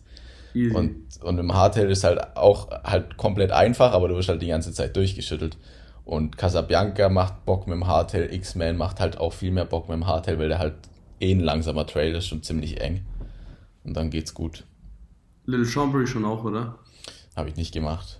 Easy. 0.53 0.75
Und, 0.75 1.05
und 1.21 1.37
im 1.37 1.53
Hardtail 1.53 1.89
ist 1.91 2.03
halt 2.03 2.35
auch 2.35 2.69
halt 2.83 3.17
komplett 3.17 3.51
einfach, 3.51 3.91
aber 3.93 4.07
du 4.07 4.15
wirst 4.15 4.29
halt 4.29 4.41
die 4.41 4.47
ganze 4.47 4.73
Zeit 4.73 4.95
durchgeschüttelt. 4.95 5.57
Und 6.05 6.37
Casabianca 6.37 7.07
macht 7.09 7.45
Bock 7.45 7.67
mit 7.67 7.75
dem 7.75 7.85
Hardtail, 7.85 8.33
X-Man 8.33 8.77
macht 8.77 8.99
halt 8.99 9.17
auch 9.19 9.31
viel 9.31 9.51
mehr 9.51 9.65
Bock 9.65 9.87
mit 9.89 9.95
dem 9.95 10.07
Hardtail, 10.07 10.39
weil 10.39 10.49
der 10.49 10.57
halt 10.57 10.73
eh 11.19 11.31
ein 11.31 11.39
langsamer 11.39 11.85
Trail 11.85 12.15
ist 12.15 12.31
und 12.31 12.45
ziemlich 12.45 12.81
eng. 12.81 13.05
Und 13.83 13.95
dann 13.95 14.09
geht's 14.09 14.33
gut. 14.33 14.63
Little 15.45 15.65
Chambry 15.67 16.07
schon 16.07 16.25
auch, 16.25 16.43
oder? 16.43 16.79
Habe 17.35 17.49
ich 17.49 17.55
nicht 17.55 17.73
gemacht. 17.73 18.18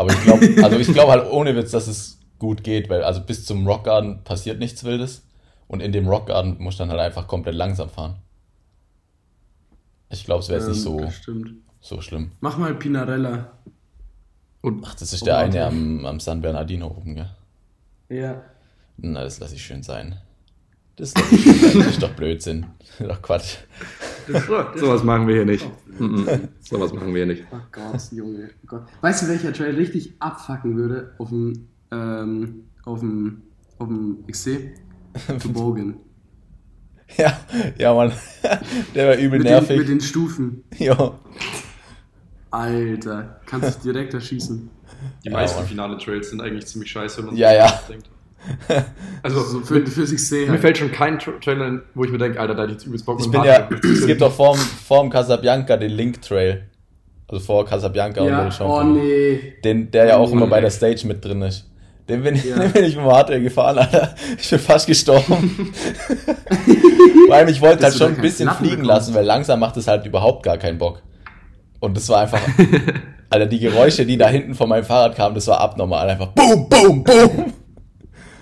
Aber 0.00 0.14
ich 0.14 0.22
glaube, 0.22 0.64
also 0.64 0.78
ich 0.78 0.90
glaube 0.94 1.12
halt 1.12 1.30
ohne 1.30 1.54
Witz, 1.54 1.72
dass 1.72 1.86
es 1.86 2.18
gut 2.38 2.64
geht, 2.64 2.88
weil 2.88 3.04
also 3.04 3.20
bis 3.20 3.44
zum 3.44 3.66
Rock 3.66 3.84
Garden 3.84 4.24
passiert 4.24 4.58
nichts 4.58 4.82
Wildes. 4.82 5.26
Und 5.68 5.80
in 5.80 5.92
dem 5.92 6.08
Rock 6.08 6.28
Garden 6.28 6.56
musst 6.58 6.78
du 6.78 6.84
dann 6.84 6.90
halt 6.90 7.00
einfach 7.00 7.26
komplett 7.26 7.54
langsam 7.54 7.90
fahren. 7.90 8.16
Ich 10.08 10.24
glaube, 10.24 10.40
es 10.40 10.48
wäre 10.48 10.58
jetzt 10.58 10.68
nicht 10.68 10.86
Ähm, 10.86 11.12
so, 11.12 11.12
so 11.82 12.00
schlimm. 12.00 12.32
Mach 12.40 12.56
mal 12.56 12.74
Pinarella. 12.76 13.52
Und 14.62 14.86
Ach, 14.86 14.94
das 14.94 15.12
ist 15.12 15.26
der 15.26 15.36
eine 15.36 15.66
am, 15.66 16.06
am 16.06 16.18
San 16.18 16.40
Bernardino 16.40 16.86
oben, 16.86 17.16
gell? 17.16 17.30
Ja. 18.08 18.42
Na, 18.96 19.22
das 19.22 19.38
lasse 19.38 19.56
ich 19.56 19.62
schön 19.62 19.82
sein. 19.82 20.18
Das. 20.96 21.12
Das 21.12 21.30
ist 21.30 22.02
doch 22.02 22.14
Blödsinn. 22.14 22.64
Doch 22.98 23.20
Quatsch. 23.20 23.56
Sowas 24.76 25.02
machen 25.04 25.26
wir 25.26 25.34
hier 25.36 25.44
nicht. 25.44 25.68
Mhm. 25.98 26.26
Sowas 26.60 26.92
machen 26.92 27.08
wir 27.08 27.24
hier 27.24 27.26
nicht. 27.26 27.44
Oh 27.50 27.56
Gott, 27.72 28.00
Junge. 28.12 28.50
Oh 28.62 28.66
Gott. 28.66 28.82
Weißt 29.00 29.22
du, 29.22 29.28
welcher 29.28 29.52
Trail 29.52 29.74
richtig 29.74 30.14
abfacken 30.18 30.76
würde 30.76 31.14
auf 31.18 31.28
dem, 31.30 31.68
ähm, 31.90 32.64
auf 32.84 33.00
dem, 33.00 33.42
auf 33.78 33.88
dem 33.88 34.24
XC? 34.26 34.72
Toboggan. 35.42 35.94
Ja, 37.16 37.36
ja, 37.76 37.92
Mann. 37.92 38.12
Der 38.94 39.08
war 39.08 39.14
übel 39.16 39.40
Mit 39.40 39.48
den, 39.48 39.54
mit 39.58 39.68
nervig. 39.68 39.86
den 39.88 40.00
Stufen. 40.00 40.62
Ja. 40.78 41.18
Alter, 42.52 43.40
kannst 43.46 43.68
dich 43.74 43.82
direkt 43.92 44.14
erschießen. 44.14 44.70
Die 45.24 45.28
Ja, 45.28 45.32
meisten 45.34 45.58
Mann. 45.58 45.66
finale 45.68 45.98
Trails 45.98 46.30
sind 46.30 46.40
eigentlich 46.40 46.66
ziemlich 46.66 46.88
scheiße, 46.90 47.18
wenn 47.18 47.26
man 47.26 47.36
Ja, 47.36 47.48
so 47.50 47.56
ja. 47.56 47.64
nachdenkt. 47.64 48.10
Also, 49.22 49.40
So 49.42 49.60
für, 49.60 49.86
fürs 49.86 50.14
XC 50.14 50.32
mir 50.46 50.48
halt. 50.52 50.60
fällt 50.60 50.78
schon 50.78 50.90
kein 50.92 51.18
Tra- 51.18 51.38
Trail 51.44 51.60
ein, 51.60 51.82
wo 51.94 52.04
ich 52.04 52.10
mir 52.10 52.16
denke, 52.18 52.40
Alter, 52.40 52.54
da 52.54 52.62
hätte 52.62 52.72
ich 52.72 52.78
jetzt 52.78 52.86
übelst 52.86 53.04
Bock 53.04 53.20
Ich 53.20 53.30
bin 53.30 53.44
ja, 53.44 53.68
es 53.82 54.06
gibt 54.06 54.20
doch 54.22 54.32
vorm, 54.32 54.56
vorm 54.58 55.10
Casabianca 55.10 55.76
den 55.76 55.90
Link 55.90 56.22
Trail. 56.22 56.62
Also 57.28 57.44
vor 57.44 57.66
Casabianca 57.66 58.22
und 58.22 58.28
Ja, 58.28 58.44
Little 58.44 58.66
oh 58.66 58.76
Champlain. 58.78 58.92
nee. 58.94 59.52
Den, 59.62 59.90
der 59.90 60.06
ja 60.06 60.16
auch 60.16 60.30
Oh, 60.30 60.32
immer 60.32 60.46
nee. 60.46 60.50
bei 60.50 60.60
der 60.62 60.70
Stage 60.70 61.06
mit 61.06 61.22
drin 61.24 61.42
ist. 61.42 61.66
Den 62.08 62.22
bin, 62.22 62.34
ich- 62.34 62.44
Ja. 62.44 62.58
den 62.60 62.72
bin 62.72 62.84
ich 62.84 62.96
mit 62.96 63.04
dem 63.04 63.12
Hardtail 63.12 63.40
gefahren, 63.42 63.78
Alter. 63.78 64.14
Ich 64.38 64.48
bin 64.50 64.58
fast 64.58 64.86
gestorben. 64.86 65.72
Vor 67.26 67.34
allem, 67.36 67.48
ich 67.48 67.60
wollte 67.60 67.84
halt 67.84 67.94
schon 67.94 68.14
ein 68.16 68.20
bisschen 68.20 68.46
Platten 68.46 68.64
fliegen 68.64 68.82
bekommst. 68.82 68.88
lassen, 69.08 69.14
weil 69.14 69.24
langsam 69.24 69.60
macht 69.60 69.76
es 69.76 69.86
halt 69.86 70.06
überhaupt 70.06 70.42
gar 70.42 70.56
keinen 70.58 70.78
Bock. 70.78 71.02
Und 71.78 71.96
das 71.96 72.08
war 72.08 72.22
einfach, 72.22 72.40
Alter, 73.28 73.46
die 73.46 73.60
Geräusche, 73.60 74.04
die 74.06 74.16
da 74.16 74.28
hinten 74.28 74.54
von 74.54 74.68
meinem 74.68 74.84
Fahrrad 74.84 75.14
kamen, 75.14 75.34
das 75.34 75.46
war 75.46 75.60
abnormal. 75.60 76.08
Einfach 76.08 76.28
boom, 76.28 76.68
boom, 76.68 77.04
boom. 77.04 77.52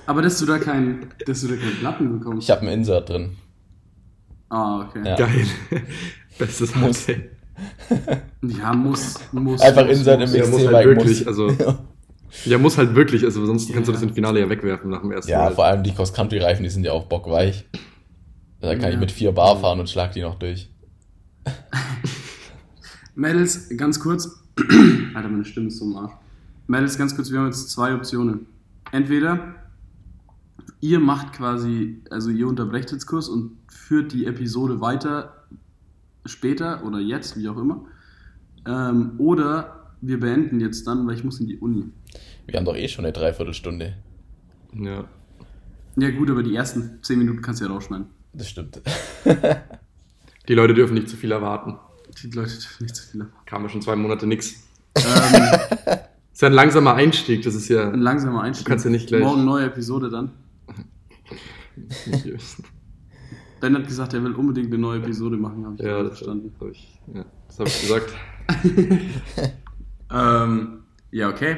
Aber 0.09 0.23
dass 0.23 0.39
du 0.39 0.47
da 0.47 0.59
keinen, 0.59 1.07
dass 1.27 1.43
du 1.43 1.49
da 1.49 1.57
keinen 1.57 1.77
Platten 1.81 2.19
bekommst. 2.19 2.49
Ich 2.49 2.51
habe 2.51 2.63
ein 2.63 2.69
Insert 2.79 3.11
drin. 3.11 3.37
Ah, 4.49 4.81
okay. 4.87 5.03
Ja. 5.05 5.17
Geil. 5.17 5.45
Bestes 6.39 6.75
Muss. 6.75 7.07
Ja, 8.41 8.73
muss, 8.73 9.19
muss. 9.33 9.61
Einfach 9.61 9.87
muss, 9.87 9.99
Insert 9.99 10.21
muss. 10.21 10.33
im 10.33 10.41
Ja, 10.43 10.49
muss 10.49 10.67
halt 10.67 10.87
wirklich, 10.87 11.19
muss. 11.19 11.27
also, 11.27 11.79
ja, 12.47 12.57
muss 12.57 12.79
halt 12.79 12.95
wirklich, 12.95 13.23
also 13.23 13.45
sonst 13.45 13.71
kannst 13.71 13.89
du 13.89 13.93
das 13.93 14.01
im 14.01 14.15
Finale 14.15 14.41
ja 14.41 14.49
wegwerfen 14.49 14.89
nach 14.91 15.03
dem 15.03 15.13
ersten 15.13 15.31
Ja, 15.31 15.41
Mal. 15.45 15.55
vor 15.55 15.67
allem 15.67 15.83
die 15.83 15.93
Cross-Country-Reifen, 15.93 16.63
die 16.63 16.71
sind 16.71 16.85
ja 16.85 16.93
auch 16.93 17.05
bockweich. 17.05 17.67
Da 18.61 18.73
kann 18.77 18.85
Ja. 18.85 18.91
ich 18.91 18.99
mit 18.99 19.13
4 19.13 19.33
Bar 19.33 19.59
fahren 19.61 19.79
und 19.79 19.91
schlag 19.91 20.13
die 20.13 20.23
noch 20.23 20.37
durch. 20.39 20.71
Mädels, 23.15 23.69
ganz 23.77 24.01
kurz. 24.01 24.43
Alter, 25.15 25.29
meine 25.29 25.45
Stimme 25.45 25.67
ist 25.69 25.79
so 25.79 25.85
im 25.85 25.97
Arsch. 25.97 26.13
Mädels, 26.67 26.97
ganz 26.97 27.15
kurz, 27.15 27.31
wir 27.31 27.41
haben 27.41 27.47
jetzt 27.47 27.69
zwei 27.71 27.95
Optionen. 27.95 28.47
Entweder 28.93 29.55
ihr 30.81 31.01
macht 31.01 31.33
quasi, 31.33 32.03
also 32.11 32.31
ihr 32.31 32.47
unterbrecht 32.49 32.93
jetzt 32.93 33.07
Kurs 33.07 33.29
und 33.29 33.57
führt 33.69 34.13
die 34.13 34.27
Episode 34.27 34.81
weiter 34.81 35.45
später 36.27 36.85
oder 36.85 36.99
jetzt, 36.99 37.37
wie 37.39 37.49
auch 37.49 37.57
immer. 37.57 37.85
Ähm, 38.67 39.13
oder 39.19 39.93
wir 40.01 40.21
beenden 40.21 40.61
jetzt 40.61 40.87
dann, 40.87 41.07
weil 41.07 41.15
ich 41.15 41.25
muss 41.25 41.41
in 41.41 41.47
die 41.47 41.57
Uni. 41.59 41.85
Wir 42.47 42.59
haben 42.59 42.65
doch 42.65 42.77
eh 42.77 42.89
schon 42.89 43.05
eine 43.05 43.13
Dreiviertelstunde. 43.13 43.95
Ja. 44.75 45.05
Ja 45.97 46.11
gut, 46.11 46.31
aber 46.31 46.43
die 46.43 46.55
ersten 46.55 46.99
zehn 47.03 47.19
Minuten 47.19 47.43
kannst 47.43 47.61
du 47.61 47.65
ja 47.67 47.71
rausschneiden. 47.73 48.07
Das 48.33 48.49
stimmt. 48.49 48.81
Die 50.49 50.55
Leute 50.55 50.73
dürfen 50.75 50.95
nicht 50.95 51.09
zu 51.09 51.17
viel 51.17 51.31
erwarten. 51.33 51.77
Die 52.23 52.31
Leute 52.31 52.53
dürfen 52.53 52.83
nicht 52.85 52.97
zu 52.97 53.03
viel 53.07 53.21
haben. 53.21 53.33
Kam 53.47 53.63
ja 53.63 53.69
schon 53.69 53.83
zwei 53.83 53.97
Monate 53.97 54.27
nix. 54.27 54.65
ähm, 54.97 55.03
Ist 56.33 56.43
ja 56.43 56.49
ein 56.49 56.55
langsamer 56.55 56.95
Einstieg, 56.95 57.43
das 57.43 57.57
ist 57.57 57.69
ja. 57.69 57.91
ein 57.91 58.01
langsamer 58.01 58.43
Einstieg. 58.43 58.65
Du 58.65 58.71
kannst 58.71 58.85
ja 58.85 58.91
nicht 58.93 59.09
gleich- 59.09 59.23
Morgen 59.23 59.45
neue 59.45 59.65
Episode 59.67 60.09
dann. 60.09 60.31
Ben 63.61 63.75
hat 63.77 63.87
gesagt, 63.87 64.15
er 64.15 64.23
will 64.23 64.35
unbedingt 64.35 64.69
eine 64.69 64.79
neue 64.79 64.99
Episode 64.99 65.37
machen, 65.37 65.65
habe 65.65 65.77
ich 65.77 65.83
ja, 65.83 66.03
das 66.03 66.19
verstanden. 66.19 66.53
habe 66.61 66.71
ich, 66.71 67.01
ja, 67.15 67.25
das 67.47 67.59
hab 67.61 67.67
ich 67.67 67.81
gesagt. 67.81 68.13
Ähm, 70.11 70.85
ja, 71.11 71.29
okay. 71.29 71.57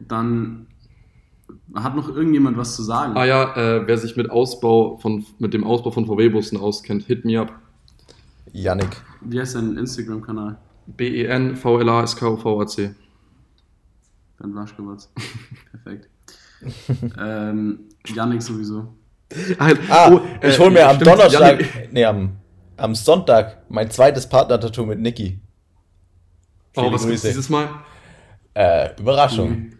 Dann 0.00 0.66
hat 1.74 1.96
noch 1.96 2.08
irgendjemand 2.08 2.56
was 2.56 2.76
zu 2.76 2.82
sagen. 2.82 3.16
Ah 3.16 3.24
ja, 3.24 3.54
äh, 3.56 3.86
wer 3.86 3.98
sich 3.98 4.16
mit 4.16 4.30
Ausbau 4.30 4.96
von, 4.98 5.24
mit 5.38 5.54
dem 5.54 5.64
Ausbau 5.64 5.90
von 5.90 6.06
VW-Bussen 6.06 6.58
auskennt, 6.58 7.04
hit 7.04 7.24
me 7.24 7.40
up. 7.40 7.52
Yannick. 8.52 9.02
Wie 9.20 9.38
heißt 9.40 9.54
dein 9.56 9.76
Instagram-Kanal? 9.76 10.58
E 10.88 10.92
B-E-N-V-L-A-S-K-V-A-C. 10.96 12.94
Ben 14.38 14.52
Blaschkowitz. 14.52 15.12
Perfekt. 15.70 16.08
ähm, 17.18 17.80
Yannick 18.06 18.42
sowieso. 18.42 18.94
Ah, 19.58 20.10
Oh, 20.12 20.20
ich 20.42 20.54
äh, 20.54 20.58
hole 20.58 20.70
mir 20.70 20.88
am 20.88 20.98
Donnerstag, 20.98 21.60
Yannick- 21.60 21.88
nee, 21.92 22.04
am, 22.04 22.36
am 22.76 22.94
Sonntag 22.94 23.58
mein 23.68 23.90
zweites 23.90 24.26
Partner-Tattoo 24.28 24.86
mit 24.86 25.00
Niki. 25.00 25.38
Oh, 26.76 26.90
was 26.92 27.06
gibt's 27.06 27.22
dieses 27.22 27.48
Mal? 27.50 27.68
Äh, 28.54 28.90
Überraschung. 28.98 29.72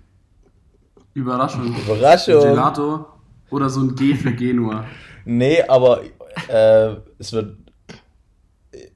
Überraschung. 1.15 1.75
Überraschung. 1.75 2.41
Gelato 2.43 3.07
oder 3.51 3.69
so 3.71 3.81
ein 3.81 3.95
G 3.95 4.15
für 4.15 4.33
Genua. 4.33 4.85
Nee, 5.31 5.61
aber 5.63 6.01
äh, 6.49 6.95
es 7.19 7.35
wird. 7.35 7.59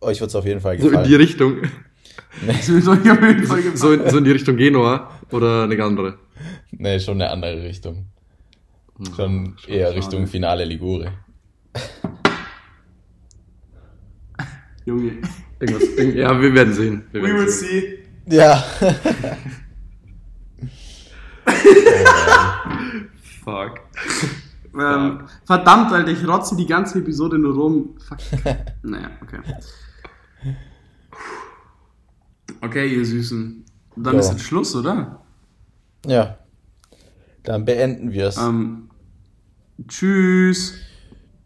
Euch 0.00 0.18
wird 0.18 0.30
es 0.30 0.34
auf 0.36 0.46
jeden 0.46 0.60
Fall 0.60 0.78
So 0.78 0.84
in 0.86 0.90
gefallen. 0.92 1.08
die 1.08 1.14
Richtung. 1.14 1.56
Fall 1.62 2.54
gefallen. 3.42 3.76
So 3.76 3.92
in, 3.92 4.08
so 4.08 4.16
in 4.16 4.24
die 4.24 4.30
Richtung 4.30 4.56
Genua 4.56 5.10
oder 5.30 5.64
eine 5.64 5.82
andere? 5.84 6.18
nee, 6.70 6.98
schon 7.00 7.20
eine 7.20 7.30
andere 7.30 7.62
Richtung. 7.64 8.06
Schon 9.16 9.56
Schade, 9.58 9.72
eher 9.72 9.86
schade. 9.88 9.96
Richtung 9.98 10.26
Finale 10.26 10.64
Ligure. 10.64 11.12
Junge. 14.84 15.12
Irgendwas, 15.60 15.88
irgend- 15.96 16.14
ja, 16.16 16.40
wir 16.40 16.54
werden 16.54 16.72
sehen. 16.74 17.04
Wir 17.12 17.22
werden 17.22 17.48
sehen. 17.48 17.48
see. 18.26 18.36
Ja. 18.36 18.62
Fuck. 23.44 23.80
Ähm, 24.78 25.26
verdammt, 25.44 25.92
Alter, 25.92 26.10
ich 26.10 26.26
rotze 26.26 26.56
die 26.56 26.66
ganze 26.66 26.98
Episode 26.98 27.38
nur 27.38 27.54
rum. 27.54 27.96
Fuck. 28.08 28.18
naja, 28.82 29.10
okay. 29.22 29.40
Okay, 32.60 32.86
ihr 32.94 33.04
Süßen. 33.04 33.64
Dann 33.96 34.14
Ja. 34.14 34.20
ist 34.20 34.30
jetzt 34.32 34.42
Schluss, 34.44 34.74
oder? 34.74 35.20
ja. 36.06 36.38
Dann 37.42 37.64
beenden 37.64 38.12
wir 38.12 38.28
es. 38.28 38.36
Ähm, 38.36 38.90
tschüss. 39.88 40.74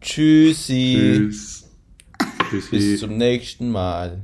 Tschüssi. 0.01 0.95
Tschüss. 0.97 1.69
Tschüssi. 2.49 2.69
Bis 2.71 2.99
zum 2.99 3.17
nächsten 3.17 3.69
Mal. 3.69 4.23